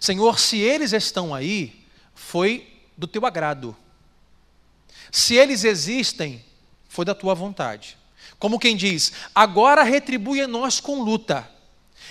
Senhor, 0.00 0.38
se 0.38 0.58
eles 0.58 0.92
estão 0.92 1.34
aí, 1.34 1.86
foi 2.14 2.82
do 2.96 3.06
teu 3.06 3.24
agrado. 3.24 3.76
Se 5.12 5.34
eles 5.34 5.62
existem, 5.62 6.44
foi 6.88 7.04
da 7.04 7.14
tua 7.14 7.34
vontade. 7.34 7.96
Como 8.38 8.58
quem 8.58 8.76
diz, 8.76 9.12
agora 9.34 9.82
retribui 9.82 10.40
a 10.40 10.48
nós 10.48 10.80
com 10.80 11.02
luta. 11.02 11.48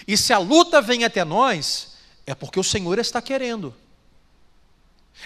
E 0.07 0.17
se 0.17 0.33
a 0.33 0.37
luta 0.37 0.81
vem 0.81 1.03
até 1.03 1.23
nós, 1.23 1.95
é 2.25 2.33
porque 2.33 2.59
o 2.59 2.63
Senhor 2.63 2.97
está 2.99 3.21
querendo. 3.21 3.73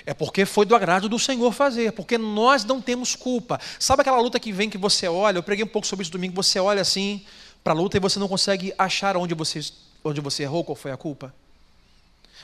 É 0.05 0.13
porque 0.13 0.45
foi 0.45 0.65
do 0.65 0.75
agrado 0.75 1.09
do 1.09 1.17
Senhor 1.17 1.51
fazer, 1.51 1.93
porque 1.93 2.17
nós 2.17 2.63
não 2.63 2.81
temos 2.81 3.15
culpa. 3.15 3.59
Sabe 3.79 4.01
aquela 4.01 4.19
luta 4.19 4.39
que 4.39 4.51
vem 4.51 4.69
que 4.69 4.77
você 4.77 5.07
olha? 5.07 5.37
Eu 5.37 5.43
preguei 5.43 5.65
um 5.65 5.67
pouco 5.67 5.87
sobre 5.87 6.03
isso 6.03 6.11
domingo, 6.11 6.35
você 6.35 6.59
olha 6.59 6.81
assim, 6.81 7.25
para 7.63 7.73
a 7.73 7.75
luta 7.75 7.97
e 7.97 7.99
você 7.99 8.19
não 8.19 8.27
consegue 8.27 8.73
achar 8.77 9.17
onde 9.17 9.33
você, 9.33 9.59
onde 10.03 10.21
você 10.21 10.43
errou, 10.43 10.63
qual 10.63 10.75
foi 10.75 10.91
a 10.91 10.97
culpa. 10.97 11.33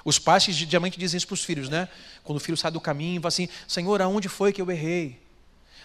Os 0.03 0.19
pais 0.19 0.43
de 0.43 0.65
diamante 0.65 0.99
dizem 0.99 1.17
isso 1.17 1.27
para 1.27 1.33
os 1.35 1.43
filhos, 1.43 1.69
né? 1.69 1.87
Quando 2.23 2.37
o 2.37 2.41
filho 2.41 2.57
sai 2.57 2.71
do 2.71 2.81
caminho, 2.81 3.21
fala 3.21 3.29
assim: 3.29 3.47
Senhor, 3.67 4.01
aonde 4.01 4.27
foi 4.27 4.51
que 4.51 4.61
eu 4.61 4.69
errei? 4.69 5.19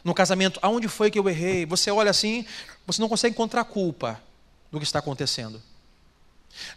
No 0.02 0.14
casamento, 0.14 0.58
aonde 0.62 0.88
foi 0.88 1.10
que 1.10 1.18
eu 1.18 1.28
errei? 1.28 1.66
Você 1.66 1.90
olha 1.90 2.10
assim, 2.10 2.44
você 2.86 3.00
não 3.00 3.08
consegue 3.08 3.34
encontrar 3.34 3.64
culpa 3.64 4.20
do 4.70 4.78
que 4.78 4.84
está 4.84 4.98
acontecendo. 4.98 5.60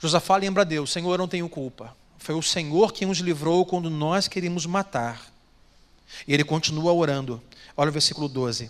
Josafá 0.02 0.36
lembra 0.36 0.62
a 0.62 0.66
Deus: 0.66 0.92
Senhor, 0.92 1.12
eu 1.14 1.18
não 1.18 1.28
tenho 1.28 1.48
culpa. 1.48 1.96
Foi 2.18 2.36
o 2.36 2.42
Senhor 2.42 2.94
quem 2.94 3.08
nos 3.08 3.20
livrou 3.20 3.66
quando 3.66 3.90
nós 3.90 4.28
queríamos 4.28 4.66
matar. 4.66 5.22
E 6.28 6.34
ele 6.34 6.44
continua 6.44 6.94
orando. 6.94 7.42
Olha 7.76 7.90
o 7.90 7.94
versículo 7.94 8.30
12. 8.30 8.70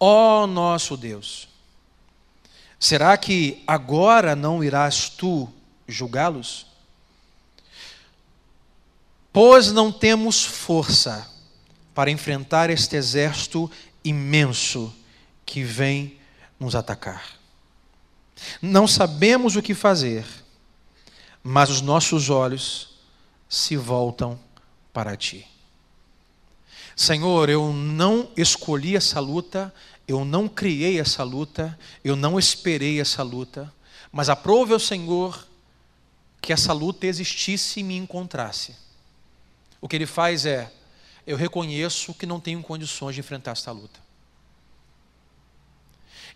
Ó 0.00 0.42
oh, 0.42 0.46
nosso 0.46 0.96
Deus, 0.96 1.48
Será 2.82 3.16
que 3.16 3.62
agora 3.64 4.34
não 4.34 4.64
irás 4.64 5.08
tu 5.08 5.48
julgá-los? 5.86 6.66
Pois 9.32 9.70
não 9.70 9.92
temos 9.92 10.42
força 10.42 11.30
para 11.94 12.10
enfrentar 12.10 12.70
este 12.70 12.96
exército 12.96 13.70
imenso 14.04 14.94
que 15.44 15.62
vem 15.62 16.18
nos 16.58 16.74
atacar. 16.74 17.24
Não 18.60 18.86
sabemos 18.86 19.56
o 19.56 19.62
que 19.62 19.74
fazer, 19.74 20.24
mas 21.42 21.70
os 21.70 21.80
nossos 21.80 22.30
olhos 22.30 22.98
se 23.48 23.76
voltam 23.76 24.38
para 24.92 25.16
ti. 25.16 25.46
Senhor, 26.96 27.48
eu 27.48 27.72
não 27.72 28.30
escolhi 28.36 28.96
essa 28.96 29.18
luta, 29.20 29.72
eu 30.06 30.24
não 30.24 30.48
criei 30.48 31.00
essa 31.00 31.22
luta, 31.22 31.78
eu 32.04 32.16
não 32.16 32.38
esperei 32.38 33.00
essa 33.00 33.22
luta, 33.22 33.72
mas 34.10 34.28
aprove 34.28 34.72
ao 34.72 34.78
Senhor 34.78 35.46
que 36.40 36.52
essa 36.52 36.72
luta 36.72 37.06
existisse 37.06 37.80
e 37.80 37.82
me 37.82 37.96
encontrasse. 37.96 38.74
O 39.80 39.88
que 39.88 39.96
ele 39.96 40.06
faz 40.06 40.44
é, 40.44 40.72
eu 41.26 41.36
reconheço 41.36 42.14
que 42.14 42.26
não 42.26 42.40
tenho 42.40 42.62
condições 42.62 43.14
de 43.14 43.20
enfrentar 43.20 43.52
esta 43.52 43.70
luta. 43.72 44.00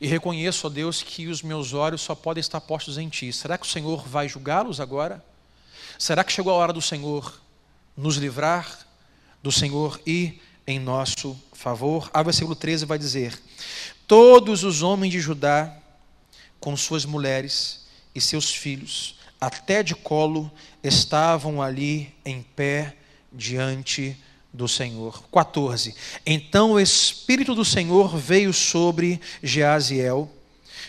E 0.01 0.07
reconheço, 0.07 0.67
ó 0.67 0.71
Deus, 0.71 1.03
que 1.03 1.27
os 1.27 1.43
meus 1.43 1.73
olhos 1.73 2.03
só 2.03 2.15
podem 2.15 2.41
estar 2.41 2.61
postos 2.61 2.99
em 2.99 3.09
Ti. 3.09 3.33
Será 3.33 3.57
que 3.57 3.67
o 3.67 3.71
Senhor 3.71 4.07
vai 4.07 4.29
julgá-los 4.29 4.81
agora? 4.81 5.25
Será 5.99 6.23
que 6.23 6.33
chegou 6.33 6.53
a 6.53 6.57
hora 6.57 6.73
do 6.73 6.83
Senhor 6.83 7.41
nos 7.97 8.17
livrar, 8.17 8.87
do 9.43 9.51
Senhor 9.51 10.01
ir 10.05 10.41
em 10.67 10.79
nosso 10.79 11.41
favor. 11.53 12.11
A 12.13 12.23
versículo 12.23 12.55
13 12.55 12.85
vai 12.85 12.99
dizer: 12.99 13.41
Todos 14.07 14.65
os 14.65 14.83
homens 14.83 15.13
de 15.13 15.21
Judá, 15.21 15.75
com 16.61 16.77
suas 16.77 17.05
mulheres 17.05 17.87
e 18.15 18.21
seus 18.21 18.53
filhos, 18.53 19.19
até 19.41 19.83
de 19.83 19.95
colo, 19.95 20.51
estavam 20.83 21.63
ali 21.63 22.15
em 22.25 22.43
pé 22.43 22.97
diante 23.33 24.17
do 24.57 24.67
Senhor. 24.67 25.23
14. 25.31 25.95
Então 26.25 26.73
o 26.73 26.81
Espírito 26.81 27.55
do 27.55 27.65
Senhor 27.65 28.17
veio 28.17 28.53
sobre 28.53 29.21
Jeaziel, 29.43 30.31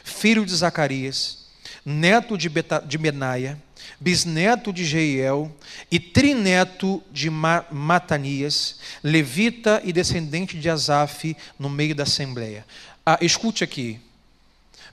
filho 0.03 0.45
de 0.45 0.55
Zacarias, 0.55 1.45
neto 1.85 2.37
de, 2.37 2.49
Beta, 2.49 2.79
de 2.79 2.97
Benaia, 2.97 3.61
bisneto 3.99 4.71
de 4.71 4.85
Jeiel 4.85 5.51
e 5.91 5.99
trineto 5.99 7.03
de 7.11 7.29
Matanias, 7.29 8.79
levita 9.03 9.81
e 9.83 9.91
descendente 9.91 10.57
de 10.57 10.69
Asaf, 10.69 11.35
no 11.59 11.69
meio 11.69 11.93
da 11.93 12.03
assembleia. 12.03 12.65
Ah, 13.05 13.17
escute 13.21 13.63
aqui. 13.63 13.99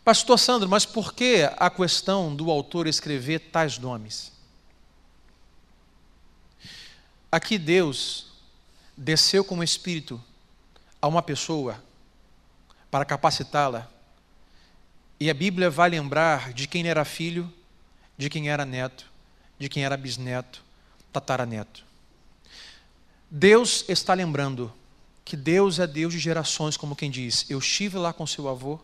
Pastor 0.04 0.38
Sandro, 0.38 0.68
mas 0.68 0.84
por 0.84 1.14
que 1.14 1.48
a 1.56 1.70
questão 1.70 2.34
do 2.34 2.50
autor 2.50 2.86
escrever 2.86 3.38
tais 3.40 3.78
nomes? 3.78 4.32
Aqui 7.32 7.58
Deus 7.58 8.33
desceu 8.96 9.44
como 9.44 9.62
espírito 9.62 10.22
a 11.00 11.06
uma 11.06 11.22
pessoa 11.22 11.82
para 12.90 13.04
capacitá-la. 13.04 13.90
E 15.18 15.30
a 15.30 15.34
Bíblia 15.34 15.70
vai 15.70 15.90
lembrar 15.90 16.52
de 16.52 16.66
quem 16.66 16.86
era 16.86 17.04
filho 17.04 17.52
de 18.16 18.30
quem 18.30 18.48
era 18.48 18.64
neto 18.64 19.12
de 19.58 19.68
quem 19.68 19.84
era 19.84 19.96
bisneto, 19.96 20.62
tataraneto. 21.12 21.84
Deus 23.30 23.84
está 23.88 24.14
lembrando 24.14 24.72
que 25.24 25.36
Deus 25.36 25.78
é 25.78 25.86
Deus 25.86 26.12
de 26.12 26.18
gerações, 26.18 26.76
como 26.76 26.96
quem 26.96 27.10
diz: 27.10 27.46
Eu 27.48 27.58
estive 27.58 27.96
lá 27.96 28.12
com 28.12 28.26
seu 28.26 28.48
avô, 28.48 28.78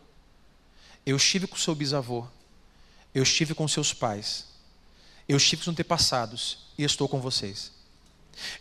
eu 1.05 1.15
estive 1.15 1.47
com 1.47 1.55
seu 1.55 1.75
bisavô, 1.75 2.25
eu 3.13 3.23
estive 3.23 3.53
com 3.53 3.67
seus 3.67 3.93
pais, 3.93 4.47
eu 5.27 5.37
estive 5.37 5.59
com 5.59 5.65
seus 5.65 5.73
antepassados 5.73 6.65
e 6.77 6.83
estou 6.83 7.07
com 7.07 7.19
vocês. 7.19 7.71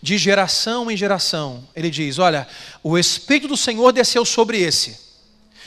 De 0.02 0.18
geração 0.18 0.90
em 0.90 0.96
geração, 0.96 1.66
ele 1.74 1.90
diz: 1.90 2.18
Olha, 2.18 2.46
o 2.83 2.98
Espírito 2.98 3.48
do 3.48 3.56
Senhor 3.56 3.92
desceu 3.92 4.24
sobre 4.24 4.61
esse, 4.61 4.98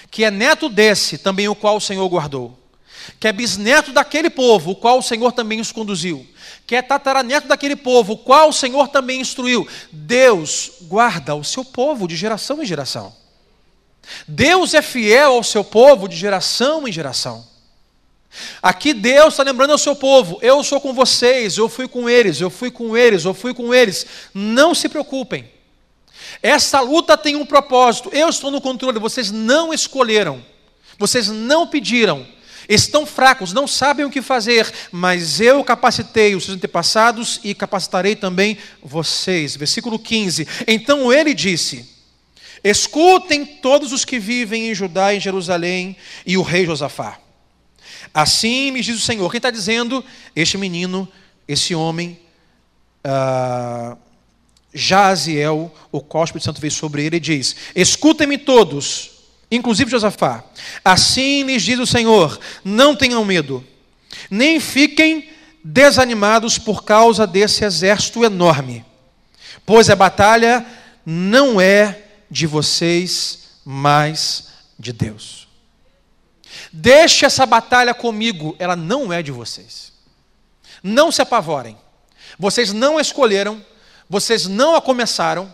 que 0.10 0.24
é 0.24 0.32
neto 0.32 0.70
desse, 0.70 1.18
também 1.18 1.48
o 1.48 1.56
qual 1.56 1.78
o 1.78 1.82
Senhor 1.82 2.08
guardou, 2.08 2.58
que 3.20 3.28
é 3.28 3.32
bisneto 3.32 3.92
daquele 3.92 4.30
povo, 4.30 4.72
o 4.72 4.76
qual 4.76 5.00
o 5.00 5.04
Senhor 5.04 5.32
também 5.32 5.60
os 5.60 5.72
conduziu, 5.72 6.28
que 6.66 6.76
é 6.76 6.82
tataraneto 6.82 7.48
daquele 7.48 7.76
povo, 7.76 8.14
o 8.14 8.18
qual 8.18 8.50
o 8.50 8.54
Senhor 8.54 8.88
também 8.88 9.22
instruiu. 9.22 9.68
Deus 9.92 10.72
guarda 10.82 11.36
o 11.36 11.44
seu 11.44 11.66
povo 11.66 12.08
de 12.08 12.16
geração 12.16 12.62
em 12.62 12.66
geração. 12.66 13.14
Deus 14.28 14.74
é 14.74 14.82
fiel 14.82 15.34
ao 15.34 15.44
seu 15.44 15.64
povo 15.64 16.08
de 16.08 16.16
geração 16.16 16.88
em 16.88 16.92
geração. 16.92 17.53
Aqui 18.62 18.94
Deus 18.94 19.34
está 19.34 19.44
lembrando 19.44 19.72
ao 19.72 19.78
seu 19.78 19.96
povo: 19.96 20.40
eu 20.42 20.64
sou 20.64 20.80
com 20.80 20.94
vocês, 20.94 21.58
eu 21.58 21.70
fui 21.70 21.88
com 21.88 22.10
eles, 22.10 22.42
eu 22.42 22.50
fui 22.50 22.72
com 22.72 22.98
eles, 22.98 23.26
eu 23.26 23.34
fui 23.34 23.54
com 23.54 23.74
eles. 23.74 24.06
Não 24.34 24.74
se 24.74 24.90
preocupem. 24.90 25.50
Essa 26.42 26.80
luta 26.80 27.18
tem 27.18 27.36
um 27.36 27.46
propósito. 27.46 28.10
Eu 28.12 28.30
estou 28.30 28.50
no 28.50 28.62
controle. 28.62 29.00
Vocês 29.00 29.32
não 29.32 29.74
escolheram, 29.74 30.44
vocês 30.98 31.28
não 31.28 31.68
pediram, 31.68 32.26
estão 32.68 33.06
fracos, 33.06 33.54
não 33.54 33.68
sabem 33.68 34.06
o 34.06 34.10
que 34.10 34.22
fazer, 34.22 34.72
mas 34.92 35.40
eu 35.40 35.64
capacitei 35.64 36.36
os 36.36 36.46
seus 36.46 36.58
antepassados 36.58 37.40
e 37.44 37.54
capacitarei 37.54 38.16
também 38.16 38.58
vocês. 38.82 39.56
Versículo 39.56 40.00
15. 40.00 40.48
Então 40.68 41.14
ele 41.14 41.34
disse: 41.34 41.90
Escutem 42.64 43.46
todos 43.46 43.92
os 43.92 44.06
que 44.06 44.18
vivem 44.18 44.70
em 44.70 44.76
Judá 44.76 45.14
e 45.14 45.18
em 45.18 45.20
Jerusalém 45.20 45.96
e 46.26 46.38
o 46.38 46.42
rei 46.42 46.66
Josafá. 46.66 47.23
Assim 48.14 48.72
me 48.72 48.82
diz 48.82 48.98
o 48.98 49.02
Senhor. 49.02 49.30
Quem 49.30 49.38
está 49.38 49.52
dizendo? 49.52 50.04
Este 50.36 50.58
menino, 50.58 51.08
esse 51.48 51.76
homem, 51.76 52.20
uh, 53.06 53.98
Jaziel, 54.74 55.72
o 55.92 56.02
qual 56.02 56.24
o 56.24 56.26
Espírito 56.26 56.46
Santo 56.46 56.62
veio 56.62 56.72
sobre 56.72 57.06
ele, 57.06 57.18
e 57.18 57.20
diz: 57.20 57.56
Escutem-me 57.76 58.38
todos, 58.38 59.12
inclusive 59.52 59.92
Josafá. 59.92 60.44
Assim 60.84 61.44
lhes 61.44 61.62
diz 61.62 61.80
o 61.80 61.86
Senhor: 61.86 62.40
Não 62.64 62.96
tenham 62.96 63.24
medo, 63.24 63.64
nem 64.30 64.60
fiquem 64.60 65.30
desanimados 65.64 66.58
por 66.58 66.84
causa 66.84 67.26
desse 67.28 67.64
exército 67.64 68.24
enorme, 68.24 68.84
pois 69.66 69.90
a 69.90 69.96
batalha 69.96 70.66
não 71.06 71.62
é 71.62 72.04
de 72.30 72.48
vocês, 72.48 73.40
mas 73.64 74.48
de 74.78 74.92
Deus. 74.92 75.43
Deixe 76.72 77.26
essa 77.26 77.46
batalha 77.46 77.94
comigo, 77.94 78.56
ela 78.60 78.76
não 78.76 79.12
é 79.12 79.22
de 79.22 79.32
vocês. 79.32 79.94
Não 80.82 81.12
se 81.12 81.22
apavorem. 81.22 81.78
Vocês 82.38 82.74
não 82.74 83.00
escolheram, 83.00 83.64
vocês 84.10 84.48
não 84.48 84.76
a 84.76 84.82
começaram, 84.82 85.54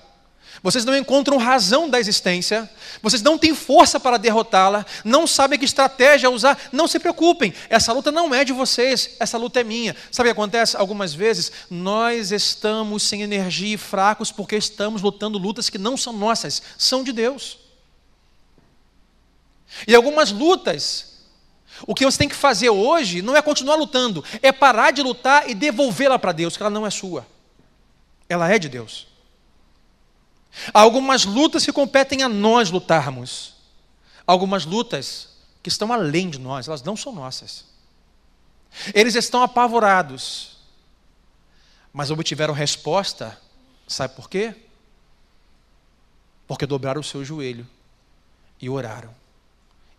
vocês 0.61 0.83
não 0.83 0.95
encontram 0.95 1.37
razão 1.37 1.89
da 1.89 1.99
existência, 1.99 2.69
vocês 3.01 3.21
não 3.21 3.37
têm 3.37 3.55
força 3.55 3.99
para 3.99 4.17
derrotá-la, 4.17 4.85
não 5.05 5.25
sabem 5.25 5.57
que 5.57 5.65
estratégia 5.65 6.29
usar, 6.29 6.57
não 6.71 6.87
se 6.87 6.99
preocupem, 6.99 7.53
essa 7.69 7.93
luta 7.93 8.11
não 8.11 8.33
é 8.33 8.43
de 8.43 8.51
vocês, 8.51 9.11
essa 9.19 9.37
luta 9.37 9.61
é 9.61 9.63
minha. 9.63 9.95
Sabe 10.11 10.29
o 10.29 10.33
que 10.33 10.39
acontece? 10.39 10.75
Algumas 10.75 11.13
vezes 11.13 11.51
nós 11.69 12.31
estamos 12.31 13.03
sem 13.03 13.21
energia 13.21 13.75
e 13.75 13.77
fracos 13.77 14.31
porque 14.31 14.57
estamos 14.57 15.01
lutando 15.01 15.37
lutas 15.37 15.69
que 15.69 15.77
não 15.77 15.95
são 15.95 16.11
nossas, 16.13 16.61
são 16.77 17.03
de 17.03 17.11
Deus. 17.11 17.68
E 19.87 19.95
algumas 19.95 20.31
lutas 20.31 21.09
o 21.87 21.95
que 21.95 22.05
você 22.05 22.17
tem 22.17 22.29
que 22.29 22.35
fazer 22.35 22.69
hoje 22.69 23.21
não 23.21 23.35
é 23.35 23.41
continuar 23.41 23.75
lutando, 23.75 24.23
é 24.41 24.51
parar 24.51 24.91
de 24.91 25.01
lutar 25.01 25.49
e 25.49 25.55
devolvê-la 25.55 26.19
para 26.19 26.31
Deus, 26.31 26.57
que 26.57 26.63
ela 26.63 26.69
não 26.69 26.85
é 26.85 26.89
sua. 26.89 27.25
Ela 28.27 28.51
é 28.53 28.59
de 28.59 28.69
Deus. 28.69 29.07
Há 30.73 30.81
algumas 30.81 31.25
lutas 31.25 31.63
que 31.63 31.71
competem 31.71 32.23
a 32.23 32.29
nós 32.29 32.69
lutarmos. 32.69 33.55
Algumas 34.25 34.65
lutas 34.65 35.29
que 35.63 35.69
estão 35.69 35.91
além 35.91 36.29
de 36.29 36.39
nós, 36.39 36.67
elas 36.67 36.83
não 36.83 36.95
são 36.95 37.13
nossas. 37.13 37.65
Eles 38.93 39.15
estão 39.15 39.41
apavorados, 39.41 40.57
mas 41.91 42.11
obtiveram 42.11 42.53
resposta, 42.53 43.39
sabe 43.87 44.15
por 44.15 44.29
quê? 44.29 44.53
Porque 46.47 46.65
dobraram 46.65 47.01
o 47.01 47.03
seu 47.03 47.25
joelho 47.25 47.67
e 48.61 48.69
oraram 48.69 49.18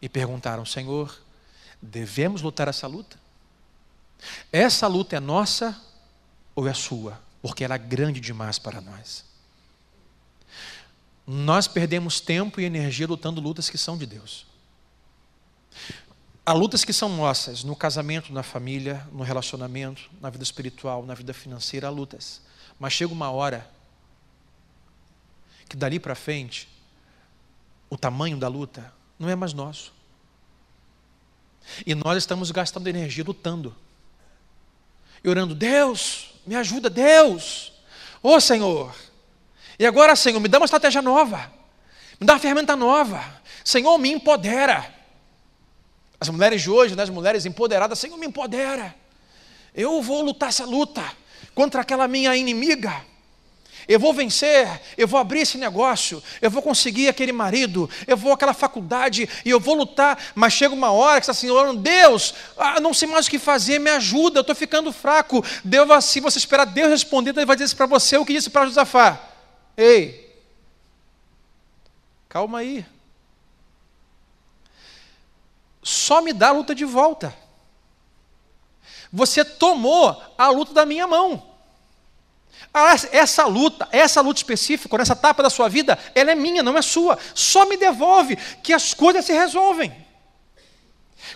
e 0.00 0.08
perguntaram: 0.08 0.64
Senhor, 0.64 1.18
Devemos 1.80 2.42
lutar 2.42 2.68
essa 2.68 2.86
luta? 2.86 3.18
Essa 4.52 4.86
luta 4.86 5.16
é 5.16 5.20
nossa 5.20 5.80
ou 6.54 6.68
é 6.68 6.74
sua? 6.74 7.20
Porque 7.40 7.64
ela 7.64 7.76
é 7.76 7.78
grande 7.78 8.20
demais 8.20 8.58
para 8.58 8.80
nós. 8.80 9.24
Nós 11.26 11.66
perdemos 11.66 12.20
tempo 12.20 12.60
e 12.60 12.64
energia 12.64 13.06
lutando 13.06 13.40
lutas 13.40 13.70
que 13.70 13.78
são 13.78 13.96
de 13.96 14.04
Deus. 14.04 14.46
Há 16.44 16.52
lutas 16.52 16.84
que 16.84 16.92
são 16.92 17.08
nossas, 17.08 17.62
no 17.62 17.76
casamento, 17.76 18.32
na 18.32 18.42
família, 18.42 19.06
no 19.12 19.22
relacionamento, 19.22 20.10
na 20.20 20.28
vida 20.28 20.42
espiritual, 20.42 21.06
na 21.06 21.14
vida 21.14 21.32
financeira, 21.32 21.86
há 21.86 21.90
lutas. 21.90 22.42
Mas 22.78 22.92
chega 22.92 23.12
uma 23.12 23.30
hora 23.30 23.70
que 25.68 25.76
dali 25.76 26.00
para 26.00 26.14
frente, 26.14 26.68
o 27.88 27.96
tamanho 27.96 28.36
da 28.36 28.48
luta 28.48 28.92
não 29.20 29.28
é 29.28 29.36
mais 29.36 29.52
nosso. 29.52 29.92
E 31.86 31.94
nós 31.94 32.16
estamos 32.16 32.50
gastando 32.50 32.88
energia 32.88 33.22
lutando. 33.22 33.76
E 35.22 35.28
orando, 35.28 35.54
Deus, 35.54 36.32
me 36.46 36.56
ajuda, 36.56 36.88
Deus. 36.88 37.70
Ô 38.22 38.40
Senhor. 38.40 38.94
E 39.78 39.84
agora, 39.84 40.16
Senhor, 40.16 40.40
me 40.40 40.48
dá 40.48 40.58
uma 40.58 40.64
estratégia 40.64 41.02
nova. 41.02 41.52
Me 42.18 42.26
dá 42.26 42.32
uma 42.32 42.38
ferramenta 42.38 42.74
nova. 42.74 43.22
Senhor, 43.62 43.96
me 43.98 44.10
empodera. 44.10 44.92
As 46.18 46.30
mulheres 46.30 46.62
de 46.62 46.70
hoje, 46.70 46.96
né, 46.96 47.02
as 47.02 47.10
mulheres 47.10 47.44
empoderadas, 47.44 47.98
Senhor, 47.98 48.16
me 48.16 48.26
empodera. 48.26 48.94
Eu 49.74 50.00
vou 50.00 50.22
lutar 50.22 50.48
essa 50.48 50.64
luta 50.64 51.04
contra 51.54 51.82
aquela 51.82 52.08
minha 52.08 52.34
inimiga 52.34 53.04
eu 53.88 53.98
vou 53.98 54.12
vencer, 54.12 54.80
eu 54.96 55.06
vou 55.06 55.18
abrir 55.18 55.40
esse 55.40 55.58
negócio, 55.58 56.22
eu 56.40 56.50
vou 56.50 56.62
conseguir 56.62 57.08
aquele 57.08 57.32
marido, 57.32 57.88
eu 58.06 58.16
vou 58.16 58.32
aquela 58.32 58.54
faculdade 58.54 59.28
e 59.44 59.50
eu 59.50 59.60
vou 59.60 59.74
lutar, 59.74 60.18
mas 60.34 60.52
chega 60.52 60.74
uma 60.74 60.90
hora 60.90 61.20
que 61.20 61.26
você 61.26 61.30
está 61.32 61.46
assim, 61.46 61.50
orando, 61.50 61.80
Deus, 61.80 62.34
ah, 62.56 62.80
não 62.80 62.94
sei 62.94 63.08
mais 63.08 63.26
o 63.26 63.30
que 63.30 63.38
fazer, 63.38 63.78
me 63.78 63.90
ajuda, 63.90 64.38
eu 64.38 64.42
estou 64.42 64.54
ficando 64.54 64.92
fraco. 64.92 65.44
Deus, 65.64 66.04
se 66.04 66.20
você 66.20 66.38
esperar 66.38 66.64
Deus 66.64 66.90
responder, 66.90 67.30
Ele 67.30 67.46
vai 67.46 67.56
dizer 67.56 67.74
para 67.76 67.86
você, 67.86 68.16
o 68.16 68.24
que 68.24 68.32
disse 68.32 68.50
para 68.50 68.66
Josafá. 68.66 69.20
Ei, 69.76 70.38
calma 72.28 72.58
aí. 72.58 72.84
Só 75.82 76.20
me 76.20 76.32
dá 76.32 76.48
a 76.48 76.52
luta 76.52 76.74
de 76.74 76.84
volta. 76.84 77.34
Você 79.12 79.44
tomou 79.44 80.22
a 80.38 80.48
luta 80.48 80.72
da 80.72 80.86
minha 80.86 81.06
mão. 81.06 81.49
Ah, 82.72 82.94
essa 83.10 83.46
luta, 83.46 83.88
essa 83.90 84.20
luta 84.20 84.38
específica, 84.38 84.96
nessa 84.96 85.14
etapa 85.14 85.42
da 85.42 85.50
sua 85.50 85.68
vida, 85.68 85.98
ela 86.14 86.30
é 86.30 86.34
minha, 86.36 86.62
não 86.62 86.78
é 86.78 86.82
sua. 86.82 87.18
Só 87.34 87.66
me 87.66 87.76
devolve 87.76 88.36
que 88.62 88.72
as 88.72 88.94
coisas 88.94 89.24
se 89.24 89.32
resolvem. 89.32 89.92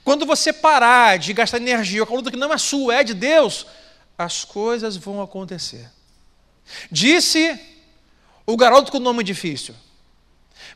Quando 0.05 0.25
você 0.25 0.53
parar 0.53 1.19
de 1.19 1.33
gastar 1.33 1.59
energia 1.59 2.07
com 2.07 2.15
a 2.15 2.17
luta 2.17 2.31
que 2.31 2.37
não 2.37 2.53
é 2.53 2.59
sua, 2.59 2.97
é 2.97 3.05
de 3.05 3.15
Deus, 3.15 3.67
as 4.17 4.45
coisas 4.45 4.97
vão 4.97 5.21
acontecer. 5.21 5.91
Disse 6.91 7.59
o 8.47 8.57
garoto 8.57 8.93
com 8.93 8.99
o 8.99 9.01
nome 9.01 9.25
difícil: 9.25 9.75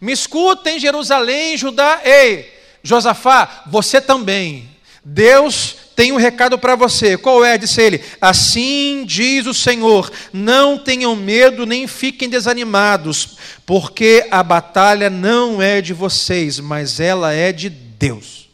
Me 0.01 0.13
escutem, 0.13 0.79
Jerusalém, 0.79 1.57
Judá, 1.57 2.01
ei, 2.05 2.53
Josafá, 2.83 3.63
você 3.67 4.01
também. 4.01 4.77
Deus 5.05 5.77
tem 5.99 6.13
um 6.13 6.17
recado 6.17 6.57
para 6.57 6.77
você. 6.77 7.19
Qual 7.19 7.45
é? 7.45 7.59
Disse 7.59 7.83
ele: 7.83 8.05
Assim 8.21 9.05
diz 9.05 9.47
o 9.47 9.53
Senhor: 9.53 10.13
Não 10.33 10.79
tenham 10.79 11.17
medo 11.17 11.67
nem 11.67 11.89
fiquem 11.89 12.29
desanimados, 12.29 13.37
porque 13.67 14.25
a 14.31 14.41
batalha 14.45 15.11
não 15.11 15.61
é 15.61 15.81
de 15.81 15.93
vocês, 15.93 16.61
mas 16.61 17.01
ela 17.01 17.33
é 17.33 17.53
de 17.53 17.69
Deus. 17.69 18.49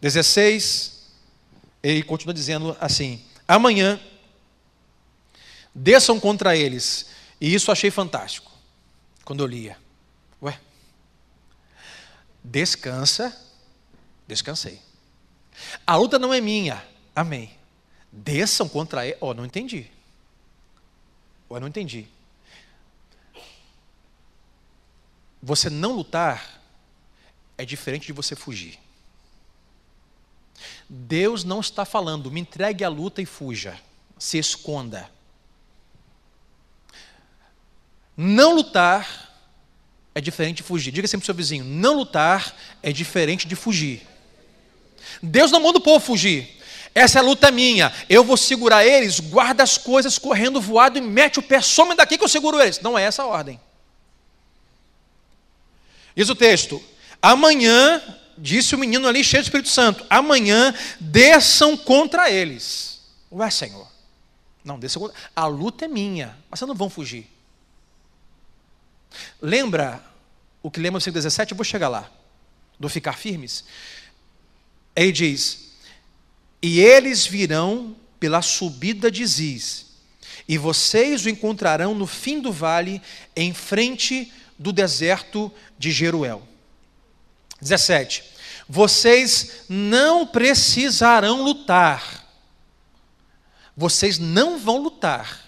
16, 0.00 1.08
ele 1.82 2.04
continua 2.04 2.32
dizendo 2.32 2.76
assim: 2.80 3.20
Amanhã 3.48 3.98
desçam 5.74 6.20
contra 6.20 6.56
eles. 6.56 7.06
E 7.40 7.52
isso 7.52 7.72
achei 7.72 7.90
fantástico 7.90 8.52
quando 9.24 9.42
eu 9.42 9.48
lia. 9.48 9.76
Ué, 10.40 10.56
descansa, 12.44 13.36
descansei. 14.28 14.91
A 15.86 15.96
luta 15.96 16.18
não 16.18 16.32
é 16.32 16.40
minha. 16.40 16.82
Amém. 17.14 17.56
Desçam 18.10 18.68
contra 18.68 19.06
ele. 19.06 19.16
Oh, 19.20 19.34
não 19.34 19.44
entendi. 19.44 19.90
Oh, 21.48 21.60
não 21.60 21.68
entendi. 21.68 22.06
Você 25.42 25.68
não 25.68 25.92
lutar 25.92 26.60
é 27.58 27.64
diferente 27.64 28.06
de 28.06 28.12
você 28.12 28.36
fugir. 28.36 28.78
Deus 30.88 31.42
não 31.42 31.60
está 31.60 31.84
falando, 31.84 32.30
me 32.30 32.40
entregue 32.40 32.84
a 32.84 32.88
luta 32.88 33.20
e 33.20 33.26
fuja, 33.26 33.80
se 34.18 34.38
esconda. 34.38 35.10
Não 38.16 38.54
lutar 38.54 39.32
é 40.14 40.20
diferente 40.20 40.58
de 40.58 40.62
fugir. 40.62 40.92
Diga 40.92 41.08
sempre 41.08 41.24
para 41.24 41.32
o 41.32 41.34
seu 41.34 41.34
vizinho: 41.34 41.64
não 41.64 41.96
lutar 41.96 42.54
é 42.82 42.92
diferente 42.92 43.46
de 43.46 43.56
fugir. 43.56 44.06
Deus 45.20 45.50
não 45.50 45.60
manda 45.60 45.78
o 45.78 45.82
povo 45.82 46.04
fugir. 46.04 46.60
Essa 46.94 47.18
é 47.18 47.20
a 47.20 47.24
luta 47.24 47.50
minha. 47.50 47.92
Eu 48.08 48.22
vou 48.22 48.36
segurar 48.36 48.84
eles, 48.84 49.18
guarda 49.18 49.62
as 49.62 49.78
coisas 49.78 50.18
correndo 50.18 50.60
voado 50.60 50.98
e 50.98 51.00
mete 51.00 51.38
o 51.38 51.42
pé, 51.42 51.60
some 51.60 51.94
daqui 51.94 52.18
que 52.18 52.24
eu 52.24 52.28
seguro 52.28 52.60
eles. 52.60 52.80
Não 52.80 52.98
é 52.98 53.04
essa 53.04 53.22
a 53.22 53.26
ordem. 53.26 53.60
Diz 56.14 56.28
o 56.28 56.34
texto: 56.34 56.82
amanhã, 57.20 58.02
disse 58.36 58.74
o 58.74 58.78
menino 58.78 59.08
ali 59.08 59.24
cheio 59.24 59.42
do 59.42 59.46
Espírito 59.46 59.70
Santo, 59.70 60.04
amanhã 60.10 60.74
desçam 61.00 61.76
contra 61.76 62.30
eles. 62.30 63.00
Ué, 63.30 63.48
Senhor. 63.50 63.90
Não, 64.62 64.78
desçam 64.78 65.02
contra. 65.02 65.16
A 65.34 65.46
luta 65.46 65.86
é 65.86 65.88
minha, 65.88 66.36
mas 66.50 66.60
vocês 66.60 66.68
não 66.68 66.74
vão 66.74 66.90
fugir. 66.90 67.26
Lembra 69.40 70.02
o 70.62 70.70
que 70.70 70.78
lembra 70.78 70.92
no 70.92 70.98
versículo 70.98 71.22
17? 71.22 71.52
Eu 71.52 71.56
vou 71.56 71.64
chegar 71.64 71.88
lá. 71.88 72.10
Do 72.78 72.88
ficar 72.88 73.14
firmes. 73.14 73.64
Ele 74.94 75.12
diz: 75.12 75.72
E 76.60 76.80
eles 76.80 77.26
virão 77.26 77.96
pela 78.18 78.42
subida 78.42 79.10
de 79.10 79.26
Ziz, 79.26 79.86
e 80.48 80.58
vocês 80.58 81.24
o 81.24 81.28
encontrarão 81.28 81.94
no 81.94 82.06
fim 82.06 82.40
do 82.40 82.52
vale, 82.52 83.00
em 83.34 83.52
frente 83.52 84.32
do 84.58 84.72
deserto 84.72 85.52
de 85.78 85.90
Jeruel. 85.90 86.46
17. 87.60 88.24
Vocês 88.68 89.64
não 89.68 90.26
precisarão 90.26 91.42
lutar. 91.42 92.22
Vocês 93.76 94.18
não 94.18 94.58
vão 94.58 94.78
lutar 94.78 95.42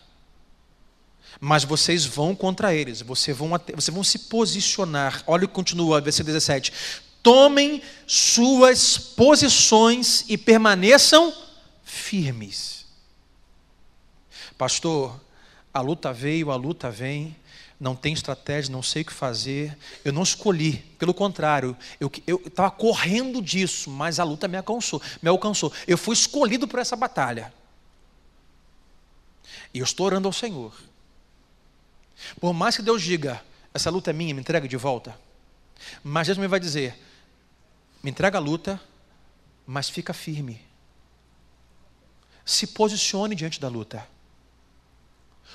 mas 1.45 1.63
vocês 1.63 2.07
vão 2.07 2.35
contra 2.35 2.75
eles, 2.75 3.03
vocês 3.03 3.37
vão, 3.37 3.51
vocês 3.75 3.95
vão 3.95 4.03
se 4.03 4.19
posicionar. 4.21 5.23
Olha 5.27 5.45
o 5.45 5.49
que 5.49 5.53
continua, 5.53 6.01
versículo 6.01 6.33
17. 6.33 6.73
Tomem 7.25 7.83
suas 8.07 8.97
posições 8.97 10.25
e 10.29 10.39
permaneçam 10.39 11.35
firmes. 11.83 12.87
Pastor, 14.57 15.21
a 15.73 15.81
luta 15.81 16.13
veio, 16.13 16.53
a 16.53 16.57
luta 16.57 16.89
vem, 16.89 17.35
não 17.81 17.97
tem 17.97 18.15
estratégia, 18.15 18.71
não 18.71 18.85
sei 18.85 19.03
o 19.03 19.07
que 19.07 19.13
fazer. 19.13 19.77
Eu 20.05 20.13
não 20.13 20.23
escolhi, 20.23 20.77
pelo 21.01 21.13
contrário, 21.13 21.77
eu 21.99 22.09
estava 22.47 22.71
correndo 22.71 23.43
disso, 23.43 23.91
mas 23.91 24.21
a 24.21 24.25
luta 24.25 24.47
me 24.47 24.57
alcançou, 24.57 25.03
me 25.21 25.29
alcançou. 25.29 25.73
Eu 25.85 25.99
fui 25.99 26.15
escolhido 26.15 26.69
por 26.69 26.79
essa 26.79 26.95
batalha. 26.95 27.53
E 29.73 29.81
eu 29.81 29.85
estou 29.85 30.07
orando 30.07 30.29
ao 30.29 30.33
Senhor 30.33 30.73
por 32.41 32.53
mais 32.53 32.77
que 32.77 32.83
Deus 32.83 33.03
diga, 33.03 33.43
essa 33.73 33.91
luta 33.91 34.11
é 34.11 34.13
minha, 34.13 34.35
me 34.35 34.41
entrega 34.41 34.69
de 34.69 34.77
volta. 34.77 35.19
Mas 36.03 36.27
Deus 36.27 36.39
me 36.39 36.47
vai 36.47 36.61
dizer, 36.61 36.97
me 38.05 38.11
entrega 38.11 38.37
a 38.37 38.41
luta, 38.41 38.79
mas 39.67 39.89
fica 39.89 40.13
firme. 40.13 40.61
Se 42.45 42.67
posicione 42.67 43.35
diante 43.35 43.59
da 43.59 43.67
luta. 43.67 44.07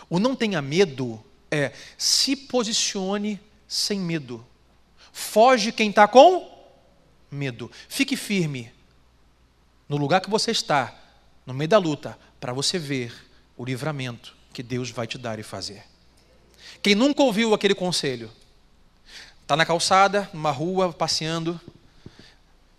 O 0.10 0.18
não 0.18 0.36
tenha 0.36 0.60
medo 0.60 1.24
é 1.52 1.72
se 1.96 2.36
posicione 2.36 3.40
sem 3.68 4.00
medo. 4.00 4.44
Foge 5.14 5.72
quem 5.72 5.92
está 5.92 6.08
com 6.08 6.50
medo. 7.30 7.70
Fique 7.88 8.18
firme 8.18 8.74
no 9.88 9.96
lugar 9.98 10.20
que 10.20 10.30
você 10.30 10.50
está, 10.50 11.00
no 11.46 11.54
meio 11.54 11.70
da 11.70 11.78
luta, 11.78 12.18
para 12.40 12.52
você 12.52 12.80
ver 12.80 13.14
o 13.56 13.64
livramento 13.64 14.36
que 14.52 14.64
Deus 14.64 14.90
vai 14.90 15.06
te 15.06 15.20
dar 15.20 15.38
e 15.38 15.44
fazer. 15.44 15.84
Quem 16.82 16.96
nunca 16.96 17.22
ouviu 17.22 17.54
aquele 17.54 17.76
conselho? 17.76 18.32
Está 19.40 19.56
na 19.56 19.68
calçada, 19.68 20.28
numa 20.34 20.50
rua, 20.50 20.92
passeando. 20.92 21.62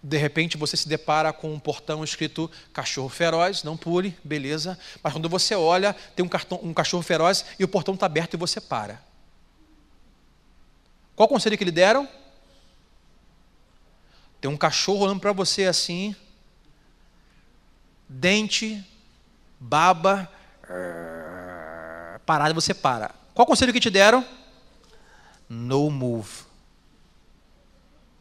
De 0.02 0.16
repente 0.16 0.56
você 0.56 0.76
se 0.76 0.88
depara 0.88 1.32
com 1.32 1.52
um 1.52 1.58
portão 1.58 2.02
escrito 2.02 2.50
cachorro 2.72 3.08
feroz, 3.08 3.62
não 3.62 3.76
pule, 3.76 4.16
beleza. 4.24 4.78
Mas 5.02 5.12
quando 5.12 5.28
você 5.28 5.54
olha, 5.54 5.94
tem 6.16 6.24
um, 6.24 6.28
cartão, 6.28 6.58
um 6.62 6.72
cachorro 6.72 7.02
feroz 7.02 7.44
e 7.58 7.64
o 7.64 7.68
portão 7.68 7.94
está 7.94 8.06
aberto 8.06 8.34
e 8.34 8.36
você 8.38 8.60
para. 8.60 9.02
Qual 11.14 11.28
conselho 11.28 11.58
que 11.58 11.64
lhe 11.64 11.70
deram? 11.70 12.08
Tem 14.40 14.50
um 14.50 14.56
cachorro 14.56 15.04
olhando 15.04 15.20
para 15.20 15.32
você 15.32 15.66
assim, 15.66 16.16
dente, 18.08 18.82
baba, 19.58 20.32
parado, 22.24 22.54
você 22.54 22.72
para. 22.72 23.14
Qual 23.34 23.46
conselho 23.46 23.72
que 23.72 23.80
te 23.80 23.90
deram? 23.90 24.26
No 25.46 25.90
move. 25.90 26.44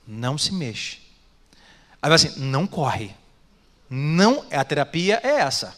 Não 0.06 0.38
se 0.38 0.52
mexe. 0.54 1.09
Aí 2.02 2.14
assim, 2.14 2.40
não 2.40 2.66
corre. 2.66 3.16
Não, 3.90 4.46
a 4.52 4.64
terapia 4.64 5.20
é 5.24 5.40
essa. 5.40 5.78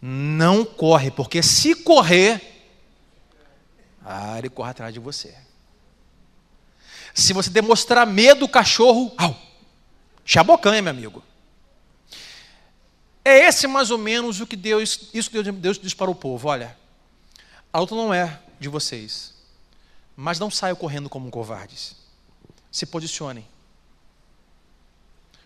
Não 0.00 0.64
corre, 0.64 1.10
porque 1.10 1.42
se 1.42 1.74
correr, 1.74 2.40
ah, 4.04 4.38
ele 4.38 4.50
corre 4.50 4.70
atrás 4.70 4.92
de 4.92 5.00
você. 5.00 5.34
Se 7.14 7.32
você 7.32 7.48
demonstrar 7.48 8.06
medo, 8.06 8.44
o 8.44 8.48
cachorro, 8.48 9.12
au, 9.16 9.36
chabocanha, 10.24 10.82
meu 10.82 10.90
amigo. 10.90 11.22
É 13.24 13.46
esse 13.46 13.66
mais 13.66 13.90
ou 13.90 13.96
menos 13.96 14.40
o 14.40 14.46
que 14.46 14.56
Deus, 14.56 15.08
isso 15.14 15.30
que 15.30 15.42
Deus 15.42 15.78
diz 15.78 15.94
para 15.94 16.10
o 16.10 16.14
povo, 16.14 16.48
olha. 16.48 16.76
A 17.72 17.80
luta 17.80 17.94
não 17.94 18.12
é 18.12 18.40
de 18.60 18.68
vocês. 18.68 19.32
Mas 20.16 20.38
não 20.38 20.50
saiam 20.50 20.76
correndo 20.76 21.08
como 21.08 21.30
covardes. 21.30 21.96
Se 22.70 22.84
posicionem. 22.84 23.46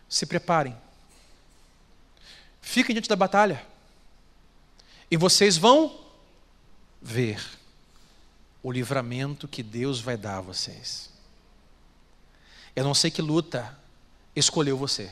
Se 0.09 0.27
preparem. 0.27 0.77
Fiquem 2.61 2.95
diante 2.95 3.09
da 3.09 3.17
batalha. 3.17 3.65
E 5.11 5.17
vocês 5.17 5.57
vão 5.57 5.99
ver 7.01 7.43
o 8.63 8.73
livramento 8.73 9.49
que 9.49 9.63
Deus 9.63 10.01
vai 10.01 10.17
dar 10.17 10.39
a 10.39 10.43
vocês. 10.43 11.11
Eu 12.75 12.85
não 12.85 12.95
sei 12.95 13.11
que 13.11 13.23
luta 13.23 13.77
escolheu 14.35 14.77
você. 14.77 15.11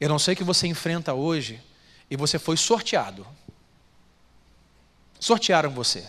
Eu 0.00 0.08
não 0.08 0.18
sei 0.18 0.34
que 0.34 0.44
você 0.44 0.66
enfrenta 0.66 1.14
hoje 1.14 1.62
e 2.10 2.16
você 2.16 2.38
foi 2.38 2.56
sorteado 2.56 3.26
sortearam 5.24 5.70
você. 5.70 6.06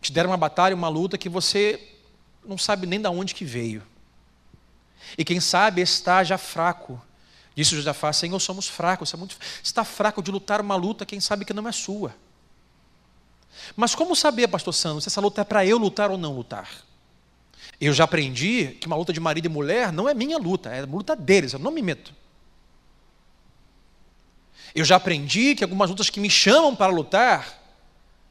Te 0.00 0.12
deram 0.12 0.30
uma 0.30 0.36
batalha, 0.36 0.74
uma 0.74 0.88
luta 0.88 1.16
que 1.16 1.28
você 1.28 1.96
não 2.44 2.58
sabe 2.58 2.84
nem 2.84 3.00
de 3.00 3.06
onde 3.06 3.32
que 3.32 3.44
veio. 3.44 3.80
E 5.16 5.24
quem 5.24 5.40
sabe 5.40 5.80
está 5.80 6.24
já 6.24 6.38
fraco. 6.38 7.00
Disse 7.54 7.74
Josafá, 7.76 8.12
Senhor, 8.12 8.38
somos 8.40 8.66
fracos, 8.66 9.10
você 9.10 9.16
é 9.16 9.18
muito... 9.18 9.36
está 9.62 9.84
fraco 9.84 10.22
de 10.22 10.30
lutar 10.30 10.60
uma 10.60 10.74
luta, 10.74 11.04
quem 11.04 11.20
sabe 11.20 11.44
que 11.44 11.52
não 11.52 11.68
é 11.68 11.72
sua. 11.72 12.14
Mas 13.76 13.94
como 13.94 14.16
saber, 14.16 14.48
pastor 14.48 14.72
Sandro, 14.72 15.00
se 15.00 15.08
essa 15.08 15.20
luta 15.20 15.42
é 15.42 15.44
para 15.44 15.64
eu 15.64 15.78
lutar 15.78 16.10
ou 16.10 16.16
não 16.16 16.34
lutar? 16.34 16.68
Eu 17.80 17.92
já 17.92 18.04
aprendi 18.04 18.76
que 18.80 18.86
uma 18.86 18.96
luta 18.96 19.12
de 19.12 19.20
marido 19.20 19.46
e 19.46 19.48
mulher 19.48 19.92
não 19.92 20.08
é 20.08 20.14
minha 20.14 20.38
luta, 20.38 20.70
é 20.70 20.80
a 20.80 20.86
luta 20.86 21.14
deles, 21.14 21.52
eu 21.52 21.58
não 21.58 21.70
me 21.70 21.82
meto. 21.82 22.14
Eu 24.74 24.84
já 24.84 24.96
aprendi 24.96 25.54
que 25.54 25.64
algumas 25.64 25.90
lutas 25.90 26.08
que 26.08 26.20
me 26.20 26.30
chamam 26.30 26.74
para 26.74 26.90
lutar, 26.90 27.60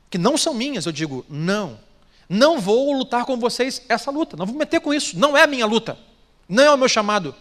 que 0.10 0.18
não 0.18 0.38
são 0.38 0.54
minhas, 0.54 0.86
eu 0.86 0.92
digo, 0.92 1.26
não, 1.30 1.80
não 2.28 2.60
vou 2.60 2.94
lutar 2.94 3.26
com 3.26 3.38
vocês 3.38 3.82
essa 3.88 4.10
luta, 4.10 4.36
não 4.36 4.46
vou 4.46 4.56
meter 4.56 4.80
com 4.80 4.94
isso, 4.94 5.18
não 5.20 5.38
é 5.38 5.44
a 5.44 5.48
minha 5.48 5.66
luta, 5.66 5.98
não 6.52 6.64
é 6.64 6.74
o 6.74 6.78
meu 6.78 6.90
chamado. 6.90 7.34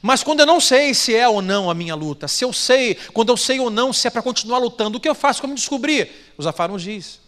Mas 0.00 0.22
quando 0.22 0.40
eu 0.40 0.46
não 0.46 0.60
sei 0.60 0.94
se 0.94 1.14
é 1.14 1.28
ou 1.28 1.42
não 1.42 1.68
a 1.68 1.74
minha 1.74 1.94
luta, 1.94 2.28
se 2.28 2.44
eu 2.44 2.52
sei, 2.52 2.94
quando 3.12 3.30
eu 3.30 3.36
sei 3.36 3.58
ou 3.58 3.68
não 3.68 3.92
se 3.92 4.06
é 4.06 4.10
para 4.10 4.22
continuar 4.22 4.58
lutando, 4.58 4.96
o 4.96 5.00
que 5.00 5.08
eu 5.08 5.14
faço? 5.14 5.40
Como 5.40 5.54
descobrir? 5.54 6.32
Os 6.38 6.44
Zafar 6.44 6.70
nos 6.70 6.82
diz: 6.82 7.20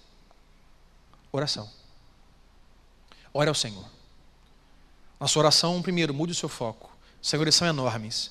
oração. 1.32 1.68
Ore 3.34 3.48
ao 3.48 3.54
Senhor. 3.54 3.84
Na 5.18 5.26
sua 5.26 5.40
oração, 5.40 5.82
primeiro, 5.82 6.14
mude 6.14 6.32
o 6.32 6.36
seu 6.36 6.48
foco. 6.48 6.96
Senhor, 7.20 7.52
são 7.52 7.66
enormes, 7.66 8.30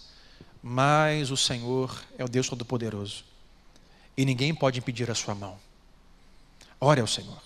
mas 0.63 1.31
o 1.31 1.37
Senhor 1.37 2.01
é 2.17 2.23
o 2.23 2.29
Deus 2.29 2.47
Todo-Poderoso 2.47 3.25
e 4.15 4.23
ninguém 4.23 4.55
pode 4.55 4.79
impedir 4.79 5.11
a 5.11 5.15
sua 5.15 5.35
mão. 5.35 5.59
Ore 6.79 7.01
ao 7.01 7.07
Senhor. 7.07 7.41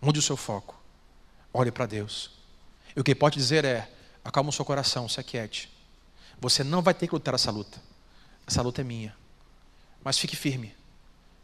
Mude 0.00 0.20
o 0.20 0.22
seu 0.22 0.36
foco. 0.36 0.80
Olhe 1.52 1.72
para 1.72 1.84
Deus. 1.84 2.37
E 2.98 3.00
o 3.00 3.04
que 3.04 3.14
pode 3.14 3.38
dizer 3.38 3.64
é: 3.64 3.88
acalma 4.24 4.50
o 4.50 4.52
seu 4.52 4.64
coração, 4.64 5.08
se 5.08 5.20
aquiete. 5.20 5.70
Você 6.40 6.64
não 6.64 6.82
vai 6.82 6.92
ter 6.92 7.06
que 7.06 7.14
lutar 7.14 7.32
essa 7.32 7.48
luta. 7.48 7.80
Essa 8.44 8.60
luta 8.60 8.80
é 8.80 8.84
minha. 8.84 9.14
Mas 10.02 10.18
fique 10.18 10.34
firme. 10.34 10.74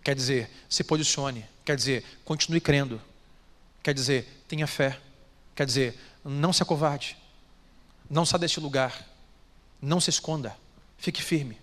Quer 0.02 0.16
dizer, 0.16 0.50
se 0.68 0.82
posicione. 0.82 1.46
Quer 1.64 1.76
dizer, 1.76 2.04
continue 2.24 2.60
crendo. 2.60 3.00
Quer 3.84 3.94
dizer, 3.94 4.44
tenha 4.48 4.66
fé. 4.66 4.98
Quer 5.54 5.64
dizer, 5.64 5.96
não 6.24 6.52
se 6.52 6.60
acovarde. 6.60 7.16
Não 8.10 8.26
saia 8.26 8.40
deste 8.40 8.58
lugar. 8.58 9.06
Não 9.80 10.00
se 10.00 10.10
esconda. 10.10 10.56
Fique 10.98 11.22
firme. 11.22 11.56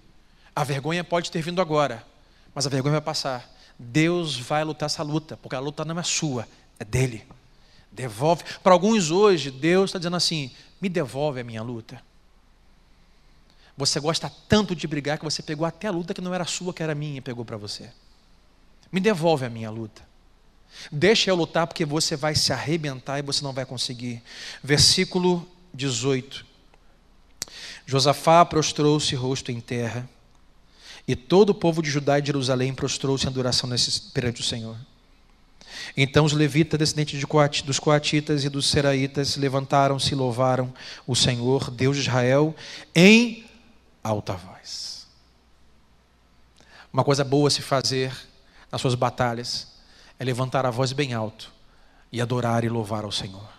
A 0.56 0.64
vergonha 0.64 1.04
pode 1.04 1.30
ter 1.30 1.42
vindo 1.42 1.62
agora, 1.62 2.08
mas 2.56 2.66
a 2.66 2.70
vergonha 2.70 2.94
vai 2.94 3.02
passar. 3.02 3.54
Deus 3.78 4.38
vai 4.38 4.64
lutar 4.64 4.86
essa 4.86 5.04
luta, 5.04 5.36
porque 5.36 5.56
a 5.56 5.60
luta 5.60 5.84
não 5.84 6.00
é 6.00 6.04
sua, 6.04 6.48
é 6.80 6.86
dele. 6.86 7.28
Devolve. 7.92 8.44
Para 8.64 8.74
alguns 8.74 9.12
hoje, 9.12 9.52
Deus 9.52 9.90
está 9.90 10.00
dizendo 10.00 10.16
assim: 10.16 10.52
me 10.80 10.88
devolve 10.88 11.42
a 11.42 11.44
minha 11.44 11.62
luta. 11.62 12.02
Você 13.78 14.00
gosta 14.00 14.32
tanto 14.48 14.76
de 14.76 14.88
brigar 14.88 15.18
que 15.18 15.24
você 15.24 15.42
pegou 15.42 15.66
até 15.66 15.88
a 15.88 15.92
luta 15.92 16.14
que 16.14 16.22
não 16.22 16.34
era 16.34 16.46
sua, 16.46 16.74
que 16.74 16.84
era 16.84 16.94
minha, 16.94 17.18
e 17.18 17.22
pegou 17.22 17.44
para 17.44 17.58
você. 17.58 17.92
Me 18.92 19.00
devolve 19.00 19.46
a 19.46 19.50
minha 19.50 19.70
luta. 19.70 20.02
Deixa 20.92 21.30
eu 21.30 21.36
lutar, 21.36 21.68
porque 21.68 21.86
você 21.86 22.16
vai 22.16 22.36
se 22.36 22.54
arrebentar 22.54 23.20
e 23.20 23.22
você 23.22 23.44
não 23.44 23.54
vai 23.54 23.66
conseguir. 23.66 24.22
Versículo 24.64 25.48
18. 25.74 26.46
Josafá 27.86 28.46
prostrou-se 28.46 29.14
rosto 29.16 29.52
em 29.52 29.60
terra, 29.60 30.10
e 31.08 31.16
todo 31.16 31.50
o 31.50 31.56
povo 31.56 31.82
de 31.82 31.90
Judá 31.90 32.20
e 32.20 32.22
de 32.22 32.28
Jerusalém 32.28 32.74
prostrou-se 32.74 33.26
em 33.26 33.30
adoração 33.30 33.70
perante 34.14 34.42
o 34.42 34.44
Senhor. 34.44 34.78
Então 35.96 36.26
os 36.26 36.34
levitas, 36.34 36.80
descendentes 36.80 37.20
de 37.20 37.28
Coat, 37.28 37.64
dos 37.64 37.80
coatitas 37.80 38.44
e 38.44 38.50
dos 38.50 38.70
seraitas, 38.70 39.38
levantaram-se 39.38 40.14
e 40.14 40.16
louvaram 40.16 40.74
o 41.06 41.16
Senhor, 41.16 41.70
Deus 41.70 41.96
de 41.96 42.04
Israel, 42.04 42.56
em 42.96 43.46
alta 44.04 44.34
voz. 44.34 45.08
Uma 46.92 47.04
coisa 47.04 47.24
boa 47.24 47.48
a 47.48 47.52
se 47.52 47.62
fazer 47.62 48.12
nas 48.72 48.82
suas 48.82 48.96
batalhas 48.96 49.68
é 50.20 50.24
levantar 50.24 50.66
a 50.66 50.72
voz 50.72 50.94
bem 50.94 51.14
alto 51.14 51.52
e 52.12 52.22
adorar 52.22 52.64
e 52.64 52.70
louvar 52.70 53.04
ao 53.04 53.12
Senhor. 53.12 53.50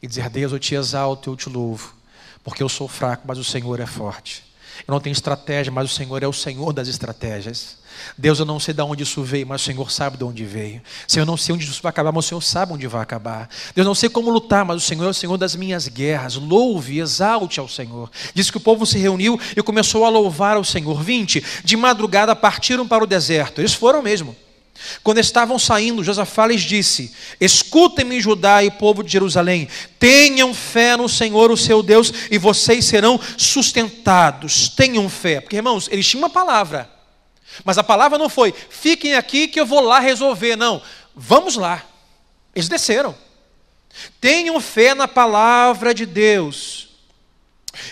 E 0.00 0.06
dizer: 0.06 0.28
Deus, 0.30 0.52
eu 0.52 0.58
te 0.58 0.74
exalto, 0.74 1.30
eu 1.30 1.36
te 1.36 1.48
louvo, 1.48 1.94
porque 2.42 2.62
eu 2.62 2.68
sou 2.68 2.88
fraco, 2.88 3.24
mas 3.26 3.38
o 3.38 3.44
Senhor 3.44 3.80
é 3.80 3.86
forte. 3.86 4.44
Eu 4.86 4.92
não 4.92 5.00
tenho 5.00 5.12
estratégia, 5.12 5.72
mas 5.72 5.90
o 5.90 5.94
Senhor 5.94 6.22
é 6.22 6.26
o 6.26 6.32
Senhor 6.32 6.72
das 6.72 6.88
estratégias. 6.88 7.78
Deus, 8.16 8.38
eu 8.38 8.44
não 8.44 8.60
sei 8.60 8.74
de 8.74 8.82
onde 8.82 9.02
isso 9.02 9.22
veio, 9.22 9.46
mas 9.46 9.62
o 9.62 9.64
Senhor 9.64 9.90
sabe 9.90 10.16
de 10.16 10.24
onde 10.24 10.44
veio. 10.44 10.80
Senhor, 11.06 11.22
eu 11.22 11.26
não 11.26 11.36
sei 11.36 11.54
onde 11.54 11.64
isso 11.64 11.82
vai 11.82 11.90
acabar, 11.90 12.12
mas 12.12 12.24
o 12.24 12.28
Senhor 12.28 12.40
sabe 12.40 12.72
onde 12.72 12.86
vai 12.86 13.02
acabar. 13.02 13.48
Deus, 13.74 13.84
eu 13.84 13.88
não 13.88 13.94
sei 13.94 14.08
como 14.08 14.30
lutar, 14.30 14.64
mas 14.64 14.76
o 14.76 14.80
Senhor 14.80 15.04
é 15.04 15.08
o 15.08 15.14
Senhor 15.14 15.36
das 15.36 15.56
minhas 15.56 15.88
guerras. 15.88 16.36
Louve, 16.36 16.98
exalte 16.98 17.60
ao 17.60 17.68
Senhor. 17.68 18.10
Diz 18.34 18.50
que 18.50 18.56
o 18.56 18.60
povo 18.60 18.86
se 18.86 18.98
reuniu 18.98 19.38
e 19.56 19.62
começou 19.62 20.04
a 20.04 20.08
louvar 20.08 20.56
ao 20.56 20.64
Senhor. 20.64 21.02
20. 21.02 21.44
De 21.64 21.76
madrugada 21.76 22.34
partiram 22.34 22.86
para 22.86 23.04
o 23.04 23.06
deserto. 23.06 23.60
Eles 23.60 23.74
foram 23.74 24.02
mesmo. 24.02 24.36
Quando 25.02 25.18
estavam 25.18 25.58
saindo, 25.58 26.02
Josafá 26.02 26.46
lhes 26.46 26.62
disse: 26.62 27.12
Escutem-me, 27.40 28.20
Judá 28.20 28.62
e 28.64 28.70
povo 28.70 29.02
de 29.02 29.12
Jerusalém, 29.12 29.68
tenham 29.98 30.52
fé 30.52 30.96
no 30.96 31.08
Senhor, 31.08 31.50
o 31.50 31.56
seu 31.56 31.82
Deus, 31.82 32.12
e 32.30 32.38
vocês 32.38 32.84
serão 32.84 33.18
sustentados. 33.36 34.68
Tenham 34.68 35.08
fé. 35.08 35.40
Porque, 35.40 35.56
irmãos, 35.56 35.88
eles 35.90 36.06
tinham 36.06 36.22
uma 36.22 36.30
palavra, 36.30 36.90
mas 37.62 37.76
a 37.78 37.84
palavra 37.84 38.16
não 38.18 38.28
foi: 38.28 38.52
fiquem 38.52 39.14
aqui 39.14 39.46
que 39.46 39.60
eu 39.60 39.66
vou 39.66 39.80
lá 39.80 40.00
resolver. 40.00 40.56
Não, 40.56 40.80
vamos 41.14 41.56
lá. 41.56 41.84
Eles 42.54 42.68
desceram. 42.68 43.14
Tenham 44.20 44.60
fé 44.60 44.94
na 44.94 45.06
palavra 45.06 45.94
de 45.94 46.06
Deus. 46.06 46.88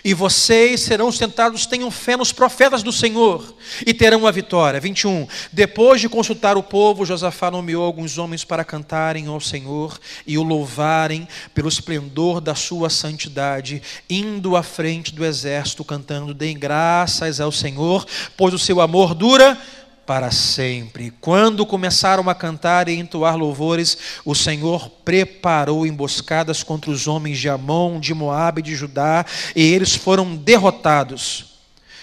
E 0.04 0.14
vocês 0.14 0.80
serão 0.80 1.10
sentados, 1.10 1.66
tenham 1.66 1.90
fé 1.90 2.16
nos 2.16 2.32
profetas 2.32 2.82
do 2.82 2.92
Senhor 2.92 3.54
e 3.86 3.92
terão 3.92 4.26
a 4.26 4.30
vitória. 4.30 4.80
21. 4.80 5.26
Depois 5.52 6.00
de 6.00 6.08
consultar 6.08 6.56
o 6.56 6.62
povo, 6.62 7.04
Josafá 7.04 7.50
nomeou 7.50 7.84
alguns 7.84 8.18
homens 8.18 8.44
para 8.44 8.64
cantarem 8.64 9.26
ao 9.26 9.40
Senhor 9.40 9.98
e 10.26 10.38
o 10.38 10.42
louvarem 10.42 11.26
pelo 11.54 11.68
esplendor 11.68 12.40
da 12.40 12.54
sua 12.54 12.90
santidade, 12.90 13.82
indo 14.08 14.56
à 14.56 14.62
frente 14.62 15.14
do 15.14 15.24
exército, 15.24 15.84
cantando: 15.84 16.34
Deem 16.34 16.58
graças 16.58 17.40
ao 17.40 17.52
Senhor, 17.52 18.06
pois 18.36 18.54
o 18.54 18.58
seu 18.58 18.80
amor 18.80 19.14
dura 19.14 19.58
para 20.12 20.30
sempre. 20.30 21.10
Quando 21.22 21.64
começaram 21.64 22.28
a 22.28 22.34
cantar 22.34 22.86
e 22.86 22.98
entoar 22.98 23.34
louvores, 23.34 23.96
o 24.26 24.34
Senhor 24.34 24.90
preparou 24.90 25.86
emboscadas 25.86 26.62
contra 26.62 26.90
os 26.90 27.06
homens 27.06 27.38
de 27.38 27.48
Amon, 27.48 27.98
de 27.98 28.12
Moabe 28.12 28.60
e 28.60 28.62
de 28.62 28.76
Judá, 28.76 29.24
e 29.56 29.62
eles 29.62 29.94
foram 29.94 30.36
derrotados. 30.36 31.54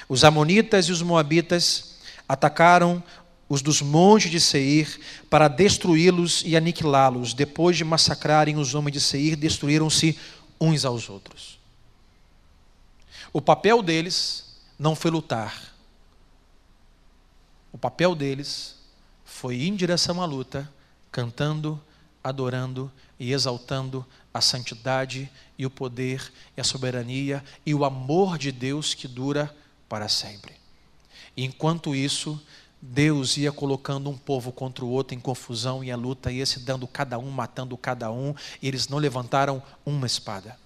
Os 0.10 0.24
amonitas 0.24 0.86
e 0.86 0.92
os 0.92 1.04
moabitas 1.04 1.98
atacaram 2.28 3.04
os 3.48 3.62
dos 3.62 3.80
montes 3.80 4.32
de 4.32 4.40
Seir 4.40 5.00
para 5.30 5.48
destruí-los 5.48 6.42
e 6.44 6.58
aniquilá-los. 6.58 7.36
Depois 7.36 7.78
de 7.78 7.84
massacrarem 7.84 8.58
os 8.58 8.74
homens 8.74 8.94
de 8.94 9.02
Seir, 9.02 9.36
destruíram-se 9.36 10.18
uns 10.60 10.84
aos 10.84 11.12
outros. 11.12 11.60
O 13.32 13.40
papel 13.40 13.84
deles 13.84 14.46
não 14.80 14.96
foi 14.96 15.12
lutar, 15.12 15.69
o 17.72 17.78
papel 17.78 18.16
deles 18.16 18.76
foi 19.24 19.58
ir 19.58 19.68
em 19.68 19.76
direção 19.76 20.22
à 20.22 20.26
luta, 20.26 20.72
cantando, 21.12 21.82
adorando 22.24 22.92
e 23.20 23.32
exaltando 23.32 24.06
a 24.34 24.42
santidade 24.42 25.30
e 25.58 25.66
o 25.66 25.70
poder 25.70 26.32
e 26.56 26.62
a 26.62 26.64
soberania 26.64 27.44
e 27.66 27.74
o 27.74 27.86
amor 27.86 28.38
de 28.38 28.52
Deus 28.52 28.94
que 28.94 29.08
dura 29.08 29.56
para 29.88 30.08
sempre. 30.08 30.56
E 31.36 31.44
enquanto 31.44 31.96
isso, 31.96 32.42
Deus 32.82 33.38
ia 33.38 33.52
colocando 33.52 34.10
um 34.10 34.18
povo 34.18 34.52
contra 34.52 34.86
o 34.86 34.90
outro 34.90 35.16
em 35.16 35.20
confusão 35.20 35.84
e 35.84 35.92
a 35.92 35.98
luta 35.98 36.32
ia 36.32 36.46
se 36.46 36.60
dando 36.60 36.88
cada 36.88 37.18
um, 37.18 37.30
matando 37.30 37.78
cada 37.78 38.12
um, 38.12 38.34
e 38.62 38.68
eles 38.68 38.88
não 38.88 38.98
levantaram 38.98 39.62
uma 39.86 40.08
espada. 40.08 40.58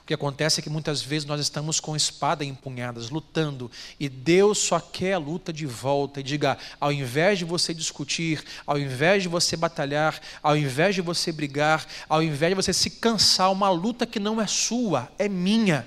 O 0.00 0.06
que 0.06 0.14
acontece 0.14 0.60
é 0.60 0.62
que 0.62 0.70
muitas 0.70 1.02
vezes 1.02 1.26
nós 1.26 1.40
estamos 1.40 1.80
com 1.80 1.96
espada 1.96 2.44
empunhadas, 2.44 3.10
lutando, 3.10 3.70
e 3.98 4.08
Deus 4.08 4.58
só 4.58 4.80
quer 4.80 5.14
a 5.14 5.18
luta 5.18 5.52
de 5.52 5.66
volta 5.66 6.20
e 6.20 6.22
diga: 6.22 6.58
ao 6.80 6.92
invés 6.92 7.38
de 7.38 7.44
você 7.44 7.72
discutir, 7.72 8.44
ao 8.66 8.78
invés 8.78 9.22
de 9.22 9.28
você 9.28 9.56
batalhar, 9.56 10.20
ao 10.42 10.56
invés 10.56 10.94
de 10.94 11.00
você 11.00 11.32
brigar, 11.32 11.86
ao 12.08 12.22
invés 12.22 12.50
de 12.50 12.56
você 12.56 12.72
se 12.72 12.90
cansar, 12.90 13.50
uma 13.50 13.70
luta 13.70 14.06
que 14.06 14.18
não 14.18 14.40
é 14.40 14.46
sua, 14.46 15.10
é 15.18 15.28
minha. 15.28 15.86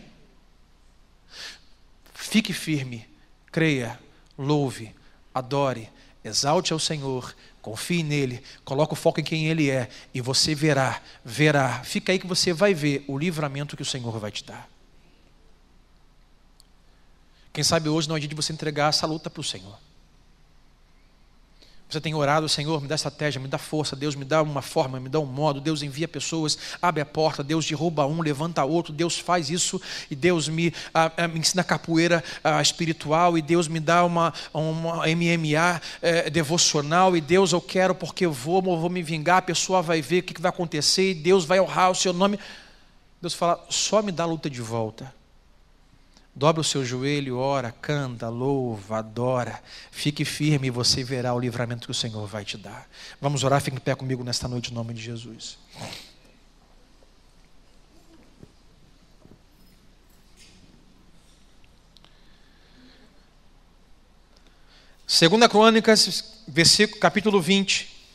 Fique 2.13 2.53
firme, 2.53 3.07
creia, 3.51 3.99
louve, 4.37 4.93
adore, 5.33 5.89
exalte 6.23 6.73
ao 6.73 6.79
Senhor, 6.79 7.33
Confie 7.67 8.01
nele, 8.01 8.41
coloque 8.63 8.93
o 8.93 8.95
foco 8.95 9.19
em 9.19 9.23
quem 9.25 9.47
ele 9.47 9.69
é 9.69 9.89
e 10.13 10.21
você 10.21 10.55
verá, 10.55 11.01
verá. 11.21 11.83
Fica 11.83 12.13
aí 12.13 12.17
que 12.17 12.25
você 12.25 12.53
vai 12.53 12.73
ver 12.73 13.03
o 13.09 13.17
livramento 13.17 13.75
que 13.75 13.81
o 13.81 13.85
Senhor 13.85 14.17
vai 14.17 14.31
te 14.31 14.41
dar. 14.45 14.69
Quem 17.51 17.65
sabe 17.65 17.89
hoje 17.89 18.07
não 18.07 18.15
é 18.15 18.19
dia 18.19 18.29
de 18.29 18.35
você 18.35 18.53
entregar 18.53 18.87
essa 18.87 19.05
luta 19.05 19.29
para 19.29 19.41
o 19.41 19.43
Senhor. 19.43 19.77
Você 21.89 22.01
tem 22.01 22.13
orado, 22.13 22.49
Senhor, 22.49 22.81
me 22.81 22.87
dá 22.87 22.95
estratégia, 22.95 23.39
me 23.39 23.47
dá 23.47 23.57
força, 23.57 23.95
Deus 23.95 24.13
me 24.13 24.25
dá 24.25 24.41
uma 24.41 24.61
forma, 24.61 24.99
me 24.99 25.07
dá 25.07 25.19
um 25.21 25.25
modo, 25.25 25.61
Deus 25.61 25.81
envia 25.81 26.05
pessoas, 26.05 26.57
abre 26.81 27.01
a 27.01 27.05
porta, 27.05 27.41
Deus 27.41 27.65
derruba 27.65 28.05
um, 28.05 28.21
levanta 28.21 28.61
outro, 28.65 28.91
Deus 28.91 29.17
faz 29.17 29.49
isso 29.49 29.81
e 30.11 30.15
Deus 30.15 30.49
me, 30.49 30.73
me 31.33 31.39
ensina 31.39 31.63
capoeira 31.63 32.21
espiritual 32.61 33.37
e 33.37 33.41
Deus 33.41 33.69
me 33.69 33.79
dá 33.79 34.03
uma, 34.03 34.33
uma 34.53 35.05
MMA 35.07 35.81
é, 36.01 36.29
devocional 36.29 37.15
e 37.15 37.21
Deus 37.21 37.53
eu 37.53 37.61
quero 37.61 37.95
porque 37.95 38.25
eu 38.25 38.33
vou, 38.33 38.57
eu 38.57 38.77
vou 38.77 38.89
me 38.89 39.01
vingar, 39.01 39.37
a 39.37 39.41
pessoa 39.41 39.81
vai 39.81 40.01
ver 40.01 40.19
o 40.19 40.23
que, 40.23 40.33
que 40.33 40.41
vai 40.41 40.49
acontecer 40.49 41.11
e 41.11 41.13
Deus 41.13 41.45
vai 41.45 41.61
honrar 41.61 41.89
o 41.91 41.95
seu 41.95 42.11
nome. 42.11 42.37
Deus 43.21 43.33
fala, 43.33 43.65
só 43.69 44.01
me 44.01 44.11
dá 44.11 44.23
a 44.23 44.27
luta 44.27 44.49
de 44.49 44.61
volta. 44.61 45.16
Dobra 46.37 46.61
o 46.61 46.63
seu 46.63 46.85
joelho, 46.85 47.39
ora, 47.39 47.71
canta, 47.71 48.29
louva, 48.29 48.99
adora. 48.99 49.59
Fique 49.89 50.23
firme 50.23 50.67
e 50.67 50.69
você 50.69 51.03
verá 51.03 51.33
o 51.33 51.39
livramento 51.39 51.87
que 51.87 51.91
o 51.91 51.95
Senhor 51.95 52.27
vai 52.27 52.45
te 52.45 52.55
dar. 52.59 52.87
Vamos 53.19 53.43
orar, 53.43 53.59
fique 53.59 53.75
em 53.75 53.79
pé 53.79 53.95
comigo 53.95 54.23
nesta 54.23 54.47
noite, 54.47 54.69
em 54.69 54.75
nome 54.75 54.93
de 54.93 55.01
Jesus. 55.01 55.57
Segunda 65.07 65.49
Crônicas, 65.49 66.43
versículo, 66.47 67.01
capítulo 67.01 67.41
20, 67.41 68.11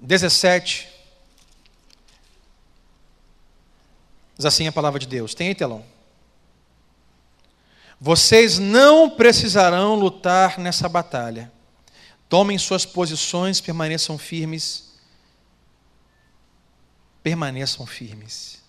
17. 0.00 0.88
Diz 4.36 4.44
assim 4.44 4.66
a 4.66 4.72
palavra 4.72 4.98
de 4.98 5.06
Deus. 5.06 5.36
Tem 5.36 5.46
aí, 5.46 5.54
telão? 5.54 6.01
Vocês 8.04 8.58
não 8.58 9.08
precisarão 9.08 9.94
lutar 9.94 10.58
nessa 10.58 10.88
batalha. 10.88 11.52
Tomem 12.28 12.58
suas 12.58 12.84
posições, 12.84 13.60
permaneçam 13.60 14.18
firmes. 14.18 14.92
Permaneçam 17.22 17.86
firmes. 17.86 18.60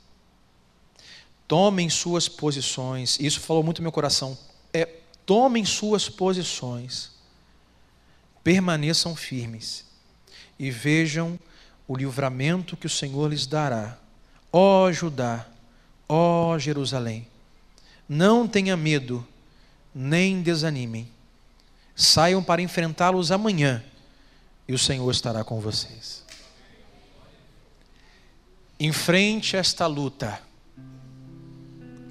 tomem 1.48 1.90
suas 1.90 2.30
posições. 2.30 3.20
Isso 3.20 3.40
falou 3.40 3.64
muito 3.64 3.80
no 3.80 3.86
meu 3.86 3.92
coração. 3.92 4.38
É, 4.72 4.86
tomem 5.26 5.66
suas 5.66 6.08
posições, 6.08 7.10
permaneçam 8.44 9.16
firmes 9.16 9.84
e 10.60 10.70
vejam 10.70 11.40
o 11.88 11.98
livramento 11.98 12.78
que 12.78 12.86
o 12.86 12.90
Senhor 12.90 13.32
lhes 13.32 13.48
dará. 13.48 13.98
Ó 14.52 14.92
Judá, 14.92 15.48
ó 16.08 16.56
Jerusalém, 16.60 17.28
não 18.08 18.48
tenha 18.48 18.76
medo, 18.76 19.26
nem 19.94 20.42
desanimem. 20.42 21.08
Saiam 21.96 22.44
para 22.44 22.62
enfrentá-los 22.62 23.32
amanhã, 23.32 23.84
e 24.68 24.74
o 24.74 24.80
Senhor 24.80 25.10
estará 25.12 25.44
com 25.44 25.60
vocês. 25.60 26.24
Enfrente 28.80 29.56
esta 29.56 29.86
luta, 29.86 30.42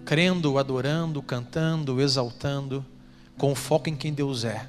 crendo, 0.05 0.59
adorando, 0.59 1.20
cantando, 1.22 2.01
exaltando, 2.01 2.84
com 3.36 3.55
foco 3.55 3.88
em 3.88 3.97
quem 3.97 4.12
Deus 4.12 4.45
é, 4.45 4.66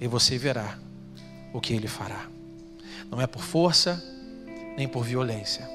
e 0.00 0.08
você 0.08 0.36
verá 0.36 0.78
o 1.52 1.60
que 1.60 1.72
Ele 1.72 1.86
fará. 1.86 2.28
Não 3.08 3.20
é 3.20 3.26
por 3.26 3.42
força, 3.42 4.02
nem 4.76 4.88
por 4.88 5.04
violência, 5.04 5.66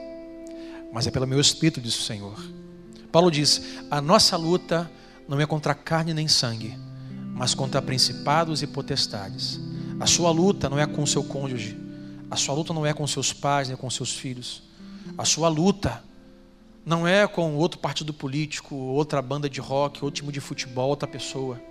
mas 0.91 1.07
é 1.07 1.11
pelo 1.11 1.25
meu 1.25 1.39
espírito, 1.39 1.79
diz 1.79 1.97
o 1.97 2.03
Senhor. 2.03 2.37
Paulo 3.11 3.29
diz: 3.29 3.61
a 3.89 3.99
nossa 3.99 4.37
luta 4.37 4.89
não 5.27 5.39
é 5.39 5.45
contra 5.45 5.73
carne 5.75 6.13
nem 6.13 6.27
sangue, 6.27 6.77
mas 7.33 7.53
contra 7.53 7.81
principados 7.81 8.61
e 8.61 8.67
potestades. 8.67 9.59
A 9.99 10.05
sua 10.05 10.31
luta 10.31 10.69
não 10.69 10.79
é 10.79 10.85
com 10.85 11.03
o 11.03 11.07
seu 11.07 11.23
cônjuge, 11.23 11.77
a 12.29 12.35
sua 12.35 12.55
luta 12.55 12.73
não 12.73 12.85
é 12.85 12.93
com 12.93 13.05
seus 13.05 13.33
pais 13.33 13.67
nem 13.67 13.77
com 13.77 13.89
seus 13.89 14.13
filhos. 14.13 14.63
A 15.17 15.25
sua 15.25 15.49
luta 15.49 16.03
não 16.85 17.07
é 17.07 17.27
com 17.27 17.55
outro 17.55 17.79
partido 17.79 18.13
político, 18.13 18.75
outra 18.75 19.21
banda 19.21 19.49
de 19.49 19.59
rock, 19.59 20.03
outro 20.03 20.21
time 20.21 20.31
de 20.31 20.39
futebol, 20.39 20.89
outra 20.89 21.07
pessoa. 21.07 21.61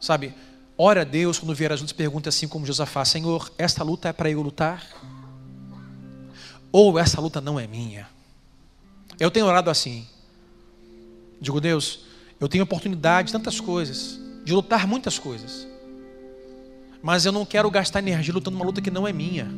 Sabe, 0.00 0.34
ora 0.76 1.02
a 1.02 1.04
Deus 1.04 1.38
quando 1.38 1.54
vier 1.54 1.72
as 1.72 1.80
lutas, 1.80 1.92
pergunta 1.92 2.28
assim 2.28 2.48
como 2.48 2.66
Josafá: 2.66 3.04
Senhor, 3.04 3.50
esta 3.56 3.84
luta 3.84 4.08
é 4.08 4.12
para 4.12 4.30
eu 4.30 4.42
lutar? 4.42 4.84
Ou 6.72 6.98
essa 6.98 7.20
luta 7.20 7.40
não 7.40 7.60
é 7.60 7.66
minha? 7.66 8.08
Eu 9.18 9.30
tenho 9.30 9.46
orado 9.46 9.70
assim. 9.70 10.06
Digo, 11.40 11.60
Deus, 11.60 12.00
eu 12.40 12.48
tenho 12.48 12.64
oportunidade 12.64 13.26
de 13.26 13.32
tantas 13.32 13.60
coisas, 13.60 14.18
de 14.44 14.52
lutar 14.52 14.86
muitas 14.86 15.18
coisas. 15.18 15.66
Mas 17.02 17.26
eu 17.26 17.32
não 17.32 17.44
quero 17.44 17.70
gastar 17.70 17.98
energia 17.98 18.32
lutando 18.32 18.56
uma 18.56 18.64
luta 18.64 18.80
que 18.80 18.90
não 18.90 19.06
é 19.06 19.12
minha. 19.12 19.50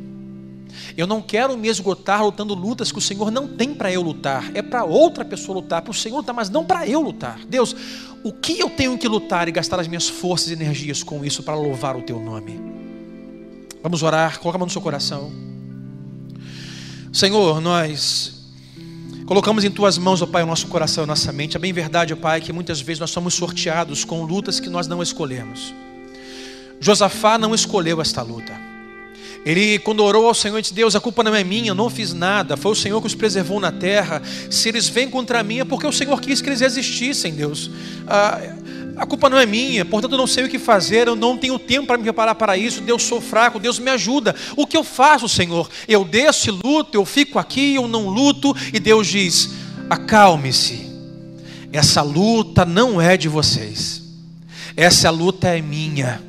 Eu 0.97 1.07
não 1.07 1.21
quero 1.21 1.55
me 1.57 1.67
esgotar 1.67 2.23
lutando 2.23 2.53
lutas 2.53 2.91
que 2.91 2.97
o 2.97 3.01
Senhor 3.01 3.31
não 3.31 3.47
tem 3.47 3.73
para 3.73 3.91
eu 3.91 4.01
lutar. 4.01 4.51
É 4.55 4.61
para 4.61 4.83
outra 4.83 5.23
pessoa 5.23 5.59
lutar, 5.59 5.81
para 5.81 5.91
o 5.91 5.93
Senhor 5.93 6.17
lutar, 6.17 6.35
mas 6.35 6.49
não 6.49 6.65
para 6.65 6.87
eu 6.87 7.01
lutar. 7.01 7.39
Deus, 7.47 7.75
o 8.23 8.31
que 8.33 8.59
eu 8.59 8.69
tenho 8.69 8.97
que 8.97 9.07
lutar 9.07 9.47
e 9.47 9.51
gastar 9.51 9.79
as 9.79 9.87
minhas 9.87 10.09
forças 10.09 10.49
e 10.49 10.53
energias 10.53 11.03
com 11.03 11.23
isso 11.23 11.43
para 11.43 11.55
louvar 11.55 11.95
o 11.95 12.01
teu 12.01 12.19
nome? 12.19 12.59
Vamos 13.81 14.01
orar, 14.01 14.39
coloca 14.39 14.57
a 14.57 14.59
mão 14.59 14.65
no 14.65 14.71
seu 14.71 14.81
coração. 14.81 15.31
Senhor, 17.13 17.61
nós 17.61 18.34
colocamos 19.25 19.63
em 19.63 19.71
tuas 19.71 19.97
mãos, 19.97 20.21
ó 20.21 20.25
Pai, 20.25 20.43
o 20.43 20.45
nosso 20.45 20.67
coração 20.67 21.03
e 21.03 21.05
a 21.05 21.07
nossa 21.07 21.31
mente. 21.31 21.57
É 21.57 21.59
bem 21.59 21.73
verdade, 21.73 22.13
ó 22.13 22.15
Pai, 22.15 22.41
que 22.41 22.53
muitas 22.53 22.79
vezes 22.81 22.99
nós 22.99 23.11
somos 23.11 23.33
sorteados 23.33 24.03
com 24.03 24.23
lutas 24.23 24.59
que 24.59 24.69
nós 24.69 24.87
não 24.87 25.01
escolhemos. 25.01 25.73
Josafá 26.79 27.37
não 27.37 27.55
escolheu 27.55 28.01
esta 28.01 28.21
luta. 28.21 28.53
Ele, 29.45 29.77
quando 29.79 30.03
orou 30.03 30.27
ao 30.27 30.33
Senhor, 30.33 30.59
disse: 30.59 30.73
Deus, 30.73 30.95
a 30.95 30.99
culpa 30.99 31.23
não 31.23 31.35
é 31.35 31.43
minha, 31.43 31.69
eu 31.69 31.75
não 31.75 31.89
fiz 31.89 32.13
nada, 32.13 32.57
foi 32.57 32.71
o 32.71 32.75
Senhor 32.75 32.99
que 32.99 33.07
os 33.07 33.13
preservou 33.13 33.59
na 33.59 33.71
terra. 33.71 34.21
Se 34.49 34.69
eles 34.69 34.89
vêm 34.89 35.07
contra 35.07 35.43
mim, 35.43 35.59
é 35.59 35.65
porque 35.65 35.85
o 35.85 35.91
Senhor 35.91 36.19
quis 36.19 36.41
que 36.41 36.49
eles 36.49 36.61
existissem, 36.61 37.33
Deus. 37.33 37.69
Ah, 38.07 38.41
a 38.97 39.05
culpa 39.05 39.29
não 39.29 39.37
é 39.37 39.45
minha, 39.45 39.83
portanto 39.83 40.13
eu 40.13 40.17
não 40.17 40.27
sei 40.27 40.45
o 40.45 40.49
que 40.49 40.57
fazer, 40.57 41.07
eu 41.07 41.15
não 41.15 41.37
tenho 41.37 41.59
tempo 41.59 41.87
para 41.87 41.97
me 41.97 42.03
preparar 42.03 42.35
para 42.35 42.57
isso. 42.57 42.81
Deus, 42.81 43.03
sou 43.03 43.19
fraco, 43.19 43.59
Deus 43.59 43.77
me 43.77 43.91
ajuda. 43.91 44.35
O 44.55 44.65
que 44.65 44.77
eu 44.77 44.83
faço, 44.83 45.27
Senhor? 45.27 45.69
Eu 45.87 46.05
desço 46.05 46.49
e 46.49 46.51
luto, 46.51 46.97
eu 46.97 47.05
fico 47.05 47.37
aqui, 47.37 47.75
eu 47.75 47.87
não 47.87 48.07
luto. 48.07 48.55
E 48.73 48.79
Deus 48.79 49.07
diz: 49.07 49.51
acalme-se, 49.89 50.89
essa 51.73 52.01
luta 52.01 52.63
não 52.63 53.01
é 53.01 53.17
de 53.17 53.27
vocês, 53.27 54.03
essa 54.75 55.09
luta 55.09 55.49
é 55.49 55.61
minha 55.61 56.23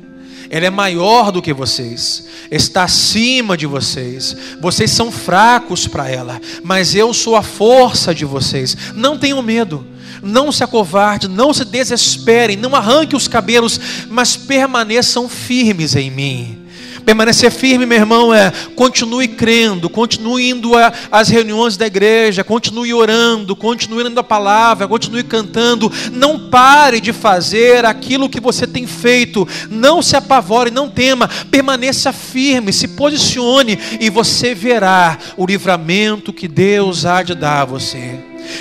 ela 0.49 0.65
é 0.65 0.69
maior 0.69 1.31
do 1.31 1.41
que 1.41 1.53
vocês, 1.53 2.25
está 2.49 2.83
acima 2.83 3.57
de 3.57 3.65
vocês. 3.65 4.35
Vocês 4.61 4.91
são 4.91 5.11
fracos 5.11 5.87
para 5.87 6.09
ela, 6.09 6.41
mas 6.63 6.95
eu 6.95 7.13
sou 7.13 7.35
a 7.35 7.43
força 7.43 8.13
de 8.13 8.25
vocês. 8.25 8.75
Não 8.95 9.17
tenham 9.17 9.41
medo, 9.41 9.85
não 10.21 10.51
se 10.51 10.63
acovarde, 10.63 11.27
não 11.27 11.53
se 11.53 11.65
desesperem, 11.65 12.57
não 12.57 12.75
arranque 12.75 13.15
os 13.15 13.27
cabelos, 13.27 13.79
mas 14.09 14.35
permaneçam 14.35 15.27
firmes 15.27 15.95
em 15.95 16.09
mim. 16.09 16.67
Permanecer 17.07 17.49
firme, 17.49 17.85
meu 17.85 17.99
irmão, 17.99 18.33
é 18.33 18.51
continue 18.75 19.29
crendo, 19.29 19.89
continue 19.89 20.49
indo 20.49 20.73
às 21.09 21.29
reuniões 21.29 21.77
da 21.77 21.87
igreja, 21.87 22.43
continue 22.43 22.93
orando, 22.93 23.55
continue 23.55 24.03
lendo 24.03 24.19
a 24.19 24.23
palavra, 24.25 24.89
continue 24.89 25.23
cantando. 25.23 25.89
Não 26.11 26.49
pare 26.49 26.99
de 26.99 27.13
fazer 27.13 27.85
aquilo 27.85 28.27
que 28.27 28.41
você 28.41 28.67
tem 28.67 28.85
feito. 28.85 29.47
Não 29.69 30.01
se 30.01 30.17
apavore, 30.17 30.69
não 30.69 30.89
tema. 30.89 31.29
Permaneça 31.49 32.11
firme, 32.11 32.73
se 32.73 32.89
posicione 32.89 33.79
e 34.01 34.09
você 34.09 34.53
verá 34.53 35.17
o 35.37 35.45
livramento 35.45 36.33
que 36.33 36.45
Deus 36.45 37.05
há 37.05 37.23
de 37.23 37.35
dar 37.35 37.61
a 37.61 37.65
você. 37.65 38.19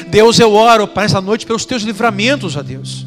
Deus, 0.09 0.39
eu 0.39 0.53
oro 0.53 0.87
para 0.87 1.05
essa 1.05 1.21
noite 1.21 1.47
pelos 1.47 1.65
teus 1.65 1.83
livramentos, 1.83 2.57
ó 2.57 2.63
Deus. 2.63 3.07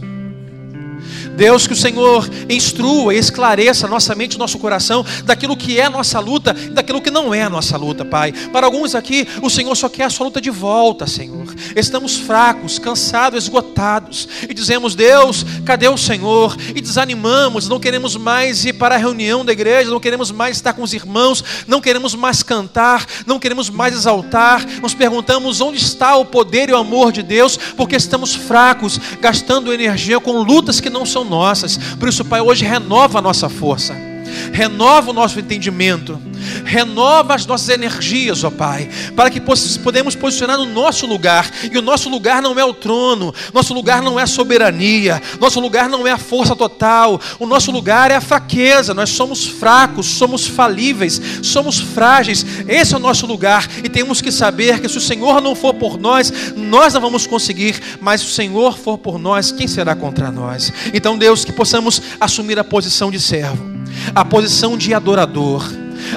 Deus, 1.40 1.66
que 1.66 1.72
o 1.72 1.76
Senhor 1.76 2.30
instrua 2.50 3.16
e 3.16 3.18
esclareça 3.18 3.88
nossa 3.88 4.14
mente 4.14 4.38
nosso 4.38 4.60
coração 4.60 5.06
daquilo 5.24 5.56
que 5.56 5.80
é 5.80 5.88
nossa 5.88 6.20
luta 6.20 6.54
e 6.54 6.72
daquilo 6.72 7.02
que 7.02 7.10
não 7.10 7.34
é 7.34 7.48
nossa 7.48 7.78
luta, 7.78 8.04
Pai. 8.04 8.34
Para 8.52 8.68
alguns 8.68 8.94
aqui, 8.94 9.26
o 9.42 9.50
Senhor 9.50 9.74
só 9.74 9.88
quer 9.88 10.04
a 10.04 10.10
sua 10.10 10.26
luta 10.26 10.42
de 10.42 10.50
volta, 10.50 11.08
Senhor. 11.08 11.46
Estamos 11.78 12.18
fracos, 12.18 12.78
cansados, 12.78 13.46
esgotados 13.46 14.28
e 14.50 14.54
dizemos: 14.54 14.96
Deus, 14.96 15.46
cadê 15.66 15.88
o 15.88 15.98
Senhor? 15.98 16.58
E 16.76 16.82
desanimamos, 16.82 17.70
não 17.70 17.80
queremos 17.80 18.18
mais 18.18 18.66
ir 18.66 18.74
para 18.74 18.96
a 18.96 18.98
reunião 18.98 19.46
da 19.46 19.54
igreja, 19.54 19.90
não 19.90 20.00
queremos 20.02 20.32
mais 20.32 20.58
estar 20.58 20.74
com 20.74 20.84
os 20.84 20.94
irmãos, 20.94 21.42
não 21.66 21.80
queremos 21.80 22.16
mais 22.16 22.44
cantar, 22.44 23.06
não 23.26 23.40
queremos 23.40 23.70
mais 23.70 23.94
exaltar. 23.94 24.66
Nos 24.82 24.94
perguntamos 24.94 25.62
onde 25.62 25.78
está 25.78 26.18
o 26.18 26.26
poder 26.26 26.68
e 26.68 26.74
o 26.74 26.78
amor 26.78 27.14
de 27.14 27.24
Deus, 27.24 27.56
porque 27.78 27.96
estamos 27.96 28.36
fracos, 28.36 29.00
gastando 29.22 29.72
energia 29.72 30.20
com 30.20 30.42
lutas 30.42 30.82
que 30.82 30.90
não 30.90 31.06
são 31.06 31.29
nossas. 31.30 31.78
Por 31.78 32.10
isso, 32.10 32.26
Pai, 32.26 32.42
hoje 32.42 32.66
renova 32.66 33.20
a 33.20 33.22
nossa 33.22 33.48
força 33.48 34.10
renova 34.52 35.12
o 35.12 35.14
nosso 35.14 35.40
entendimento, 35.40 36.20
renova 36.66 37.36
as 37.36 37.46
nossas 37.46 37.70
energias, 37.70 38.44
ó 38.44 38.50
Pai, 38.50 38.90
para 39.16 39.30
que 39.30 39.42
podemos 39.84 40.16
posicionar 40.16 40.58
no 40.58 40.66
nosso 40.66 41.06
lugar. 41.06 41.50
E 41.72 41.78
o 41.78 41.82
nosso 41.82 42.10
lugar 42.10 42.42
não 42.42 42.58
é 42.60 42.66
o 42.66 42.74
trono, 42.74 43.34
nosso 43.54 43.74
lugar 43.74 44.02
não 44.02 44.20
é 44.20 44.24
a 44.24 44.28
soberania, 44.28 45.22
nosso 45.40 45.60
lugar 45.60 45.90
não 45.90 46.06
é 46.06 46.12
a 46.12 46.18
força 46.18 46.56
total, 46.56 47.20
o 47.40 47.46
nosso 47.46 47.72
lugar 47.72 48.12
é 48.12 48.16
a 48.16 48.22
fraqueza. 48.22 48.94
Nós 48.94 49.10
somos 49.10 49.46
fracos, 49.46 50.06
somos 50.06 50.48
falíveis, 50.48 51.22
somos 51.42 51.80
frágeis. 51.80 52.46
Esse 52.68 52.94
é 52.94 52.98
o 52.98 53.02
nosso 53.02 53.26
lugar 53.26 53.68
e 53.84 53.90
temos 53.90 54.22
que 54.22 54.32
saber 54.32 54.80
que 54.80 54.90
se 54.90 54.98
o 54.98 55.02
Senhor 55.02 55.42
não 55.42 55.56
for 55.56 55.74
por 55.74 56.00
nós, 56.00 56.32
nós 56.56 56.94
não 56.94 57.02
vamos 57.02 57.26
conseguir, 57.26 57.98
mas 58.02 58.22
se 58.22 58.28
o 58.28 58.32
Senhor 58.32 58.78
for 58.78 58.98
por 58.98 59.18
nós, 59.18 59.52
quem 59.52 59.68
será 59.68 59.96
contra 59.96 60.32
nós? 60.32 60.72
Então, 60.94 61.18
Deus, 61.18 61.44
que 61.44 61.52
possamos 61.52 62.02
assumir 62.20 62.60
a 62.60 62.64
posição 62.64 63.12
de 63.12 63.20
servo 63.20 63.80
a 64.14 64.24
posição 64.24 64.78
de 64.78 64.94
adorador, 64.94 65.64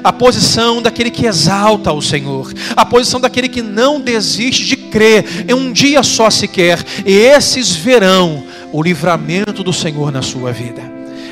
a 0.02 0.12
posição 0.12 0.80
daquele 0.80 1.10
que 1.10 1.26
exalta 1.26 1.92
o 1.92 2.02
Senhor, 2.02 2.52
a 2.76 2.84
posição 2.84 3.20
daquele 3.20 3.48
que 3.48 3.62
não 3.62 4.00
desiste 4.00 4.64
de 4.64 4.76
crer 4.76 5.46
em 5.48 5.54
um 5.54 5.72
dia 5.72 6.02
só 6.02 6.30
sequer, 6.30 6.84
e 7.04 7.12
esses 7.12 7.72
verão 7.72 8.44
o 8.72 8.82
livramento 8.82 9.62
do 9.62 9.72
Senhor 9.72 10.10
na 10.10 10.22
sua 10.22 10.52
vida. 10.52 10.82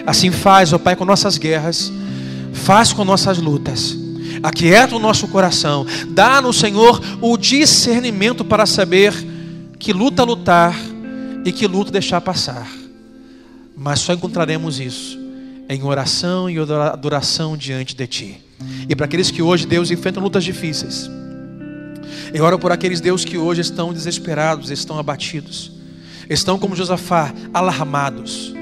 Assim 0.07 0.31
faz, 0.31 0.73
ó 0.73 0.79
Pai, 0.79 0.97
com 0.97 1.05
nossas 1.05 1.39
guerras, 1.39 1.93
faz 2.53 2.93
com 2.93 3.05
nossas 3.05 3.39
lutas. 3.39 3.97
Aquieta 4.43 4.97
o 4.97 5.01
nosso 5.01 5.29
coração, 5.29 5.87
dá 6.09 6.41
no 6.41 6.53
Senhor 6.53 7.01
o 7.21 7.37
discernimento 7.37 8.45
para 8.45 8.65
saber 8.65 9.13
que 9.79 9.93
luta 9.93 10.25
lutar 10.25 10.75
e 11.45 11.53
que 11.53 11.67
luta 11.67 11.91
deixar 11.91 12.21
passar. 12.21 12.67
Mas 13.77 14.01
só 14.01 14.13
encontraremos 14.13 14.79
isso 14.79 15.30
em 15.71 15.85
oração 15.85 16.51
e 16.51 16.59
adoração 16.59 17.57
diante 17.57 17.95
de 17.95 18.07
Ti. 18.09 18.45
E 18.89 18.97
para 18.97 19.07
aqueles 19.07 19.31
que 19.31 19.41
hoje, 19.41 19.69
Deus, 19.69 19.93
enfrentam 19.93 20.21
lutas 20.21 20.43
difíceis. 20.43 21.09
Eu 22.35 22.45
oro 22.45 22.59
por 22.59 22.73
aqueles, 22.73 23.01
Deus, 23.01 23.25
que 23.25 23.39
hoje 23.39 23.61
estão 23.61 23.93
desesperados, 23.93 24.71
estão 24.71 24.99
abatidos, 24.99 25.71
estão 26.29 26.59
como 26.59 26.75
Josafá, 26.75 27.33
alarmados, 27.55 28.53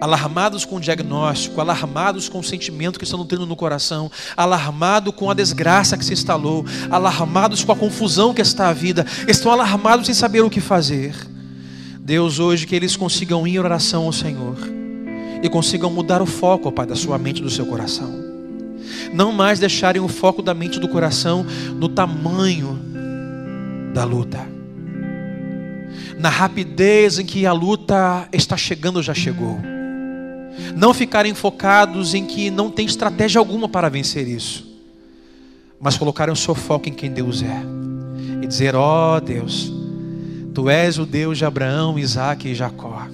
alarmados 0.00 0.64
com 0.64 0.76
o 0.76 0.80
diagnóstico, 0.80 1.60
alarmados 1.60 2.30
com 2.30 2.38
o 2.38 2.44
sentimento 2.44 2.98
que 2.98 3.04
estão 3.04 3.18
nutrindo 3.18 3.46
no 3.46 3.54
coração, 3.54 4.10
alarmados 4.34 5.14
com 5.14 5.30
a 5.30 5.34
desgraça 5.34 5.98
que 5.98 6.04
se 6.04 6.14
instalou, 6.14 6.64
alarmados 6.90 7.62
com 7.62 7.72
a 7.72 7.76
confusão 7.76 8.32
que 8.32 8.40
está 8.40 8.68
a 8.68 8.72
vida, 8.72 9.04
estão 9.28 9.52
alarmados 9.52 10.06
sem 10.06 10.14
saber 10.14 10.40
o 10.40 10.48
que 10.48 10.62
fazer. 10.62 11.14
Deus, 12.00 12.38
hoje 12.38 12.66
que 12.66 12.74
eles 12.74 12.96
consigam 12.96 13.46
ir 13.46 13.56
em 13.56 13.58
oração 13.58 14.06
ao 14.06 14.12
Senhor 14.14 14.81
e 15.42 15.48
consigam 15.48 15.90
mudar 15.90 16.22
o 16.22 16.26
foco, 16.26 16.68
ó 16.68 16.70
Pai, 16.70 16.86
da 16.86 16.94
sua 16.94 17.18
mente 17.18 17.38
e 17.38 17.42
do 17.42 17.50
seu 17.50 17.66
coração. 17.66 18.10
Não 19.12 19.32
mais 19.32 19.58
deixarem 19.58 20.00
o 20.00 20.08
foco 20.08 20.42
da 20.42 20.54
mente 20.54 20.76
e 20.76 20.80
do 20.80 20.88
coração 20.88 21.44
no 21.76 21.88
tamanho 21.88 22.78
da 23.92 24.04
luta. 24.04 24.40
Na 26.18 26.28
rapidez 26.28 27.18
em 27.18 27.26
que 27.26 27.44
a 27.44 27.52
luta 27.52 28.28
está 28.32 28.56
chegando, 28.56 29.02
já 29.02 29.12
chegou 29.12 29.58
não 30.76 30.92
ficarem 30.92 31.34
focados 31.34 32.14
em 32.14 32.24
que 32.24 32.50
não 32.50 32.70
tem 32.70 32.86
estratégia 32.86 33.38
alguma 33.38 33.68
para 33.68 33.88
vencer 33.88 34.28
isso, 34.28 34.66
mas 35.80 35.96
colocarem 35.96 36.32
o 36.32 36.36
seu 36.36 36.54
foco 36.54 36.88
em 36.88 36.92
quem 36.92 37.10
Deus 37.10 37.42
é 37.42 37.62
e 38.42 38.46
dizer: 38.46 38.74
Ó 38.74 39.16
oh, 39.16 39.20
Deus, 39.20 39.72
Tu 40.54 40.68
és 40.68 40.98
o 40.98 41.06
Deus 41.06 41.38
de 41.38 41.44
Abraão, 41.44 41.98
Isaac 41.98 42.48
e 42.48 42.54
Jacó. 42.54 43.06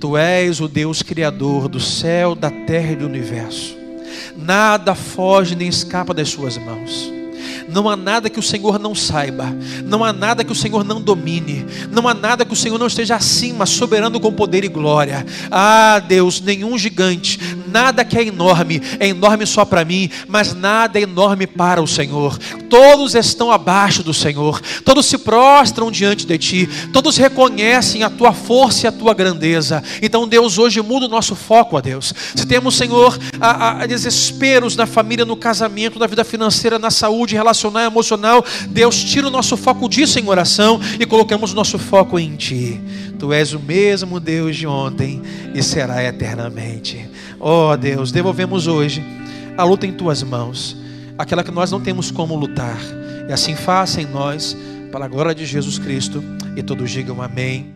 Tu 0.00 0.16
és 0.16 0.60
o 0.60 0.66
Deus 0.66 1.02
criador 1.02 1.68
do 1.68 1.78
céu, 1.78 2.34
da 2.34 2.50
terra 2.50 2.92
e 2.92 2.96
do 2.96 3.06
universo. 3.06 3.76
Nada 4.34 4.94
foge 4.94 5.54
nem 5.54 5.68
escapa 5.68 6.14
das 6.14 6.30
Suas 6.30 6.56
mãos. 6.56 7.19
Não 7.72 7.88
há 7.88 7.96
nada 7.96 8.28
que 8.28 8.38
o 8.38 8.42
Senhor 8.42 8.78
não 8.78 8.94
saiba, 8.94 9.54
não 9.84 10.04
há 10.04 10.12
nada 10.12 10.44
que 10.44 10.52
o 10.52 10.54
Senhor 10.54 10.84
não 10.84 11.00
domine, 11.00 11.64
não 11.90 12.08
há 12.08 12.14
nada 12.14 12.44
que 12.44 12.52
o 12.52 12.56
Senhor 12.56 12.78
não 12.78 12.86
esteja 12.86 13.16
acima, 13.16 13.64
soberano 13.66 14.18
com 14.18 14.32
poder 14.32 14.64
e 14.64 14.68
glória. 14.68 15.24
Ah, 15.50 16.00
Deus, 16.00 16.40
nenhum 16.40 16.76
gigante, 16.76 17.38
nada 17.68 18.04
que 18.04 18.18
é 18.18 18.24
enorme, 18.24 18.82
é 18.98 19.08
enorme 19.08 19.46
só 19.46 19.64
para 19.64 19.84
mim, 19.84 20.10
mas 20.26 20.54
nada 20.54 20.98
é 20.98 21.02
enorme 21.02 21.46
para 21.46 21.82
o 21.82 21.86
Senhor. 21.86 22.36
Todos 22.68 23.14
estão 23.14 23.50
abaixo 23.50 24.02
do 24.02 24.12
Senhor, 24.12 24.60
todos 24.84 25.06
se 25.06 25.18
prostram 25.18 25.90
diante 25.90 26.26
de 26.26 26.38
Ti, 26.38 26.68
todos 26.92 27.16
reconhecem 27.16 28.02
a 28.02 28.10
Tua 28.10 28.32
força 28.32 28.86
e 28.86 28.88
a 28.88 28.92
Tua 28.92 29.14
grandeza. 29.14 29.82
Então, 30.02 30.26
Deus, 30.26 30.58
hoje 30.58 30.82
muda 30.82 31.06
o 31.06 31.08
nosso 31.08 31.34
foco, 31.34 31.76
a 31.76 31.80
Deus. 31.80 32.12
Se 32.34 32.46
temos, 32.46 32.76
Senhor, 32.76 33.18
a, 33.40 33.82
a 33.82 33.86
desesperos 33.86 34.76
na 34.76 34.86
família, 34.86 35.24
no 35.24 35.36
casamento, 35.36 35.98
na 35.98 36.06
vida 36.06 36.24
financeira, 36.24 36.78
na 36.78 36.90
saúde, 36.90 37.36
relacional, 37.60 37.84
emocional, 37.84 38.44
Deus, 38.68 39.02
tira 39.04 39.26
o 39.26 39.30
nosso 39.30 39.56
foco 39.56 39.88
disso 39.88 40.18
em 40.18 40.28
oração 40.28 40.80
e 40.98 41.04
colocamos 41.04 41.52
o 41.52 41.56
nosso 41.56 41.78
foco 41.78 42.18
em 42.18 42.36
Ti. 42.36 42.80
Tu 43.18 43.32
és 43.32 43.52
o 43.52 43.60
mesmo 43.60 44.18
Deus 44.18 44.56
de 44.56 44.66
ontem 44.66 45.20
e 45.54 45.62
será 45.62 46.02
eternamente. 46.02 47.08
Oh 47.38 47.76
Deus, 47.76 48.10
devolvemos 48.10 48.66
hoje 48.66 49.04
a 49.56 49.64
luta 49.64 49.86
em 49.86 49.92
tuas 49.92 50.22
mãos, 50.22 50.76
aquela 51.18 51.44
que 51.44 51.50
nós 51.50 51.70
não 51.70 51.80
temos 51.80 52.10
como 52.10 52.34
lutar. 52.34 52.78
E 53.28 53.32
assim 53.32 53.54
faça 53.54 54.00
em 54.00 54.06
nós, 54.06 54.56
para 54.90 55.04
a 55.04 55.08
glória 55.08 55.34
de 55.34 55.44
Jesus 55.44 55.78
Cristo. 55.78 56.22
E 56.56 56.62
todos 56.62 56.90
digam 56.90 57.22
amém. 57.22 57.74